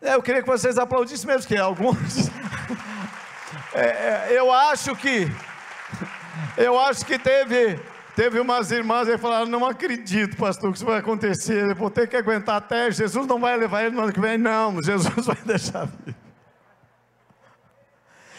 É, 0.00 0.14
eu 0.14 0.22
queria 0.22 0.42
que 0.42 0.48
vocês 0.48 0.78
aplaudissem 0.78 1.26
mesmo, 1.26 1.48
que 1.48 1.56
alguns. 1.56 2.28
é, 3.74 3.80
é, 3.80 4.28
eu 4.30 4.50
acho 4.52 4.94
que. 4.96 5.28
Eu 6.56 6.78
acho 6.78 7.04
que 7.04 7.18
teve 7.18 7.78
Teve 8.18 8.40
umas 8.40 8.72
irmãs 8.72 9.08
aí 9.08 9.16
falaram: 9.16 9.46
Não 9.46 9.64
acredito, 9.64 10.36
pastor, 10.36 10.72
que 10.72 10.78
isso 10.78 10.84
vai 10.84 10.98
acontecer. 10.98 11.70
Eu 11.70 11.76
vou 11.76 11.88
ter 11.88 12.08
que 12.08 12.16
aguentar 12.16 12.56
até. 12.56 12.90
Jesus 12.90 13.28
não 13.28 13.38
vai 13.38 13.56
levar 13.56 13.84
ele 13.84 13.94
no 13.94 14.02
ano 14.02 14.12
que 14.12 14.18
vem. 14.18 14.36
Não, 14.36 14.82
Jesus 14.82 15.24
vai 15.24 15.36
deixar 15.46 15.86
vir. 15.86 16.16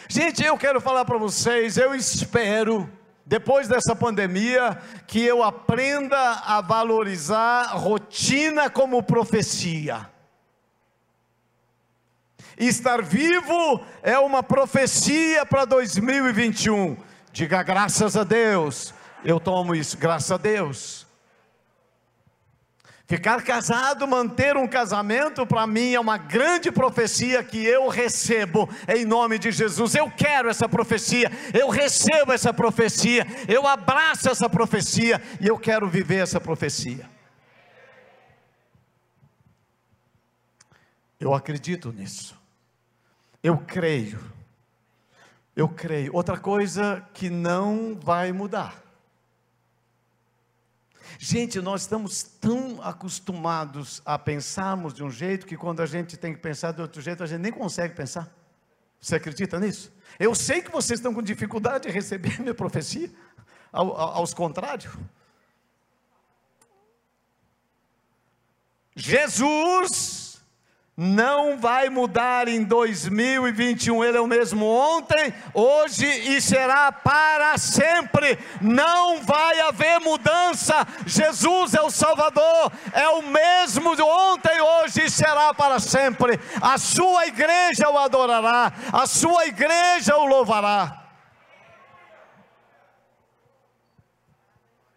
Gente, 0.06 0.44
eu 0.44 0.58
quero 0.58 0.82
falar 0.82 1.06
para 1.06 1.16
vocês. 1.16 1.78
Eu 1.78 1.94
espero, 1.94 2.90
depois 3.24 3.68
dessa 3.68 3.96
pandemia, 3.96 4.78
que 5.06 5.24
eu 5.24 5.42
aprenda 5.42 6.18
a 6.18 6.60
valorizar 6.60 7.68
rotina 7.74 8.68
como 8.68 9.02
profecia. 9.02 10.10
Estar 12.58 13.00
vivo 13.00 13.82
é 14.02 14.18
uma 14.18 14.42
profecia 14.42 15.46
para 15.46 15.64
2021. 15.64 16.98
Diga 17.32 17.62
graças 17.62 18.14
a 18.14 18.24
Deus 18.24 18.99
eu 19.24 19.40
tomo 19.40 19.74
isso, 19.74 19.96
graças 19.98 20.30
a 20.30 20.36
Deus. 20.36 21.06
Ficar 23.10 23.42
casado, 23.42 24.06
manter 24.06 24.56
um 24.56 24.68
casamento, 24.68 25.44
para 25.44 25.66
mim 25.66 25.94
é 25.94 25.98
uma 25.98 26.16
grande 26.16 26.70
profecia 26.70 27.42
que 27.42 27.58
eu 27.58 27.88
recebo 27.88 28.68
em 28.86 29.04
nome 29.04 29.36
de 29.36 29.50
Jesus. 29.50 29.96
Eu 29.96 30.08
quero 30.08 30.48
essa 30.48 30.68
profecia, 30.68 31.28
eu 31.52 31.68
recebo 31.68 32.32
essa 32.32 32.54
profecia, 32.54 33.26
eu 33.48 33.66
abraço 33.66 34.28
essa 34.28 34.48
profecia 34.48 35.20
e 35.40 35.48
eu 35.48 35.58
quero 35.58 35.88
viver 35.88 36.22
essa 36.22 36.40
profecia. 36.40 37.10
Eu 41.18 41.34
acredito 41.34 41.92
nisso. 41.92 42.38
Eu 43.42 43.58
creio. 43.58 44.20
Eu 45.56 45.68
creio. 45.68 46.14
Outra 46.14 46.38
coisa 46.38 47.04
que 47.12 47.28
não 47.28 47.98
vai 48.00 48.30
mudar. 48.30 48.89
Gente, 51.22 51.60
nós 51.60 51.82
estamos 51.82 52.22
tão 52.22 52.82
acostumados 52.82 54.00
a 54.06 54.18
pensarmos 54.18 54.94
de 54.94 55.04
um 55.04 55.10
jeito 55.10 55.46
que 55.46 55.54
quando 55.54 55.80
a 55.80 55.86
gente 55.86 56.16
tem 56.16 56.32
que 56.32 56.40
pensar 56.40 56.72
de 56.72 56.80
outro 56.80 57.02
jeito, 57.02 57.22
a 57.22 57.26
gente 57.26 57.42
nem 57.42 57.52
consegue 57.52 57.94
pensar. 57.94 58.34
Você 58.98 59.16
acredita 59.16 59.60
nisso? 59.60 59.92
Eu 60.18 60.34
sei 60.34 60.62
que 60.62 60.70
vocês 60.70 60.98
estão 60.98 61.12
com 61.12 61.20
dificuldade 61.20 61.86
de 61.86 61.90
receber 61.92 62.40
minha 62.40 62.54
profecia, 62.54 63.10
aos 63.70 64.32
contrários. 64.32 64.90
Jesus 68.96 70.19
não 71.02 71.56
vai 71.56 71.88
mudar 71.88 72.46
em 72.46 72.62
2021, 72.62 74.04
ele 74.04 74.18
é 74.18 74.20
o 74.20 74.26
mesmo 74.26 74.66
ontem, 74.66 75.32
hoje 75.54 76.04
e 76.04 76.42
será 76.42 76.92
para 76.92 77.56
sempre. 77.56 78.38
Não 78.60 79.22
vai 79.22 79.60
haver 79.60 79.98
mudança. 80.00 80.86
Jesus 81.06 81.72
é 81.72 81.80
o 81.80 81.90
Salvador, 81.90 82.70
é 82.92 83.08
o 83.08 83.22
mesmo 83.22 83.96
de 83.96 84.02
ontem, 84.02 84.60
hoje 84.60 85.06
e 85.06 85.10
será 85.10 85.54
para 85.54 85.80
sempre. 85.80 86.38
A 86.60 86.76
sua 86.76 87.26
igreja 87.26 87.88
o 87.88 87.96
adorará, 87.96 88.70
a 88.92 89.06
sua 89.06 89.46
igreja 89.46 90.18
o 90.18 90.26
louvará. 90.26 91.02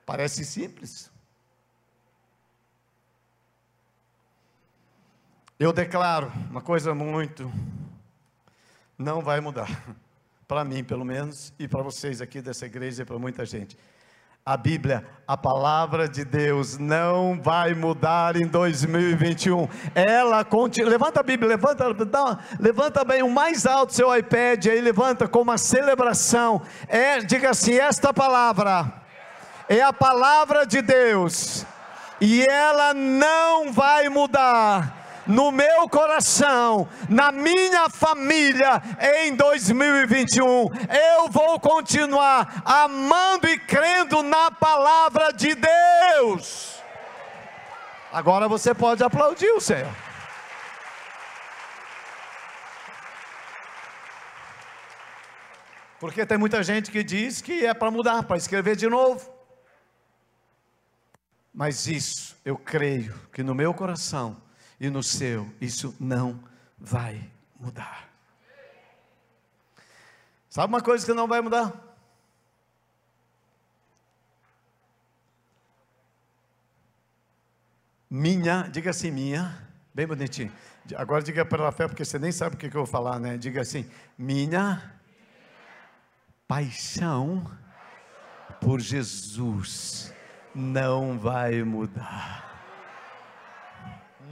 Parece 0.06 0.44
simples. 0.44 1.13
Eu 5.60 5.72
declaro 5.72 6.32
uma 6.50 6.62
coisa 6.62 6.96
muito, 6.96 7.52
não 8.98 9.22
vai 9.22 9.40
mudar, 9.40 9.70
para 10.48 10.64
mim 10.64 10.84
pelo 10.84 11.06
menos, 11.06 11.54
e 11.60 11.68
para 11.68 11.84
vocês 11.84 12.22
aqui 12.22 12.42
dessa 12.42 12.66
igreja 12.66 13.04
e 13.04 13.06
para 13.06 13.20
muita 13.20 13.46
gente. 13.46 13.78
A 14.44 14.58
Bíblia, 14.58 15.06
a 15.28 15.38
palavra 15.38 16.10
de 16.10 16.26
Deus 16.26 16.80
não 16.80 17.40
vai 17.40 17.76
mudar 17.76 18.36
em 18.36 18.48
2021. 18.48 19.70
Ela 19.94 20.44
continua. 20.44 20.90
Levanta 20.90 21.20
a 21.20 21.24
Bíblia, 21.24 21.48
levanta, 21.48 21.86
levanta 22.60 23.06
bem 23.06 23.22
o 23.22 23.30
mais 23.30 23.66
alto 23.68 23.94
seu 23.94 24.14
iPad 24.14 24.66
aí, 24.66 24.82
levanta 24.82 25.28
com 25.28 25.40
uma 25.40 25.58
celebração. 25.58 26.62
É, 26.88 27.20
diga 27.20 27.52
assim: 27.52 27.76
esta 27.76 28.12
palavra 28.12 28.92
é 29.70 29.82
a 29.82 29.94
palavra 29.94 30.66
de 30.66 30.82
Deus 30.82 31.64
e 32.20 32.44
ela 32.44 32.94
não 32.94 33.72
vai 33.72 34.10
mudar 34.10 35.03
no 35.28 35.52
meu 35.52 35.88
coração, 35.90 36.88
na 37.10 37.32
minha 37.32 37.90
família 37.90 38.82
em 39.24 39.36
2021. 39.36 40.70
Eu 41.16 41.30
vou 41.30 41.60
continuar 41.60 42.62
amando 42.66 43.48
e 43.48 43.58
crendo 43.60 44.22
na 44.24 44.52
palavra 44.52 45.32
de 45.32 45.56
Deus. 45.56 46.82
Agora 48.12 48.48
você 48.48 48.74
pode 48.74 49.04
aplaudir 49.04 49.50
o 49.52 49.62
Senhor. 49.62 49.92
Porque 56.00 56.26
tem 56.26 56.38
muita 56.38 56.62
gente 56.62 56.92
que 56.92 57.02
diz 57.02 57.42
que 57.42 57.66
é 57.66 57.74
para 57.74 57.90
mudar, 57.90 58.24
para 58.24 58.36
escrever 58.36 58.76
de 58.76 58.88
novo. 58.90 59.34
Mas 61.54 61.88
isso, 61.88 62.36
eu 62.44 62.58
creio 62.58 63.14
que 63.32 63.42
no 63.42 63.56
meu 63.56 63.74
coração 63.74 64.36
e 64.84 64.90
no 64.90 65.02
seu, 65.02 65.50
isso 65.62 65.96
não 65.98 66.44
vai 66.78 67.32
mudar. 67.58 68.10
Sabe 70.50 70.74
uma 70.74 70.82
coisa 70.82 71.06
que 71.06 71.14
não 71.14 71.26
vai 71.26 71.40
mudar? 71.40 71.72
Minha, 78.10 78.64
diga 78.64 78.90
assim, 78.90 79.10
minha, 79.10 79.58
bem 79.94 80.06
bonitinho. 80.06 80.52
Agora 80.98 81.24
diga 81.24 81.46
pela 81.46 81.72
fé, 81.72 81.88
porque 81.88 82.04
você 82.04 82.20
nem 82.20 82.34
sabe 82.34 82.56
o 82.56 82.60
que 82.60 82.66
eu 82.66 82.72
vou 82.72 82.86
falar, 82.86 83.18
né? 83.20 83.38
Diga 83.38 83.62
assim: 83.62 83.90
minha 84.18 85.00
paixão 86.46 87.50
por 88.60 88.82
Jesus 88.82 90.14
não 90.54 91.18
vai 91.18 91.64
mudar 91.64 92.53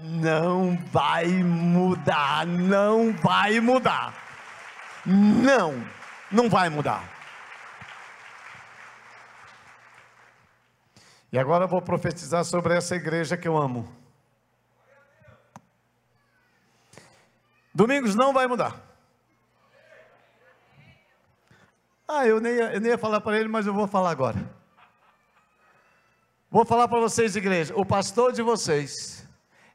não 0.01 0.75
vai 0.87 1.27
mudar, 1.27 2.45
não 2.45 3.13
vai 3.13 3.59
mudar. 3.59 4.13
Não, 5.05 5.73
não 6.31 6.49
vai 6.49 6.69
mudar. 6.69 7.03
E 11.31 11.37
agora 11.37 11.65
eu 11.65 11.67
vou 11.67 11.81
profetizar 11.81 12.43
sobre 12.43 12.75
essa 12.75 12.95
igreja 12.95 13.37
que 13.37 13.47
eu 13.47 13.55
amo. 13.55 13.87
Domingos 17.73 18.15
não 18.15 18.33
vai 18.33 18.47
mudar. 18.47 18.75
Ah, 22.07 22.27
eu 22.27 22.41
nem, 22.41 22.53
ia, 22.53 22.73
eu 22.73 22.81
nem 22.81 22.91
ia 22.91 22.97
falar 22.97 23.21
para 23.21 23.39
ele, 23.39 23.47
mas 23.47 23.65
eu 23.65 23.73
vou 23.73 23.87
falar 23.87 24.11
agora. 24.11 24.37
Vou 26.49 26.65
falar 26.65 26.89
para 26.89 26.99
vocês, 26.99 27.35
igreja. 27.37 27.73
O 27.77 27.85
pastor 27.85 28.33
de 28.33 28.41
vocês 28.41 29.20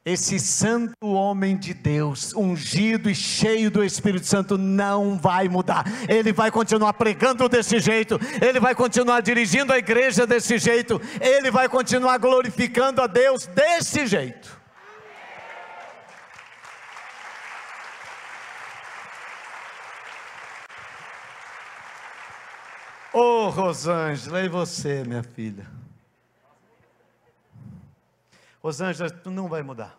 esse 0.06 0.38
santo 0.38 1.04
homem 1.04 1.56
de 1.56 1.74
Deus, 1.74 2.32
ungido 2.32 3.10
e 3.10 3.14
cheio 3.14 3.68
do 3.72 3.82
Espírito 3.82 4.24
Santo, 4.24 4.56
não 4.56 5.18
vai 5.18 5.48
mudar. 5.48 5.84
Ele 6.08 6.32
vai 6.32 6.48
continuar 6.48 6.92
pregando 6.92 7.48
desse 7.48 7.80
jeito, 7.80 8.16
ele 8.40 8.60
vai 8.60 8.72
continuar 8.72 9.20
dirigindo 9.20 9.72
a 9.72 9.78
igreja 9.78 10.24
desse 10.24 10.58
jeito, 10.58 11.02
ele 11.20 11.50
vai 11.50 11.68
continuar 11.68 12.18
glorificando 12.18 13.02
a 13.02 13.08
Deus 13.08 13.46
desse 13.48 14.06
jeito. 14.06 14.56
Ô 23.12 23.46
oh, 23.46 23.48
Rosângela, 23.48 24.42
e 24.42 24.48
você, 24.48 25.02
minha 25.04 25.22
filha? 25.24 25.66
Rosângela, 28.66 29.08
tu 29.08 29.30
não 29.30 29.46
vai 29.46 29.62
mudar. 29.62 29.96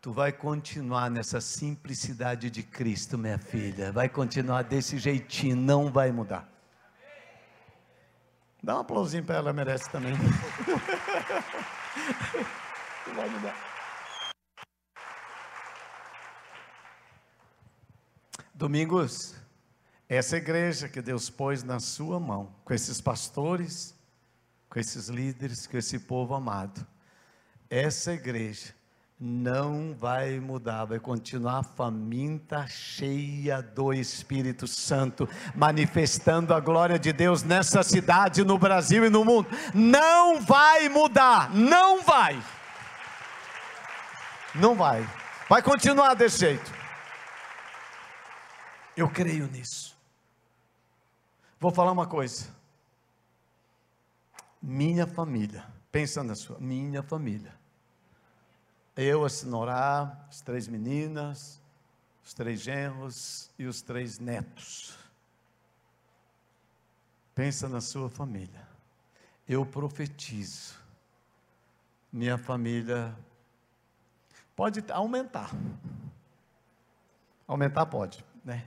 Tu 0.00 0.10
vai 0.10 0.32
continuar 0.32 1.10
nessa 1.10 1.38
simplicidade 1.38 2.48
de 2.48 2.62
Cristo, 2.62 3.18
minha 3.18 3.36
filha. 3.36 3.92
Vai 3.92 4.08
continuar 4.08 4.62
desse 4.62 4.96
jeitinho, 4.96 5.54
não 5.54 5.92
vai 5.92 6.10
mudar. 6.10 6.50
Dá 8.62 8.76
um 8.76 8.78
aplausinho 8.78 9.22
para 9.22 9.34
ela, 9.36 9.52
merece 9.52 9.90
também. 9.90 10.14
não 13.06 13.14
vai 13.14 13.28
mudar. 13.28 13.54
Domingos, 18.54 19.34
essa 20.08 20.38
igreja 20.38 20.88
que 20.88 21.02
Deus 21.02 21.28
pôs 21.28 21.62
na 21.62 21.78
sua 21.80 22.18
mão, 22.18 22.56
com 22.64 22.72
esses 22.72 22.98
pastores, 22.98 23.94
com 24.74 24.80
esses 24.80 25.08
líderes, 25.08 25.68
com 25.68 25.78
esse 25.78 26.00
povo 26.00 26.34
amado. 26.34 26.84
Essa 27.70 28.12
igreja 28.12 28.74
não 29.20 29.94
vai 29.94 30.40
mudar, 30.40 30.84
vai 30.84 30.98
continuar 30.98 31.62
faminta, 31.62 32.66
cheia 32.66 33.62
do 33.62 33.92
Espírito 33.92 34.66
Santo, 34.66 35.28
manifestando 35.54 36.52
a 36.52 36.58
glória 36.58 36.98
de 36.98 37.12
Deus 37.12 37.44
nessa 37.44 37.84
cidade, 37.84 38.42
no 38.42 38.58
Brasil 38.58 39.06
e 39.06 39.10
no 39.10 39.24
mundo. 39.24 39.48
Não 39.72 40.40
vai 40.40 40.88
mudar, 40.88 41.54
não 41.54 42.02
vai. 42.02 42.42
Não 44.56 44.74
vai. 44.74 45.08
Vai 45.48 45.62
continuar 45.62 46.14
desse 46.14 46.40
jeito. 46.40 46.72
Eu 48.96 49.08
creio 49.08 49.46
nisso. 49.46 49.96
Vou 51.60 51.70
falar 51.70 51.92
uma 51.92 52.08
coisa 52.08 52.52
minha 54.64 55.06
família. 55.06 55.66
Pensa 55.92 56.24
na 56.24 56.34
sua, 56.34 56.58
minha 56.58 57.02
família. 57.02 57.54
Eu, 58.96 59.24
a 59.24 59.28
Sinorá, 59.28 60.26
as 60.28 60.40
três 60.40 60.66
meninas, 60.66 61.60
os 62.24 62.32
três 62.32 62.60
genros 62.60 63.50
e 63.58 63.66
os 63.66 63.82
três 63.82 64.18
netos. 64.18 64.96
Pensa 67.34 67.68
na 67.68 67.80
sua 67.80 68.08
família. 68.08 68.66
Eu 69.46 69.66
profetizo. 69.66 70.74
Minha 72.10 72.38
família 72.38 73.14
pode 74.56 74.82
aumentar. 74.90 75.50
Aumentar 77.46 77.86
pode, 77.86 78.24
né? 78.42 78.66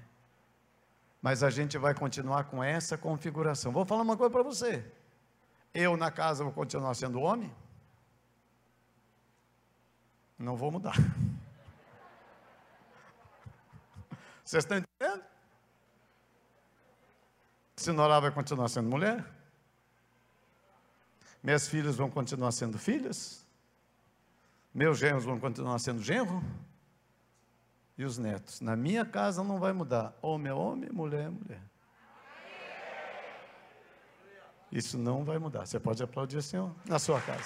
Mas 1.21 1.41
a 1.41 1.49
gente 1.49 1.77
vai 1.77 1.95
continuar 1.95 2.43
com 2.43 2.63
essa 2.63 2.97
configuração. 2.97 3.71
Vou 3.71 3.85
falar 3.85 4.03
uma 4.03 4.15
coisa 4.15 4.31
para 4.31 4.43
você. 4.43 4.85
Eu 5.79 5.95
na 5.95 6.09
casa 6.09 6.43
vou 6.43 6.51
continuar 6.51 6.95
sendo 6.95 7.21
homem? 7.21 7.55
Não 10.35 10.57
vou 10.57 10.71
mudar. 10.71 10.95
Vocês 14.43 14.63
estão 14.63 14.79
entendendo? 14.79 15.23
Sinora 17.75 18.19
vai 18.19 18.31
continuar 18.31 18.69
sendo 18.69 18.89
mulher? 18.89 19.23
Minhas 21.43 21.67
filhas 21.67 21.95
vão 21.95 22.09
continuar 22.09 22.51
sendo 22.53 22.79
filhas? 22.79 23.45
Meus 24.73 24.97
genros 24.97 25.25
vão 25.25 25.39
continuar 25.39 25.77
sendo 25.77 26.01
genro? 26.01 26.41
E 27.95 28.03
os 28.03 28.17
netos? 28.17 28.61
Na 28.61 28.75
minha 28.75 29.05
casa 29.05 29.43
não 29.43 29.59
vai 29.59 29.73
mudar. 29.73 30.17
Homem 30.23 30.49
é 30.49 30.55
homem, 30.55 30.89
mulher 30.89 31.25
é 31.25 31.29
mulher. 31.29 31.61
Isso 34.71 34.97
não 34.97 35.23
vai 35.23 35.37
mudar. 35.37 35.65
Você 35.65 35.79
pode 35.79 36.01
aplaudir 36.03 36.37
o 36.37 36.41
Senhor 36.41 36.75
na 36.85 36.99
sua 36.99 37.21
casa. 37.21 37.45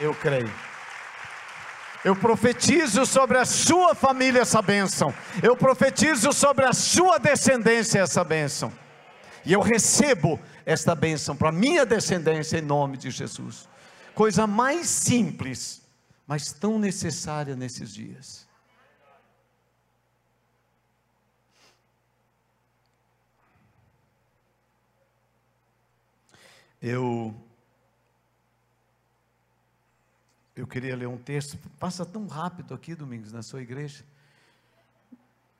Eu 0.00 0.14
creio. 0.14 0.52
Eu 2.04 2.14
profetizo 2.14 3.04
sobre 3.04 3.38
a 3.38 3.44
sua 3.44 3.94
família 3.94 4.40
essa 4.40 4.62
bênção. 4.62 5.12
Eu 5.42 5.56
profetizo 5.56 6.32
sobre 6.32 6.64
a 6.64 6.72
sua 6.72 7.18
descendência 7.18 8.00
essa 8.00 8.22
bênção. 8.24 8.72
E 9.44 9.52
eu 9.52 9.60
recebo 9.60 10.38
esta 10.64 10.94
bênção 10.94 11.36
para 11.36 11.50
minha 11.52 11.84
descendência 11.84 12.58
em 12.58 12.62
nome 12.62 12.96
de 12.96 13.10
Jesus. 13.10 13.68
Coisa 14.14 14.46
mais 14.46 14.86
simples, 14.88 15.82
mas 16.26 16.52
tão 16.52 16.78
necessária 16.78 17.54
nesses 17.54 17.92
dias. 17.94 18.47
Eu 26.80 27.34
eu 30.58 30.66
queria 30.66 30.96
ler 30.96 31.06
um 31.06 31.16
texto, 31.16 31.56
passa 31.78 32.04
tão 32.04 32.26
rápido 32.26 32.74
aqui, 32.74 32.94
Domingos, 32.94 33.32
na 33.32 33.42
sua 33.42 33.62
igreja. 33.62 34.04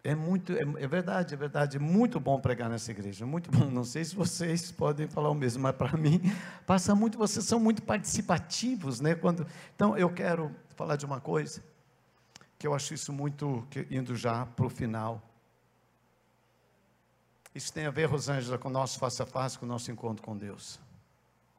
É 0.03 0.15
muito, 0.15 0.53
é, 0.53 0.63
é, 0.63 0.87
verdade, 0.89 1.35
é 1.35 1.37
verdade, 1.37 1.77
é 1.77 1.81
muito 1.81 2.19
bom 2.19 2.41
pregar 2.41 2.69
nessa 2.69 2.91
igreja, 2.91 3.25
muito 3.25 3.51
bom. 3.51 3.71
Não 3.71 3.85
sei 3.85 4.05
se 4.05 4.17
vocês 4.17 4.73
podem 4.73 5.07
falar 5.07 5.31
o 5.31 5.35
mesmo, 5.35 5.63
mas 5.63 5.77
para 5.77 5.97
mim 5.97 6.21
passa 6.67 6.95
muito. 6.95 7.17
Vocês 7.17 7.45
são 7.45 7.61
muito 7.61 7.83
participativos, 7.83 9.01
né? 9.01 9.15
Quando, 9.15 9.47
então 9.75 9.97
eu 9.97 10.11
quero 10.11 10.55
falar 10.75 10.97
de 10.97 11.07
uma 11.07 11.21
coisa 11.21 11.63
que 12.59 12.67
eu 12.67 12.75
acho 12.75 12.93
isso 12.93 13.13
muito 13.13 13.67
indo 13.91 14.17
já 14.17 14.47
para 14.47 14.67
o 14.67 14.71
final. 14.71 15.23
Isso 17.55 17.73
tem 17.73 17.87
a 17.87 17.91
ver, 17.91 18.07
Rosângela, 18.07 18.59
com 18.59 18.69
o 18.69 18.73
nosso 18.73 18.99
face 18.99 19.23
a 19.23 19.27
face, 19.27 19.59
com 19.59 19.65
o 19.65 19.69
nosso 19.69 19.91
encontro 19.93 20.25
com 20.25 20.37
Deus 20.37 20.81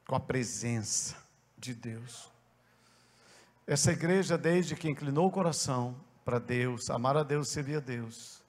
com 0.10 0.16
a 0.16 0.20
presença 0.20 1.16
de 1.55 1.72
Deus. 1.72 2.32
Essa 3.68 3.91
igreja, 3.91 4.39
desde 4.39 4.76
que 4.76 4.89
inclinou 4.89 5.28
o 5.28 5.32
coração 5.32 5.95
para 6.26 6.39
Deus, 6.39 6.89
amar 6.89 7.16
a 7.16 7.22
Deus, 7.22 7.49
servir 7.49 7.76
a 7.76 7.80
Deus, 7.80 8.41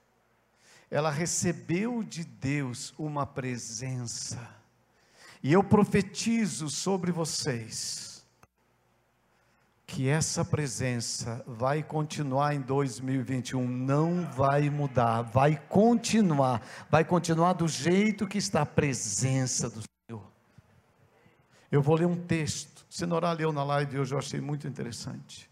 ela 0.89 1.11
recebeu 1.11 2.01
de 2.01 2.23
Deus 2.23 2.95
uma 2.97 3.27
presença. 3.27 4.39
E 5.43 5.53
eu 5.53 5.63
profetizo 5.63 6.67
sobre 6.67 7.11
vocês 7.11 8.25
que 9.85 10.09
essa 10.09 10.43
presença 10.43 11.43
vai 11.45 11.83
continuar 11.83 12.55
em 12.55 12.61
2021, 12.61 13.67
não 13.67 14.27
vai 14.31 14.67
mudar, 14.71 15.21
vai 15.21 15.61
continuar, 15.69 16.59
vai 16.89 17.05
continuar 17.05 17.53
do 17.53 17.67
jeito 17.67 18.25
que 18.25 18.39
está 18.39 18.63
a 18.63 18.65
presença 18.65 19.69
do 19.69 19.83
eu 21.71 21.81
vou 21.81 21.95
ler 21.95 22.05
um 22.05 22.17
texto. 22.17 22.85
Senhora 22.89 23.31
leu 23.31 23.53
na 23.53 23.63
live 23.63 23.99
hoje, 23.99 24.13
eu 24.13 24.19
achei 24.19 24.41
muito 24.41 24.67
interessante. 24.67 25.49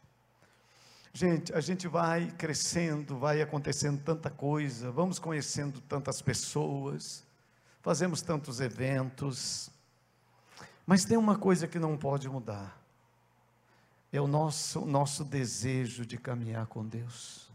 Gente, 1.13 1.53
a 1.53 1.61
gente 1.61 1.87
vai 1.87 2.29
crescendo, 2.31 3.17
vai 3.17 3.41
acontecendo 3.41 4.01
tanta 4.03 4.29
coisa, 4.29 4.91
vamos 4.91 5.17
conhecendo 5.17 5.81
tantas 5.81 6.21
pessoas, 6.21 7.23
fazemos 7.81 8.21
tantos 8.21 8.59
eventos, 8.59 9.71
mas 10.85 11.05
tem 11.05 11.17
uma 11.17 11.37
coisa 11.37 11.67
que 11.67 11.79
não 11.79 11.97
pode 11.97 12.29
mudar: 12.29 12.79
é 14.11 14.21
o 14.21 14.27
nosso, 14.27 14.85
nosso 14.85 15.23
desejo 15.23 16.05
de 16.05 16.17
caminhar 16.17 16.67
com 16.67 16.85
Deus. 16.85 17.49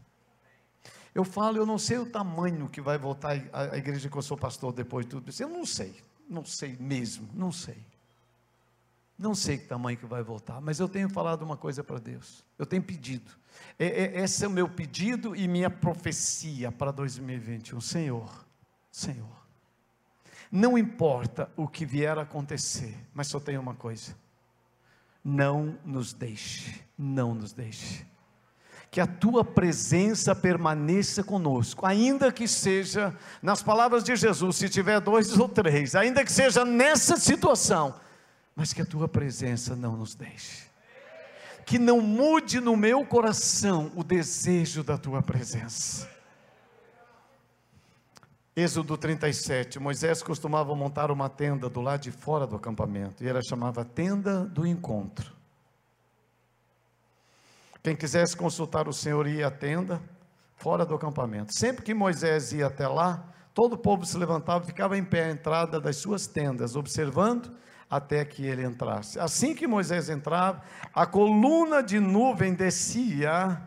Eu 1.13 1.23
falo, 1.23 1.57
eu 1.57 1.65
não 1.65 1.77
sei 1.77 1.97
o 1.97 2.05
tamanho 2.05 2.67
que 2.67 2.81
vai 2.81 2.97
voltar 2.97 3.37
a, 3.53 3.73
a 3.73 3.77
igreja 3.77 4.09
que 4.09 4.17
eu 4.17 4.21
sou 4.21 4.35
pastor 4.35 4.73
depois 4.73 5.05
de 5.05 5.11
tudo 5.11 5.29
isso, 5.29 5.41
eu 5.41 5.47
não 5.47 5.65
sei, 5.65 5.95
não 6.29 6.43
sei 6.43 6.75
mesmo, 6.77 7.29
não 7.33 7.53
sei. 7.53 7.94
Não 9.17 9.33
sei 9.33 9.57
que 9.57 9.65
tamanho 9.65 9.97
que 9.97 10.05
vai 10.05 10.21
voltar, 10.21 10.59
mas 10.59 10.79
eu 10.79 10.89
tenho 10.89 11.09
falado 11.09 11.41
uma 11.41 11.55
coisa 11.55 11.83
para 11.83 11.99
Deus. 11.99 12.43
Eu 12.59 12.65
tenho 12.65 12.83
pedido. 12.83 13.31
É, 13.79 13.85
é, 13.85 14.23
esse 14.23 14.43
é 14.43 14.47
o 14.47 14.51
meu 14.51 14.67
pedido 14.67 15.35
e 15.35 15.47
minha 15.47 15.69
profecia 15.69 16.71
para 16.71 16.91
2021. 16.91 17.79
Senhor, 17.79 18.45
Senhor, 18.91 19.45
não 20.51 20.77
importa 20.77 21.49
o 21.55 21.67
que 21.67 21.85
vier 21.85 22.17
a 22.17 22.23
acontecer, 22.23 22.97
mas 23.13 23.27
só 23.27 23.39
tem 23.39 23.57
uma 23.57 23.73
coisa: 23.73 24.15
não 25.23 25.77
nos 25.85 26.13
deixe, 26.13 26.81
não 26.97 27.33
nos 27.33 27.53
deixe. 27.53 28.05
Que 28.91 29.01
a 29.01 29.07
tua 29.07 29.43
presença 29.43 30.33
permaneça 30.33 31.23
conosco, 31.23 31.85
ainda 31.85 32.31
que 32.31 32.47
seja, 32.47 33.13
nas 33.41 33.61
palavras 33.61 34.03
de 34.03 34.15
Jesus, 34.15 34.55
se 34.55 34.69
tiver 34.69 35.01
dois 35.01 35.37
ou 35.37 35.49
três, 35.49 35.95
ainda 35.95 36.23
que 36.23 36.31
seja 36.31 36.63
nessa 36.63 37.17
situação, 37.17 37.93
mas 38.55 38.71
que 38.71 38.81
a 38.81 38.85
tua 38.85 39.07
presença 39.07 39.75
não 39.75 39.97
nos 39.97 40.15
deixe. 40.15 40.63
Que 41.65 41.77
não 41.77 41.99
mude 41.99 42.61
no 42.61 42.77
meu 42.77 43.05
coração 43.05 43.91
o 43.95 44.03
desejo 44.03 44.83
da 44.83 44.97
tua 44.97 45.21
presença. 45.21 46.09
Êxodo 48.55 48.97
37, 48.97 49.79
Moisés 49.79 50.23
costumava 50.23 50.73
montar 50.73 51.11
uma 51.11 51.27
tenda 51.27 51.69
do 51.69 51.81
lado 51.81 52.03
de 52.03 52.11
fora 52.11 52.47
do 52.47 52.55
acampamento, 52.55 53.21
e 53.21 53.27
ela 53.27 53.41
chamava 53.43 53.83
tenda 53.83 54.45
do 54.45 54.65
encontro. 54.65 55.33
Quem 57.83 57.95
quisesse 57.95 58.37
consultar 58.37 58.87
o 58.87 58.93
Senhor 58.93 59.27
ia 59.27 59.47
à 59.47 59.51
tenda, 59.51 60.01
fora 60.55 60.85
do 60.85 60.95
acampamento. 60.95 61.53
Sempre 61.53 61.83
que 61.83 61.93
Moisés 61.93 62.53
ia 62.53 62.67
até 62.67 62.87
lá, 62.87 63.25
todo 63.53 63.73
o 63.73 63.77
povo 63.77 64.05
se 64.05 64.17
levantava 64.17 64.63
e 64.63 64.67
ficava 64.67 64.97
em 64.97 65.03
pé 65.03 65.25
à 65.25 65.31
entrada 65.31 65.79
das 65.79 65.97
suas 65.97 66.25
tendas, 66.25 66.77
observando 66.77 67.53
até 67.89 68.25
que 68.25 68.45
ele 68.45 68.63
entrasse. 68.63 69.19
Assim 69.19 69.53
que 69.53 69.67
Moisés 69.67 70.09
entrava, 70.09 70.61
a 70.93 71.05
coluna 71.05 71.81
de 71.81 71.99
nuvem 71.99 72.53
descia 72.53 73.61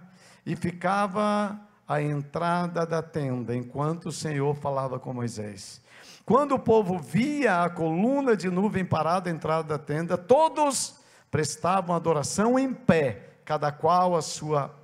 e 0.45 0.57
ficava 0.57 1.59
à 1.87 2.03
entrada 2.03 2.85
da 2.85 3.03
tenda, 3.03 3.55
enquanto 3.55 4.07
o 4.07 4.13
Senhor 4.13 4.55
falava 4.55 4.99
com 4.99 5.13
Moisés. 5.13 5.81
Quando 6.25 6.57
o 6.57 6.59
povo 6.59 6.99
via 6.99 7.63
a 7.63 7.71
coluna 7.71 8.37
de 8.37 8.51
nuvem 8.51 8.85
parada 8.85 9.31
à 9.31 9.33
entrada 9.33 9.79
da 9.79 9.79
tenda, 9.79 10.19
todos 10.19 10.97
prestavam 11.31 11.97
adoração 11.97 12.59
em 12.59 12.73
pé, 12.73 13.39
cada 13.45 13.73
qual 13.73 14.15
a 14.15 14.23
sua 14.23 14.75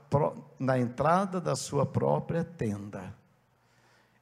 na 0.59 0.79
entrada 0.79 1.41
da 1.41 1.57
sua 1.57 1.85
própria 1.85 2.45
tenda. 2.45 3.13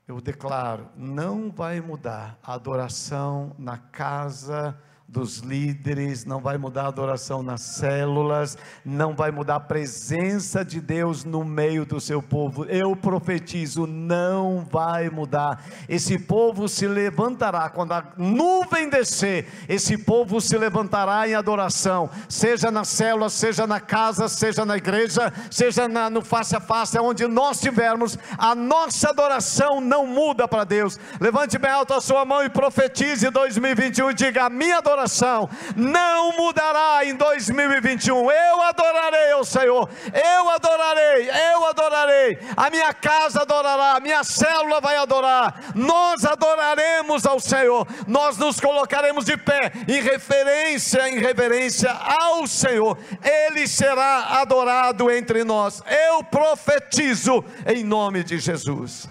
Eu 0.09 0.21
declaro, 0.21 0.89
não 0.97 1.51
vai 1.51 1.81
mudar 1.81 2.39
a 2.43 2.55
adoração 2.55 3.55
na 3.59 3.77
casa 3.77 4.77
dos 5.13 5.41
líderes, 5.41 6.25
não 6.25 6.41
vai 6.41 6.57
mudar 6.57 6.85
a 6.85 6.89
adoração 6.89 7.43
nas 7.43 7.61
células, 7.61 8.57
não 8.83 9.15
vai 9.15 9.31
mudar 9.31 9.57
a 9.57 9.61
presença 9.61 10.65
de 10.65 10.81
Deus 10.81 11.23
no 11.23 11.45
meio 11.45 11.85
do 11.85 12.01
seu 12.01 12.23
povo. 12.23 12.65
Eu 12.65 12.97
profetizo, 12.97 13.87
não 13.87 14.67
vai 14.71 15.11
mudar. 15.11 15.63
Esse 15.87 16.19
povo 16.19 16.67
se 16.67 16.87
levantará 16.87 17.69
quando 17.69 17.93
a 17.93 18.05
nuvem 18.17 18.89
descer, 18.89 19.47
esse 19.69 19.99
povo 19.99 20.41
se 20.41 20.57
levantará 20.57 21.29
em 21.29 21.35
adoração, 21.35 22.09
seja 22.27 22.71
na 22.71 22.83
célula, 22.83 23.29
seja 23.29 23.67
na 23.67 23.81
casa, 23.81 24.29
seja 24.29 24.65
na 24.65 24.79
igreja, 24.79 25.31
seja 25.51 25.87
na, 25.89 26.09
no 26.09 26.23
face 26.23 26.57
a 26.57 26.61
face, 26.61 26.99
onde 26.99 27.27
nós 27.27 27.59
estivermos, 27.59 28.19
a 28.39 28.55
nossa 28.55 29.11
adoração 29.11 29.79
não 29.79 30.07
muda 30.07 30.49
para 30.49 30.65
Deus. 30.65 30.99
Levante 31.21 31.59
bem 31.59 31.71
alto 31.71 31.93
a 31.93 32.01
sua 32.01 32.25
mão 32.25 32.43
e 32.43 32.49
profetize 32.49 33.29
2021 33.29 34.11
e 34.11 34.15
diga: 34.15 34.47
a 34.47 34.51
minha 34.51 34.79
adoração 34.79 35.02
coração 35.03 35.49
não 35.75 36.37
mudará 36.37 37.05
em 37.05 37.15
2021. 37.15 38.31
Eu 38.31 38.63
adorarei 38.63 39.35
o 39.35 39.45
Senhor, 39.45 39.89
eu 40.13 40.51
adorarei, 40.51 41.29
eu 41.29 41.67
adorarei. 41.67 42.39
A 42.57 42.71
minha 42.71 42.93
casa 42.93 43.43
adorará, 43.43 43.97
a 43.97 44.01
minha 44.01 44.23
célula 44.23 44.81
vai 44.81 44.97
adorar. 44.97 45.73
Nós 45.75 46.25
adoraremos 46.25 47.27
ao 47.27 47.41
Senhor, 47.41 47.87
nós 48.07 48.37
nos 48.39 48.61
colocaremos 48.61 49.25
de 49.25 49.37
pé 49.37 49.73
em 49.89 50.01
referência, 50.01 51.09
em 51.09 51.19
reverência 51.19 51.91
ao 51.91 52.47
Senhor. 52.47 52.97
Ele 53.23 53.67
será 53.67 54.41
adorado 54.41 55.11
entre 55.11 55.43
nós. 55.43 55.83
Eu 55.87 56.23
profetizo 56.23 57.45
em 57.67 57.83
nome 57.83 58.23
de 58.23 58.39
Jesus. 58.39 59.09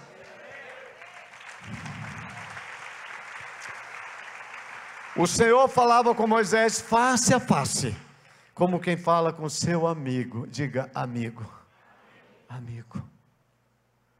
O 5.16 5.28
Senhor 5.28 5.68
falava 5.68 6.16
com 6.16 6.26
Moisés 6.26 6.80
face 6.80 7.34
a 7.34 7.39
face, 7.39 7.95
como 8.53 8.80
quem 8.80 8.95
fala 8.95 9.34
com 9.34 9.49
seu 9.49 9.86
amigo. 9.86 10.47
Diga, 10.47 10.89
amigo. 10.95 11.45
amigo. 12.47 13.03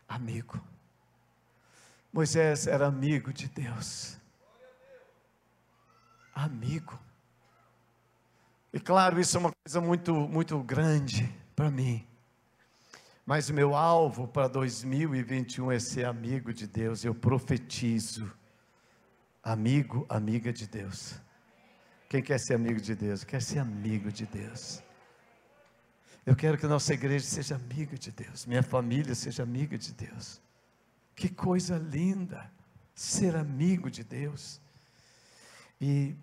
Amigo. 0.08 0.62
Moisés 2.12 2.68
era 2.68 2.88
amigo 2.88 3.32
de 3.32 3.48
Deus. 3.48 4.18
Amigo. 6.36 7.00
E 8.74 8.80
claro, 8.80 9.20
isso 9.20 9.38
é 9.38 9.40
uma 9.40 9.52
coisa 9.64 9.80
muito, 9.80 10.14
muito 10.14 10.60
grande 10.60 11.34
para 11.56 11.72
mim. 11.72 12.06
Mas 13.26 13.50
meu 13.50 13.76
alvo 13.76 14.28
para 14.28 14.50
2021 14.50 15.72
é 15.72 15.80
ser 15.80 16.06
amigo 16.06 16.54
de 16.54 16.68
Deus. 16.68 17.06
Eu 17.06 17.16
profetizo. 17.16 18.30
Amigo, 19.44 20.06
amiga 20.08 20.54
de 20.54 20.68
Deus. 20.68 21.16
Quem 22.08 22.22
quer 22.22 22.40
ser 22.40 22.54
amigo 22.54 22.80
de 22.80 22.94
Deus? 22.94 23.24
Quer 23.24 23.42
ser 23.42 23.58
amigo 23.58 24.12
de 24.12 24.26
Deus. 24.28 24.84
Eu 26.24 26.36
quero 26.36 26.58
que 26.58 26.68
nossa 26.68 26.94
igreja 26.94 27.26
seja 27.26 27.56
amiga 27.56 27.98
de 27.98 28.12
Deus, 28.12 28.46
minha 28.46 28.62
família 28.62 29.16
seja 29.16 29.42
amiga 29.42 29.78
de 29.78 29.92
Deus. 29.94 30.40
Que 31.16 31.28
coisa 31.28 31.78
linda 31.78 32.52
ser 32.94 33.36
amigo 33.36 33.90
de 33.90 34.04
Deus. 34.04 34.62
E 35.80 36.16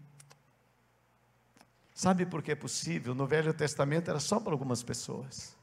sabe 1.93 2.25
por 2.25 2.41
que 2.41 2.53
é 2.53 2.55
possível? 2.55 3.17
No 3.17 3.27
Velho 3.27 3.53
Testamento 3.53 4.09
era 4.09 4.21
só 4.21 4.39
para 4.39 4.53
algumas 4.53 4.85
pessoas, 4.85 5.57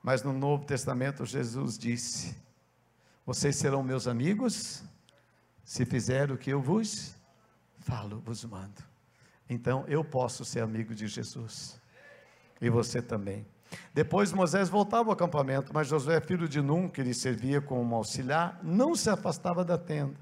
mas 0.00 0.22
no 0.22 0.32
Novo 0.32 0.64
Testamento 0.64 1.26
Jesus 1.26 1.76
disse: 1.76 2.36
Vocês 3.26 3.56
serão 3.56 3.82
meus 3.82 4.06
amigos 4.06 4.84
se 5.70 5.84
fizerem 5.84 6.34
o 6.34 6.36
que 6.36 6.50
eu 6.50 6.60
vos 6.60 7.14
falo, 7.78 8.20
vos 8.26 8.44
mando. 8.44 8.82
Então 9.48 9.84
eu 9.86 10.02
posso 10.02 10.44
ser 10.44 10.62
amigo 10.62 10.92
de 10.96 11.06
Jesus, 11.06 11.80
e 12.60 12.68
você 12.68 13.00
também. 13.00 13.46
Depois 13.94 14.32
Moisés 14.32 14.68
voltava 14.68 15.10
ao 15.10 15.12
acampamento, 15.12 15.72
mas 15.72 15.86
Josué, 15.86 16.20
filho 16.20 16.48
de 16.48 16.60
Num, 16.60 16.88
que 16.88 17.04
lhe 17.04 17.14
servia 17.14 17.60
como 17.60 17.94
auxiliar, 17.94 18.58
não 18.64 18.96
se 18.96 19.08
afastava 19.10 19.64
da 19.64 19.78
tenda. 19.78 20.16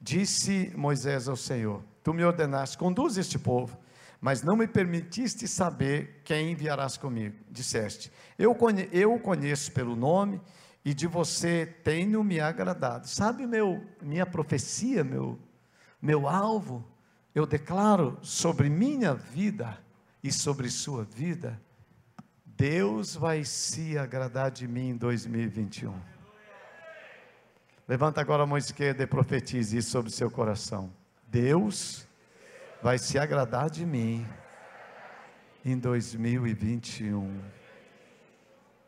Disse 0.00 0.72
Moisés 0.76 1.26
ao 1.26 1.34
Senhor: 1.34 1.82
Tu 2.04 2.14
me 2.14 2.24
ordenaste, 2.24 2.78
conduz 2.78 3.18
este 3.18 3.36
povo, 3.36 3.76
mas 4.20 4.44
não 4.44 4.54
me 4.54 4.68
permitiste 4.68 5.48
saber 5.48 6.22
quem 6.24 6.52
enviarás 6.52 6.96
comigo. 6.96 7.34
Disseste: 7.50 8.12
Eu, 8.38 8.54
conhe 8.54 8.88
eu 8.92 9.12
o 9.12 9.18
conheço 9.18 9.72
pelo 9.72 9.96
nome 9.96 10.40
e 10.88 10.94
de 10.94 11.06
você 11.06 11.66
tenho 11.84 12.24
me 12.24 12.40
agradado. 12.40 13.06
Sabe 13.06 13.46
meu 13.46 13.84
minha 14.00 14.24
profecia, 14.24 15.04
meu 15.04 15.38
meu 16.00 16.26
alvo? 16.26 16.82
Eu 17.34 17.44
declaro 17.44 18.18
sobre 18.22 18.70
minha 18.70 19.14
vida 19.14 19.78
e 20.22 20.32
sobre 20.32 20.70
sua 20.70 21.04
vida 21.04 21.60
Deus 22.46 23.14
vai 23.14 23.44
se 23.44 23.98
agradar 23.98 24.50
de 24.50 24.66
mim 24.66 24.88
em 24.88 24.96
2021. 24.96 25.94
Levanta 27.86 28.22
agora 28.22 28.44
a 28.44 28.46
mão 28.46 28.56
esquerda 28.56 29.02
e 29.02 29.06
profetize 29.06 29.76
isso 29.76 29.90
sobre 29.90 30.10
seu 30.10 30.30
coração. 30.30 30.90
Deus 31.26 32.08
vai 32.82 32.96
se 32.96 33.18
agradar 33.18 33.68
de 33.68 33.84
mim 33.84 34.26
em 35.62 35.76
2021. 35.76 37.42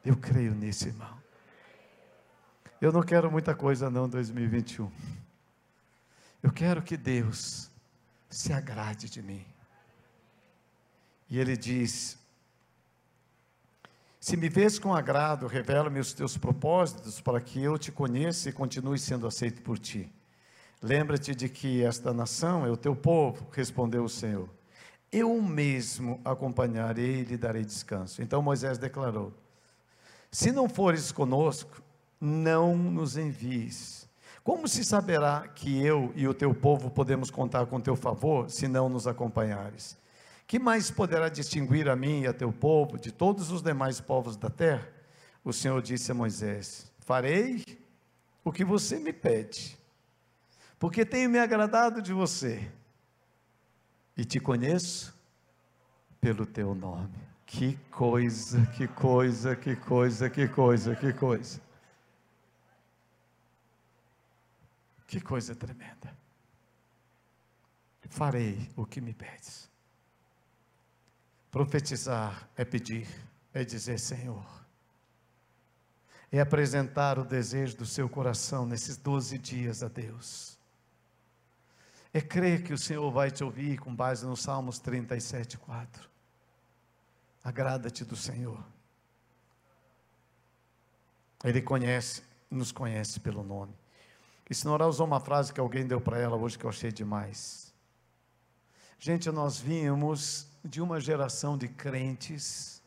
Eu 0.02 0.16
creio 0.16 0.54
nisso, 0.54 0.88
irmão. 0.88 1.19
Eu 2.80 2.90
não 2.90 3.02
quero 3.02 3.30
muita 3.30 3.54
coisa 3.54 3.90
não 3.90 4.06
em 4.06 4.10
2021. 4.10 4.90
Eu 6.42 6.50
quero 6.50 6.82
que 6.82 6.96
Deus 6.96 7.70
se 8.28 8.52
agrade 8.52 9.10
de 9.10 9.20
mim. 9.20 9.44
E 11.28 11.38
ele 11.38 11.56
diz: 11.56 12.18
se 14.18 14.36
me 14.36 14.48
vês 14.48 14.78
com 14.78 14.94
agrado, 14.94 15.46
revela-me 15.46 15.98
os 15.98 16.12
teus 16.12 16.36
propósitos 16.36 17.20
para 17.20 17.40
que 17.40 17.62
eu 17.62 17.78
te 17.78 17.90
conheça 17.90 18.48
e 18.48 18.52
continue 18.52 18.98
sendo 18.98 19.26
aceito 19.26 19.62
por 19.62 19.78
ti. 19.78 20.12
Lembra-te 20.82 21.34
de 21.34 21.48
que 21.48 21.82
esta 21.82 22.12
nação 22.12 22.66
é 22.66 22.70
o 22.70 22.76
teu 22.76 22.96
povo, 22.96 23.46
respondeu 23.52 24.04
o 24.04 24.08
Senhor. 24.08 24.48
Eu 25.12 25.40
mesmo 25.42 26.20
acompanharei 26.24 27.20
e 27.20 27.24
lhe 27.24 27.36
darei 27.36 27.64
descanso. 27.64 28.22
Então 28.22 28.42
Moisés 28.42 28.78
declarou: 28.78 29.32
Se 30.30 30.52
não 30.52 30.68
fores 30.68 31.12
conosco, 31.12 31.82
não 32.20 32.76
nos 32.76 33.16
envies. 33.16 34.08
Como 34.42 34.66
se 34.68 34.84
saberá 34.84 35.48
que 35.48 35.84
eu 35.84 36.12
e 36.14 36.26
o 36.26 36.34
teu 36.34 36.54
povo 36.54 36.90
podemos 36.90 37.30
contar 37.30 37.66
com 37.66 37.80
teu 37.80 37.96
favor, 37.96 38.50
se 38.50 38.66
não 38.68 38.88
nos 38.88 39.06
acompanhares? 39.06 39.96
Que 40.46 40.58
mais 40.58 40.90
poderá 40.90 41.28
distinguir 41.28 41.88
a 41.88 41.94
mim 41.94 42.22
e 42.22 42.26
a 42.26 42.32
teu 42.32 42.52
povo 42.52 42.98
de 42.98 43.12
todos 43.12 43.50
os 43.50 43.62
demais 43.62 44.00
povos 44.00 44.36
da 44.36 44.50
terra? 44.50 44.88
O 45.44 45.52
Senhor 45.52 45.80
disse 45.80 46.10
a 46.10 46.14
Moisés: 46.14 46.90
Farei 46.98 47.64
o 48.44 48.50
que 48.50 48.64
você 48.64 48.98
me 48.98 49.12
pede, 49.12 49.78
porque 50.78 51.04
tenho 51.04 51.30
me 51.30 51.38
agradado 51.38 52.02
de 52.02 52.12
você 52.12 52.68
e 54.16 54.24
te 54.24 54.40
conheço 54.40 55.14
pelo 56.20 56.44
teu 56.44 56.74
nome. 56.74 57.30
Que 57.46 57.76
coisa, 57.90 58.64
que 58.76 58.86
coisa, 58.86 59.56
que 59.56 59.76
coisa, 59.76 60.30
que 60.30 60.48
coisa, 60.48 60.94
que 60.94 61.12
coisa. 61.12 61.60
Que 65.10 65.20
coisa 65.20 65.56
tremenda. 65.56 66.16
Farei 68.10 68.70
o 68.76 68.86
que 68.86 69.00
me 69.00 69.12
pedes. 69.12 69.68
Profetizar 71.50 72.48
é 72.56 72.64
pedir, 72.64 73.08
é 73.52 73.64
dizer 73.64 73.98
Senhor. 73.98 74.46
É 76.30 76.40
apresentar 76.40 77.18
o 77.18 77.24
desejo 77.24 77.78
do 77.78 77.84
seu 77.84 78.08
coração 78.08 78.64
nesses 78.64 78.96
12 78.96 79.36
dias 79.36 79.82
a 79.82 79.88
Deus. 79.88 80.56
É 82.14 82.20
crer 82.20 82.62
que 82.62 82.72
o 82.72 82.78
Senhor 82.78 83.10
vai 83.10 83.32
te 83.32 83.42
ouvir 83.42 83.78
com 83.78 83.92
base 83.92 84.24
no 84.24 84.36
Salmos 84.36 84.78
37, 84.78 85.58
4. 85.58 86.08
Agrada-te 87.42 88.04
do 88.04 88.14
Senhor. 88.14 88.64
Ele 91.42 91.60
conhece, 91.60 92.22
nos 92.48 92.70
conhece 92.70 93.18
pelo 93.18 93.42
nome. 93.42 93.79
E 94.50 94.54
Senhora 94.54 94.88
usou 94.88 95.06
uma 95.06 95.20
frase 95.20 95.52
que 95.52 95.60
alguém 95.60 95.86
deu 95.86 96.00
para 96.00 96.18
ela 96.18 96.36
hoje 96.36 96.58
que 96.58 96.66
eu 96.66 96.70
achei 96.70 96.90
demais. 96.90 97.72
Gente, 98.98 99.30
nós 99.30 99.58
vimos 99.58 100.48
de 100.64 100.80
uma 100.80 101.00
geração 101.00 101.56
de 101.56 101.68
crentes, 101.68 102.82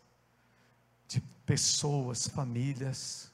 de 1.07 1.21
pessoas, 1.45 2.27
famílias, 2.27 3.31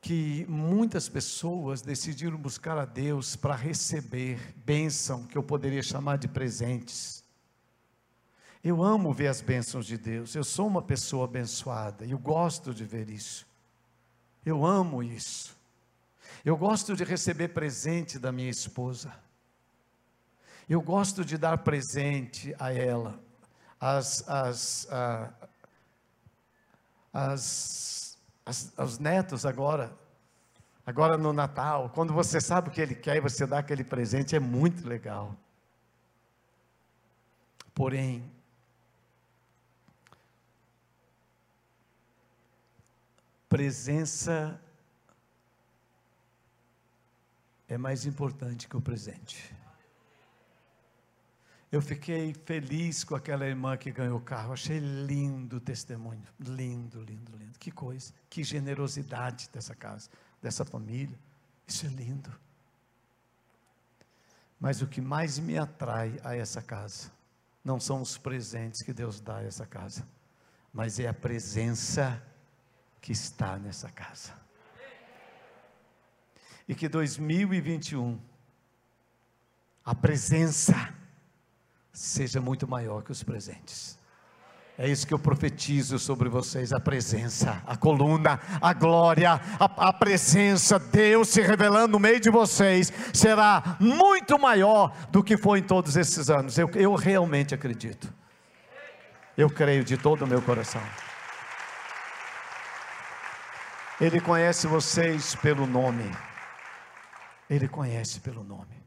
que 0.00 0.44
muitas 0.46 1.08
pessoas 1.08 1.80
decidiram 1.80 2.36
buscar 2.36 2.76
a 2.76 2.84
Deus 2.84 3.34
para 3.34 3.56
receber 3.56 4.54
bênção, 4.64 5.26
que 5.26 5.38
eu 5.38 5.42
poderia 5.42 5.82
chamar 5.82 6.18
de 6.18 6.28
presentes. 6.28 7.24
Eu 8.62 8.82
amo 8.82 9.12
ver 9.12 9.28
as 9.28 9.40
bênçãos 9.40 9.86
de 9.86 9.96
Deus, 9.96 10.34
eu 10.34 10.44
sou 10.44 10.66
uma 10.66 10.82
pessoa 10.82 11.24
abençoada, 11.24 12.04
e 12.04 12.10
eu 12.10 12.18
gosto 12.18 12.74
de 12.74 12.84
ver 12.84 13.08
isso. 13.08 13.46
Eu 14.44 14.66
amo 14.66 15.02
isso. 15.02 15.59
Eu 16.44 16.56
gosto 16.56 16.96
de 16.96 17.04
receber 17.04 17.48
presente 17.48 18.18
da 18.18 18.32
minha 18.32 18.48
esposa. 18.48 19.12
Eu 20.68 20.80
gosto 20.80 21.24
de 21.24 21.36
dar 21.36 21.58
presente 21.58 22.54
a 22.58 22.72
ela. 22.72 23.20
As, 23.78 24.26
as, 24.28 24.88
as, 27.12 28.18
as, 28.44 28.72
aos 28.76 28.98
netos 28.98 29.44
agora, 29.44 29.92
agora 30.86 31.18
no 31.18 31.32
Natal, 31.32 31.90
quando 31.90 32.14
você 32.14 32.40
sabe 32.40 32.68
o 32.68 32.72
que 32.72 32.80
ele 32.80 32.94
quer 32.94 33.16
e 33.16 33.20
você 33.20 33.46
dá 33.46 33.58
aquele 33.58 33.84
presente, 33.84 34.34
é 34.34 34.40
muito 34.40 34.86
legal. 34.88 35.36
Porém, 37.74 38.30
presença 43.48 44.60
é 47.70 47.78
mais 47.78 48.04
importante 48.04 48.68
que 48.68 48.76
o 48.76 48.80
presente. 48.80 49.54
Eu 51.70 51.80
fiquei 51.80 52.34
feliz 52.34 53.04
com 53.04 53.14
aquela 53.14 53.46
irmã 53.46 53.76
que 53.76 53.92
ganhou 53.92 54.18
o 54.18 54.20
carro. 54.20 54.52
Achei 54.52 54.80
lindo 54.80 55.58
o 55.58 55.60
testemunho. 55.60 56.26
Lindo, 56.40 57.00
lindo, 57.00 57.36
lindo. 57.36 57.56
Que 57.60 57.70
coisa. 57.70 58.12
Que 58.28 58.42
generosidade 58.42 59.48
dessa 59.52 59.72
casa, 59.72 60.10
dessa 60.42 60.64
família. 60.64 61.16
Isso 61.64 61.86
é 61.86 61.88
lindo. 61.90 62.36
Mas 64.58 64.82
o 64.82 64.88
que 64.88 65.00
mais 65.00 65.38
me 65.38 65.56
atrai 65.56 66.20
a 66.24 66.34
essa 66.34 66.60
casa 66.60 67.12
não 67.64 67.78
são 67.78 68.02
os 68.02 68.18
presentes 68.18 68.82
que 68.82 68.92
Deus 68.92 69.20
dá 69.20 69.36
a 69.36 69.44
essa 69.44 69.64
casa, 69.64 70.04
mas 70.72 70.98
é 70.98 71.06
a 71.06 71.14
presença 71.14 72.20
que 73.00 73.12
está 73.12 73.56
nessa 73.58 73.88
casa. 73.90 74.34
E 76.70 76.74
que 76.76 76.88
2021 76.88 78.16
a 79.84 79.92
presença 79.92 80.94
seja 81.92 82.40
muito 82.40 82.68
maior 82.68 83.02
que 83.02 83.10
os 83.10 83.24
presentes. 83.24 83.98
É 84.78 84.88
isso 84.88 85.04
que 85.04 85.12
eu 85.12 85.18
profetizo 85.18 85.98
sobre 85.98 86.28
vocês: 86.28 86.72
a 86.72 86.78
presença, 86.78 87.60
a 87.66 87.76
coluna, 87.76 88.38
a 88.60 88.72
glória, 88.72 89.32
a, 89.58 89.88
a, 89.88 89.92
presença, 89.92 90.78
Deus 90.78 91.30
se 91.30 91.40
revelando 91.40 91.94
no 91.94 91.98
meio 91.98 92.20
de 92.20 92.30
vocês, 92.30 92.92
será 93.12 93.76
muito 93.80 94.38
maior 94.38 94.96
do 95.10 95.24
que 95.24 95.36
foi 95.36 95.58
em 95.58 95.64
todos 95.64 95.96
esses 95.96 96.30
anos. 96.30 96.56
Eu, 96.56 96.70
eu 96.76 96.94
realmente 96.94 97.52
acredito. 97.52 98.14
Eu 99.36 99.50
creio 99.50 99.82
de 99.82 99.96
todo 99.96 100.22
o 100.22 100.26
meu 100.28 100.40
coração. 100.40 100.82
Ele 104.00 104.20
conhece 104.20 104.68
vocês 104.68 105.34
pelo 105.34 105.66
nome. 105.66 106.08
Ele 107.50 107.66
conhece 107.66 108.20
pelo 108.20 108.44
nome. 108.44 108.80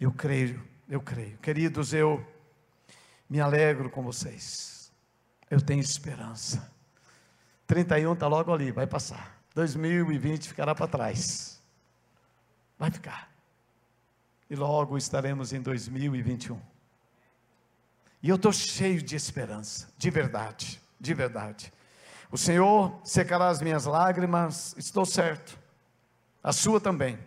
Eu 0.00 0.12
creio, 0.12 0.60
eu 0.88 1.00
creio. 1.00 1.38
Queridos, 1.38 1.94
eu 1.94 2.26
me 3.30 3.40
alegro 3.40 3.88
com 3.88 4.02
vocês. 4.02 4.92
Eu 5.48 5.60
tenho 5.60 5.80
esperança. 5.80 6.68
31 7.68 8.12
está 8.14 8.26
logo 8.26 8.52
ali, 8.52 8.72
vai 8.72 8.88
passar. 8.88 9.40
2020 9.54 10.48
ficará 10.48 10.74
para 10.74 10.88
trás. 10.88 11.62
Vai 12.76 12.90
ficar. 12.90 13.30
E 14.50 14.56
logo 14.56 14.98
estaremos 14.98 15.52
em 15.52 15.62
2021. 15.62 16.60
E 18.20 18.28
eu 18.28 18.36
estou 18.36 18.52
cheio 18.52 19.00
de 19.00 19.14
esperança, 19.14 19.88
de 19.96 20.10
verdade, 20.10 20.80
de 21.00 21.14
verdade. 21.14 21.72
O 22.32 22.36
Senhor 22.36 23.00
secará 23.04 23.48
as 23.48 23.62
minhas 23.62 23.84
lágrimas, 23.84 24.74
estou 24.76 25.06
certo. 25.06 25.56
A 26.42 26.52
sua 26.52 26.80
também. 26.80 27.18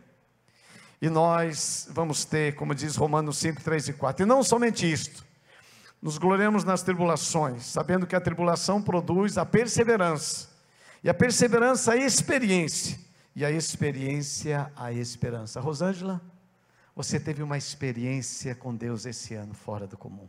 E 1.01 1.09
nós 1.09 1.87
vamos 1.91 2.25
ter, 2.25 2.55
como 2.55 2.75
diz 2.75 2.95
Romanos 2.95 3.37
5, 3.37 3.63
3 3.63 3.89
e 3.89 3.93
4. 3.93 4.23
E 4.23 4.25
não 4.25 4.43
somente 4.43 4.89
isto, 4.91 5.25
nos 6.01 6.17
gloriamos 6.17 6.63
nas 6.63 6.81
tribulações, 6.81 7.65
sabendo 7.65 8.07
que 8.07 8.15
a 8.15 8.21
tribulação 8.21 8.81
produz 8.81 9.37
a 9.37 9.45
perseverança, 9.45 10.49
e 11.03 11.09
a 11.09 11.13
perseverança 11.13 11.93
a 11.93 11.97
experiência, 11.97 12.99
e 13.35 13.45
a 13.45 13.51
experiência 13.51 14.71
a 14.75 14.91
esperança. 14.91 15.59
Rosângela, 15.59 16.21
você 16.95 17.19
teve 17.19 17.41
uma 17.41 17.57
experiência 17.57 18.53
com 18.53 18.75
Deus 18.75 19.05
esse 19.05 19.33
ano 19.33 19.53
fora 19.53 19.87
do 19.87 19.97
comum. 19.97 20.27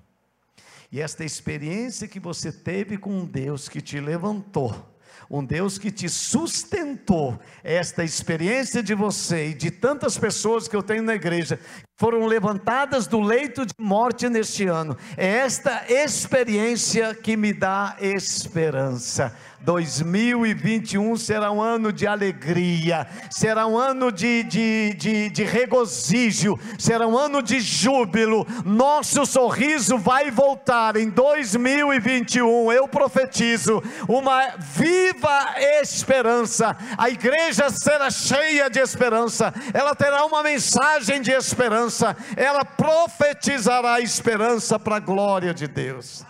E 0.92 1.00
esta 1.00 1.24
experiência 1.24 2.08
que 2.08 2.18
você 2.18 2.50
teve 2.52 2.96
com 2.96 3.24
Deus 3.24 3.68
que 3.68 3.80
te 3.80 4.00
levantou, 4.00 4.89
um 5.30 5.44
Deus 5.44 5.78
que 5.78 5.90
te 5.90 6.08
sustentou, 6.08 7.38
esta 7.62 8.02
experiência 8.04 8.82
de 8.82 8.94
você 8.94 9.48
e 9.48 9.54
de 9.54 9.70
tantas 9.70 10.18
pessoas 10.18 10.66
que 10.66 10.76
eu 10.76 10.82
tenho 10.82 11.02
na 11.02 11.14
igreja, 11.14 11.58
foram 12.00 12.24
levantadas 12.24 13.06
do 13.06 13.20
leito 13.20 13.66
de 13.66 13.74
morte 13.78 14.26
neste 14.30 14.66
ano. 14.66 14.96
É 15.18 15.26
esta 15.26 15.84
experiência 15.86 17.14
que 17.14 17.36
me 17.36 17.52
dá 17.52 17.94
esperança. 18.00 19.36
2021 19.62 21.18
será 21.18 21.52
um 21.52 21.60
ano 21.60 21.92
de 21.92 22.06
alegria, 22.06 23.06
será 23.30 23.66
um 23.66 23.76
ano 23.76 24.10
de, 24.10 24.42
de, 24.44 24.94
de, 24.94 25.28
de, 25.28 25.44
regozijo, 25.44 26.58
será 26.78 27.06
um 27.06 27.18
ano 27.18 27.42
de 27.42 27.60
júbilo. 27.60 28.46
Nosso 28.64 29.26
sorriso 29.26 29.98
vai 29.98 30.30
voltar 30.30 30.96
em 30.96 31.10
2021. 31.10 32.72
Eu 32.72 32.88
profetizo 32.88 33.82
uma 34.08 34.56
viva 34.56 35.54
esperança. 35.82 36.74
A 36.96 37.10
igreja 37.10 37.68
será 37.68 38.10
cheia 38.10 38.70
de 38.70 38.80
esperança, 38.80 39.52
ela 39.74 39.94
terá 39.94 40.24
uma 40.24 40.42
mensagem 40.42 41.20
de 41.20 41.32
esperança 41.32 41.89
esperança, 41.90 42.16
ela 42.36 42.64
profetizará 42.64 44.00
esperança 44.00 44.78
para 44.78 44.96
a 44.96 45.00
glória 45.00 45.52
de 45.52 45.66
Deus. 45.66 46.24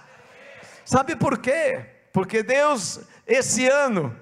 Sabe 0.85 1.15
por 1.15 1.39
quê? 1.39 1.85
Porque 2.13 2.43
Deus, 2.43 3.01
esse 3.27 3.69
ano, 3.69 4.17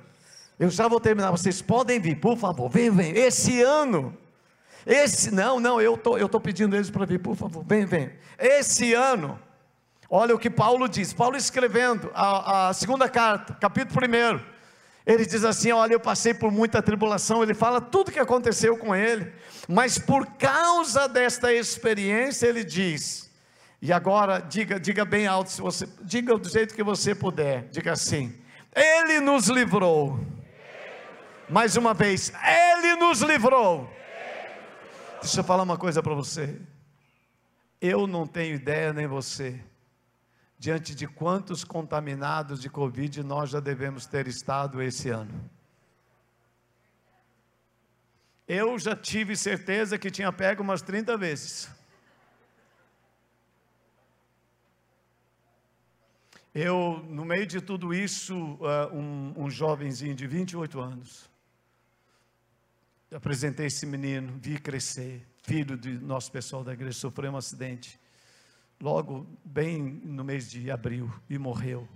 eu 0.59 0.69
já 0.69 0.89
vou 0.89 1.01
terminar, 1.01 1.31
vocês 1.31 1.63
podem 1.63 2.01
vir, 2.01 2.17
por 2.17 2.37
favor, 2.37 2.69
vem, 2.69 2.91
vem. 2.91 3.17
Esse 3.17 3.63
ano, 3.63 4.15
esse, 4.85 5.31
não, 5.31 5.59
não, 5.59 5.81
eu 5.81 5.97
tô, 5.97 6.17
estou 6.17 6.29
tô 6.29 6.41
pedindo 6.41 6.77
eles 6.77 6.91
para 6.91 7.07
vir, 7.07 7.21
por 7.21 7.37
favor, 7.37 7.65
vem, 7.65 7.87
vem. 7.87 8.11
Esse 8.39 8.93
ano, 8.93 9.39
olha 10.11 10.35
o 10.35 10.39
que 10.39 10.51
Paulo 10.51 10.89
diz, 10.89 11.15
Paulo 11.15 11.37
escrevendo 11.37 12.11
a, 12.15 12.69
a 12.69 12.75
segunda 12.75 13.09
carta, 13.09 13.55
capítulo 13.55 14.05
1 14.05 14.58
ele 15.09 15.25
diz 15.25 15.43
assim: 15.43 15.73
Olha, 15.73 15.95
eu 15.95 16.01
passei 16.01 16.35
por 16.35 16.53
muita 16.53 16.83
tribulação. 16.83 17.43
Ele 17.43 17.55
fala 17.55 17.81
tudo 17.81 18.13
que 18.13 18.19
aconteceu 18.19 18.77
com 18.77 18.95
ele, 18.95 19.33
mas 19.67 19.99
por 19.99 20.27
causa 20.27 21.09
desta 21.09 21.51
experiência, 21.51 22.47
ele 22.47 22.63
diz. 22.63 23.31
E 23.81 23.91
agora, 23.91 24.39
diga, 24.39 24.79
diga 24.79 25.07
bem 25.07 25.27
alto, 25.27 25.51
se 25.51 25.63
você, 25.63 25.89
diga 26.03 26.37
do 26.37 26.49
jeito 26.49 26.75
que 26.75 26.83
você 26.83 27.15
puder, 27.15 27.69
diga 27.71 27.93
assim: 27.93 28.39
Ele 28.77 29.19
nos 29.21 29.49
livrou. 29.49 30.21
Mais 31.49 31.75
uma 31.77 31.95
vez, 31.95 32.31
Ele 32.45 32.97
nos 32.97 33.23
livrou. 33.23 33.91
Deixa 35.23 35.41
eu 35.41 35.45
falar 35.45 35.63
uma 35.63 35.79
coisa 35.79 36.03
para 36.03 36.13
você. 36.13 36.55
Eu 37.81 38.07
não 38.07 38.27
tenho 38.27 38.57
ideia, 38.57 38.93
nem 38.93 39.07
você, 39.07 39.59
diante 40.59 40.95
de 40.95 41.07
quantos 41.07 41.63
contaminados 41.63 42.61
de 42.61 42.69
Covid 42.69 43.23
nós 43.23 43.51
já 43.51 43.61
devemos 43.61 44.07
ter 44.07 44.27
estado 44.27 44.83
esse 44.83 45.09
ano. 45.09 45.49
Eu 48.47 48.79
já 48.79 48.97
tive 48.97 49.37
certeza 49.37 49.99
que 49.99 50.11
tinha 50.11 50.33
pego 50.33 50.63
umas 50.63 50.83
30 50.83 51.17
vezes. 51.17 51.71
Eu, 56.55 57.05
no 57.09 57.25
meio 57.25 57.47
de 57.47 57.61
tudo 57.61 57.95
isso, 57.95 58.35
uh, 58.35 58.93
um, 58.93 59.45
um 59.45 59.51
jovenzinho 59.51 60.15
de 60.15 60.27
28 60.27 60.81
anos, 60.81 61.31
apresentei 63.15 63.67
esse 63.67 63.87
menino, 63.87 64.37
vi 64.41 64.59
crescer, 64.59 65.25
filho 65.43 65.77
do 65.77 65.89
nosso 66.01 66.33
pessoal 66.33 66.65
da 66.65 66.73
igreja, 66.73 66.99
sofreu 66.99 67.31
um 67.31 67.37
acidente 67.37 68.01
logo 68.81 69.27
bem 69.45 69.83
no 69.83 70.25
mês 70.25 70.51
de 70.51 70.71
abril 70.71 71.13
e 71.29 71.39
morreu. 71.39 71.89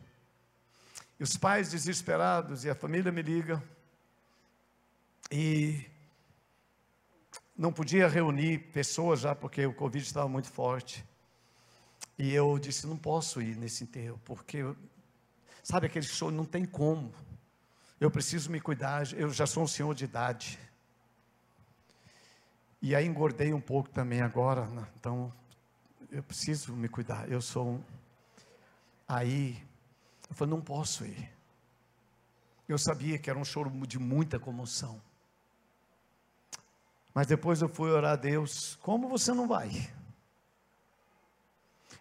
E 1.19 1.23
os 1.23 1.37
pais 1.37 1.71
desesperados 1.71 2.65
e 2.65 2.71
a 2.71 2.75
família 2.75 3.13
me 3.13 3.23
liga 3.23 3.63
e 5.31 5.85
não 7.57 7.73
podia 7.73 8.09
reunir 8.09 8.59
pessoas 8.73 9.21
já 9.21 9.35
porque 9.35 9.65
o 9.65 9.75
Covid 9.75 10.05
estava 10.05 10.29
muito 10.29 10.51
forte. 10.51 11.05
E 12.19 12.33
eu 12.33 12.59
disse: 12.59 12.87
não 12.87 12.97
posso 12.97 13.41
ir 13.41 13.57
nesse 13.57 13.85
enterro, 13.85 14.21
porque, 14.25 14.59
sabe 15.63 15.87
aquele 15.87 16.05
show, 16.05 16.31
não 16.31 16.45
tem 16.45 16.65
como. 16.65 17.13
Eu 18.01 18.11
preciso 18.11 18.51
me 18.51 18.61
cuidar, 18.61 19.13
eu 19.13 19.31
já 19.31 19.47
sou 19.47 19.63
um 19.63 19.69
senhor 19.69 19.95
de 19.95 20.05
idade. 20.05 20.59
E 22.81 22.97
aí 22.97 23.07
engordei 23.07 23.55
um 23.55 23.61
pouco 23.61 23.89
também 23.89 24.21
agora, 24.21 24.67
né? 24.67 24.85
então 24.99 25.33
eu 26.13 26.23
preciso 26.23 26.75
me 26.75 26.89
cuidar, 26.89 27.31
eu 27.31 27.41
sou 27.41 27.67
um. 27.67 27.85
Aí, 29.09 29.57
eu 30.29 30.37
falei, 30.37 30.55
não 30.55 30.61
posso 30.61 31.07
ir. 31.07 31.31
Eu 32.69 32.77
sabia 32.77 33.19
que 33.19 33.31
era 33.31 33.39
um 33.39 33.45
choro 33.45 33.71
de 33.87 33.99
muita 33.99 34.39
comoção. 34.39 35.01
Mas 37.15 37.27
depois 37.27 37.63
eu 37.63 37.69
fui 37.69 37.91
orar 37.91 38.13
a 38.13 38.17
Deus, 38.17 38.77
como 38.83 39.09
você 39.09 39.33
não 39.33 39.49
vai? 39.49 39.71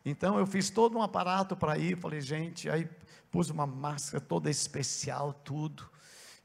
Então 0.03 0.37
eu 0.37 0.45
fiz 0.45 0.69
todo 0.69 0.97
um 0.97 1.01
aparato 1.01 1.55
para 1.55 1.77
ir, 1.77 1.97
falei, 1.97 2.21
gente, 2.21 2.69
aí 2.69 2.89
pus 3.31 3.49
uma 3.49 3.65
máscara 3.65 4.19
toda 4.19 4.49
especial, 4.49 5.33
tudo. 5.33 5.89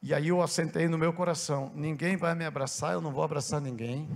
E 0.02 0.14
aí 0.14 0.28
eu 0.28 0.40
assentei 0.40 0.88
no 0.88 0.98
meu 0.98 1.12
coração, 1.12 1.72
ninguém 1.74 2.16
vai 2.16 2.34
me 2.34 2.44
abraçar, 2.44 2.92
eu 2.92 3.00
não 3.00 3.12
vou 3.12 3.24
abraçar 3.24 3.60
ninguém. 3.60 4.08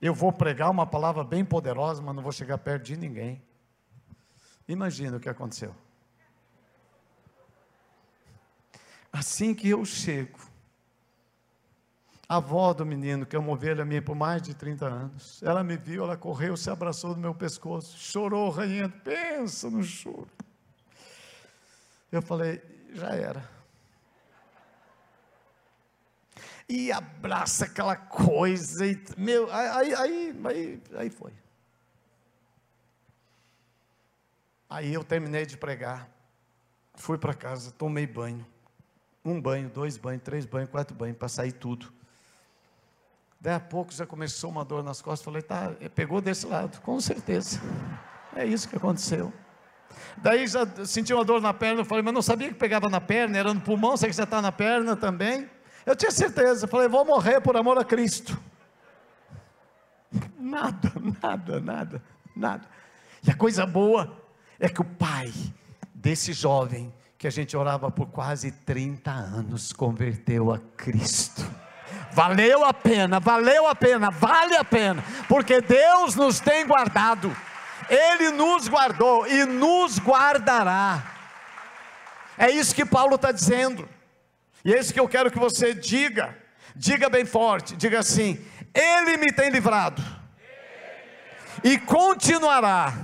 Eu 0.00 0.14
vou 0.14 0.32
pregar 0.32 0.70
uma 0.70 0.86
palavra 0.86 1.24
bem 1.24 1.44
poderosa, 1.44 2.00
mas 2.00 2.14
não 2.14 2.22
vou 2.22 2.32
chegar 2.32 2.58
perto 2.58 2.84
de 2.84 2.96
ninguém. 2.96 3.42
Imagina 4.68 5.16
o 5.16 5.20
que 5.20 5.28
aconteceu. 5.28 5.74
Assim 9.12 9.54
que 9.54 9.68
eu 9.68 9.84
chego, 9.84 10.38
a 12.28 12.36
avó 12.36 12.74
do 12.74 12.84
menino, 12.84 13.24
que 13.24 13.34
é 13.34 13.38
uma 13.38 13.52
ovelha 13.52 13.84
minha 13.84 14.02
por 14.02 14.14
mais 14.14 14.42
de 14.42 14.54
30 14.54 14.86
anos, 14.86 15.42
ela 15.42 15.64
me 15.64 15.76
viu, 15.76 16.04
ela 16.04 16.16
correu, 16.16 16.56
se 16.56 16.68
abraçou 16.68 17.14
no 17.14 17.20
meu 17.20 17.34
pescoço, 17.34 17.98
chorou, 17.98 18.50
ranhendo, 18.50 18.92
pensa 19.02 19.70
no 19.70 19.82
choro. 19.82 20.28
Eu 22.12 22.20
falei, 22.20 22.62
já 22.92 23.08
era. 23.08 23.57
E 26.68 26.92
abraça 26.92 27.64
aquela 27.64 27.96
coisa, 27.96 28.86
e, 28.86 29.00
meu, 29.16 29.50
aí, 29.50 29.94
aí, 29.94 30.36
aí, 30.44 30.82
aí 30.96 31.10
foi. 31.10 31.32
Aí 34.68 34.92
eu 34.92 35.02
terminei 35.02 35.46
de 35.46 35.56
pregar, 35.56 36.10
fui 36.94 37.16
para 37.16 37.32
casa, 37.32 37.70
tomei 37.70 38.06
banho, 38.06 38.46
um 39.24 39.40
banho, 39.40 39.70
dois 39.70 39.96
banhos, 39.96 40.22
três 40.22 40.44
banhos, 40.44 40.68
quatro 40.68 40.94
banhos, 40.94 41.16
para 41.16 41.28
sair 41.28 41.52
tudo. 41.52 41.90
Daí 43.40 43.54
a 43.54 43.60
pouco 43.60 43.92
já 43.92 44.04
começou 44.04 44.50
uma 44.50 44.64
dor 44.64 44.82
nas 44.82 45.00
costas, 45.00 45.24
falei, 45.24 45.40
tá, 45.40 45.74
pegou 45.94 46.20
desse 46.20 46.46
lado, 46.46 46.80
com 46.82 47.00
certeza. 47.00 47.60
É 48.36 48.44
isso 48.44 48.68
que 48.68 48.76
aconteceu. 48.76 49.32
Daí 50.18 50.46
já 50.46 50.66
senti 50.84 51.14
uma 51.14 51.24
dor 51.24 51.40
na 51.40 51.54
perna, 51.54 51.80
eu 51.80 51.84
falei, 51.84 52.02
mas 52.02 52.12
não 52.12 52.20
sabia 52.20 52.48
que 52.48 52.54
pegava 52.54 52.90
na 52.90 53.00
perna, 53.00 53.38
era 53.38 53.54
no 53.54 53.60
pulmão, 53.60 53.96
sei 53.96 54.10
que 54.10 54.16
já 54.16 54.24
está 54.24 54.42
na 54.42 54.52
perna 54.52 54.96
também. 54.96 55.48
Eu 55.88 55.96
tinha 55.96 56.10
certeza, 56.10 56.68
falei, 56.68 56.86
vou 56.86 57.02
morrer 57.02 57.40
por 57.40 57.56
amor 57.56 57.78
a 57.78 57.82
Cristo. 57.84 58.38
Nada, 60.38 60.92
nada, 61.22 61.60
nada, 61.60 62.02
nada. 62.36 62.68
E 63.26 63.30
a 63.30 63.34
coisa 63.34 63.64
boa 63.64 64.14
é 64.60 64.68
que 64.68 64.82
o 64.82 64.84
pai 64.84 65.32
desse 65.94 66.34
jovem, 66.34 66.92
que 67.16 67.26
a 67.26 67.30
gente 67.30 67.56
orava 67.56 67.90
por 67.90 68.04
quase 68.08 68.52
30 68.52 69.10
anos, 69.10 69.72
converteu 69.72 70.52
a 70.52 70.58
Cristo. 70.76 71.42
Valeu 72.12 72.66
a 72.66 72.74
pena, 72.74 73.18
valeu 73.18 73.66
a 73.66 73.74
pena, 73.74 74.10
vale 74.10 74.56
a 74.56 74.64
pena, 74.64 75.02
porque 75.26 75.62
Deus 75.62 76.14
nos 76.14 76.38
tem 76.38 76.66
guardado, 76.66 77.34
Ele 77.88 78.30
nos 78.32 78.68
guardou 78.68 79.26
e 79.26 79.46
nos 79.46 79.98
guardará. 79.98 81.02
É 82.36 82.50
isso 82.50 82.74
que 82.74 82.84
Paulo 82.84 83.14
está 83.14 83.32
dizendo, 83.32 83.88
e 84.64 84.74
é 84.74 84.78
isso 84.78 84.92
que 84.92 85.00
eu 85.00 85.08
quero 85.08 85.30
que 85.30 85.38
você 85.38 85.74
diga, 85.74 86.36
diga 86.74 87.08
bem 87.08 87.24
forte, 87.24 87.76
diga 87.76 87.98
assim: 87.98 88.38
Ele 88.74 89.16
me 89.16 89.32
tem 89.32 89.50
livrado, 89.50 90.02
e 91.62 91.78
continuará 91.78 92.94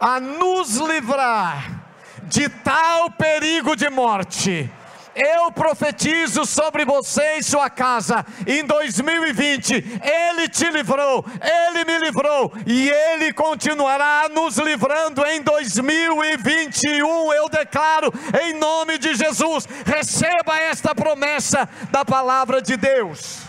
a 0.00 0.20
nos 0.20 0.76
livrar 0.76 1.84
de 2.24 2.48
tal 2.48 3.10
perigo 3.10 3.76
de 3.76 3.88
morte 3.88 4.70
eu 5.14 5.52
profetizo 5.52 6.44
sobre 6.44 6.84
você 6.84 7.38
e 7.38 7.42
sua 7.42 7.70
casa, 7.70 8.24
em 8.46 8.64
2020, 8.64 10.00
Ele 10.02 10.48
te 10.48 10.68
livrou, 10.70 11.24
Ele 11.40 11.84
me 11.84 11.98
livrou, 11.98 12.52
e 12.66 12.90
Ele 12.90 13.32
continuará 13.32 14.28
nos 14.28 14.58
livrando 14.58 15.24
em 15.26 15.40
2021. 15.42 17.32
Eu 17.32 17.48
declaro, 17.48 18.12
em 18.42 18.54
nome 18.54 18.98
de 18.98 19.14
Jesus, 19.14 19.66
receba 19.84 20.58
esta 20.58 20.94
promessa 20.94 21.68
da 21.90 22.04
palavra 22.04 22.60
de 22.60 22.76
Deus. 22.76 23.40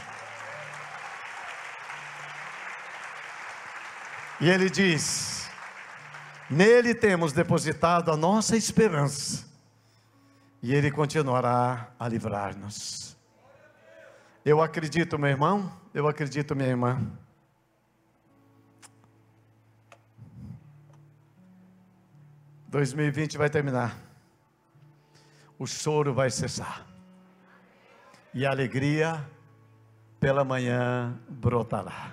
E 4.40 4.50
ele 4.50 4.70
diz: 4.70 5.50
Nele 6.50 6.94
temos 6.94 7.32
depositado 7.32 8.12
a 8.12 8.18
nossa 8.18 8.58
esperança 8.58 9.45
e 10.66 10.74
Ele 10.74 10.90
continuará 10.90 11.92
a 12.00 12.08
livrar-nos. 12.08 13.16
Eu 14.44 14.64
acredito, 14.64 15.16
meu 15.20 15.30
irmão, 15.30 15.72
eu 15.94 16.08
acredito, 16.08 16.56
minha 16.56 16.68
irmã. 16.68 17.00
Dois 22.68 22.94
mil 22.94 23.06
e 23.06 23.12
vinte 23.12 23.38
vai 23.38 23.48
terminar. 23.48 23.96
O 25.60 25.68
choro 25.68 26.16
vai 26.16 26.32
cessar. 26.32 26.84
E 28.34 28.44
a 28.44 28.50
alegria 28.50 29.24
pela 30.20 30.44
manhã 30.44 31.16
brotará. 31.30 32.12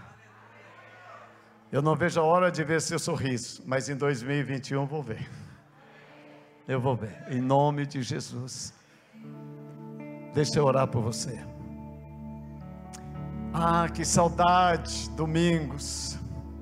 Eu 1.72 1.80
não 1.80 1.96
vejo 1.96 2.20
a 2.20 2.22
hora 2.22 2.52
de 2.52 2.62
ver 2.62 2.82
seu 2.82 2.98
sorriso, 2.98 3.62
mas 3.64 3.88
em 3.88 3.96
2021 3.96 4.84
vou 4.84 5.02
ver. 5.02 5.26
Eu 6.66 6.80
vou 6.80 6.94
ver, 6.94 7.24
em 7.28 7.40
nome 7.40 7.84
de 7.84 8.02
Jesus. 8.02 8.72
Deixa 10.32 10.58
eu 10.58 10.64
orar 10.64 10.86
por 10.86 11.02
você. 11.02 11.40
Ah, 13.52 13.88
que 13.92 14.04
saudade, 14.04 15.10
domingos. 15.10 16.18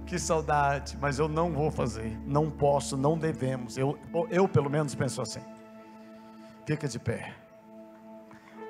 Que 0.07 0.18
saudade, 0.18 0.98
mas 1.01 1.20
eu 1.20 1.28
não 1.28 1.53
vou 1.53 1.70
fazer, 1.70 2.18
não 2.26 2.51
posso, 2.51 2.96
não 2.96 3.16
devemos. 3.16 3.76
Eu, 3.76 3.96
eu 4.28 4.48
pelo 4.48 4.68
menos 4.68 4.94
penso 4.94 5.22
assim. 5.22 5.40
Fica 6.66 6.88
de 6.88 6.98
pé. 6.98 7.32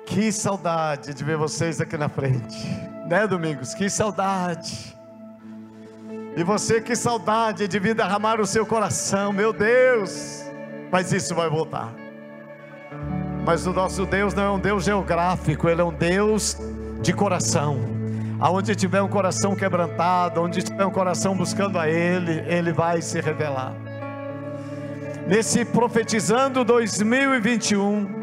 Que 0.05 0.31
saudade 0.31 1.13
de 1.13 1.23
ver 1.23 1.37
vocês 1.37 1.81
aqui 1.81 1.97
na 1.97 2.09
frente, 2.09 2.67
né, 3.07 3.25
Domingos? 3.25 3.73
Que 3.73 3.89
saudade. 3.89 4.95
E 6.35 6.43
você, 6.43 6.79
que 6.79 6.95
saudade 6.95 7.67
de 7.67 7.79
vir 7.79 7.95
derramar 7.95 8.39
o 8.39 8.45
seu 8.45 8.65
coração, 8.65 9.33
meu 9.33 9.51
Deus 9.51 10.50
mas 10.91 11.11
isso 11.13 11.33
vai 11.33 11.49
voltar. 11.49 11.93
Mas 13.45 13.65
o 13.65 13.73
nosso 13.73 14.05
Deus 14.05 14.33
não 14.33 14.43
é 14.43 14.51
um 14.51 14.59
Deus 14.59 14.83
geográfico, 14.83 15.67
Ele 15.67 15.81
é 15.81 15.83
um 15.83 15.93
Deus 15.93 16.57
de 17.01 17.13
coração. 17.13 17.79
Aonde 18.39 18.75
tiver 18.75 19.01
um 19.01 19.07
coração 19.07 19.55
quebrantado, 19.55 20.41
onde 20.41 20.61
tiver 20.61 20.85
um 20.85 20.91
coração 20.91 21.35
buscando 21.35 21.79
a 21.79 21.87
Ele, 21.87 22.43
Ele 22.47 22.71
vai 22.71 23.01
se 23.01 23.19
revelar. 23.21 23.73
Nesse 25.27 25.63
profetizando 25.63 26.63
2021, 26.63 28.21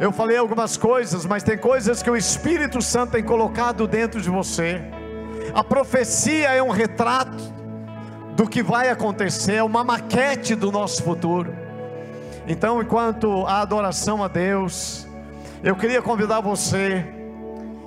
eu 0.00 0.10
falei 0.10 0.36
algumas 0.36 0.76
coisas, 0.76 1.24
mas 1.24 1.42
tem 1.42 1.56
coisas 1.56 2.02
que 2.02 2.10
o 2.10 2.16
Espírito 2.16 2.82
Santo 2.82 3.12
tem 3.12 3.22
colocado 3.22 3.86
dentro 3.86 4.20
de 4.20 4.28
você. 4.28 4.82
A 5.54 5.62
profecia 5.62 6.48
é 6.48 6.62
um 6.62 6.70
retrato 6.70 7.54
do 8.34 8.48
que 8.48 8.62
vai 8.62 8.90
acontecer, 8.90 9.54
é 9.54 9.62
uma 9.62 9.84
maquete 9.84 10.54
do 10.54 10.72
nosso 10.72 11.02
futuro. 11.02 11.63
Então, 12.46 12.82
enquanto 12.82 13.46
a 13.46 13.62
adoração 13.62 14.22
a 14.22 14.28
Deus, 14.28 15.06
eu 15.62 15.74
queria 15.74 16.02
convidar 16.02 16.40
você, 16.40 17.04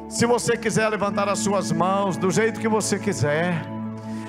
se 0.10 0.26
você 0.26 0.58
quiser 0.58 0.90
levantar 0.90 1.30
as 1.30 1.40
suas 1.40 1.72
mãos 1.72 2.18
do 2.18 2.32
jeito 2.32 2.60
que 2.60 2.68
você 2.68 2.98
quiser, 2.98 3.62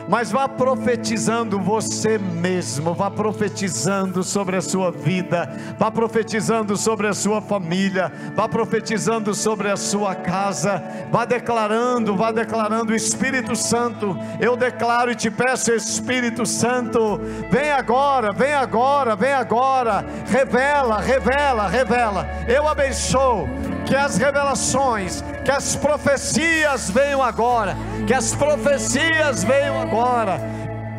mas 0.09 0.33
vá 0.33 0.49
profetizando 0.49 1.61
você 1.61 2.17
mesmo, 2.19 2.95
vá 2.95 3.11
profetizando 3.11 4.25
sobre 4.25 4.57
a 4.57 4.63
sua 4.63 4.91
vida, 4.91 5.55
vá 5.79 5.91
profetizando 5.91 6.77
sobre 6.77 7.07
a 7.07 7.13
sua 7.13 7.43
família, 7.43 8.11
vá 8.35 8.49
profetizando 8.49 9.35
sobre 9.35 9.71
a 9.71 9.77
sua 9.77 10.15
casa, 10.15 10.83
vá 11.13 11.27
declarando, 11.27 12.17
vá 12.17 12.33
declarando, 12.33 12.95
Espírito 12.95 13.55
Santo, 13.55 14.17
eu 14.41 14.57
declaro 14.57 15.11
e 15.11 15.15
te 15.15 15.31
peço, 15.31 15.73
Espírito 15.73 16.47
Santo, 16.47 17.21
vem 17.51 17.71
agora, 17.71 18.33
vem 18.33 18.55
agora, 18.55 19.15
vem 19.15 19.33
agora, 19.33 20.05
revela, 20.27 21.01
revela, 21.01 21.69
revela, 21.69 22.27
eu 22.49 22.67
abençoo 22.67 23.47
que 23.89 23.97
as 23.97 24.19
revelações, 24.19 25.25
que 25.45 25.51
as 25.51 25.75
profecias 25.75 26.91
venham 26.91 27.23
agora, 27.23 27.75
que 28.07 28.13
as 28.13 28.35
profecias 28.35 29.43
venham 29.43 29.81
agora, 29.81 30.39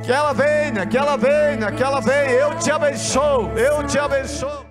que 0.03 0.11
ela 0.11 0.33
venha, 0.33 0.87
que 0.87 0.97
ela 0.97 1.15
venha, 1.15 1.71
que 1.71 1.83
ela 1.83 2.01
venha, 2.01 2.31
eu 2.31 2.57
te 2.57 2.71
abençoo, 2.71 3.51
eu 3.55 3.85
te 3.85 3.99
abençoo. 3.99 4.68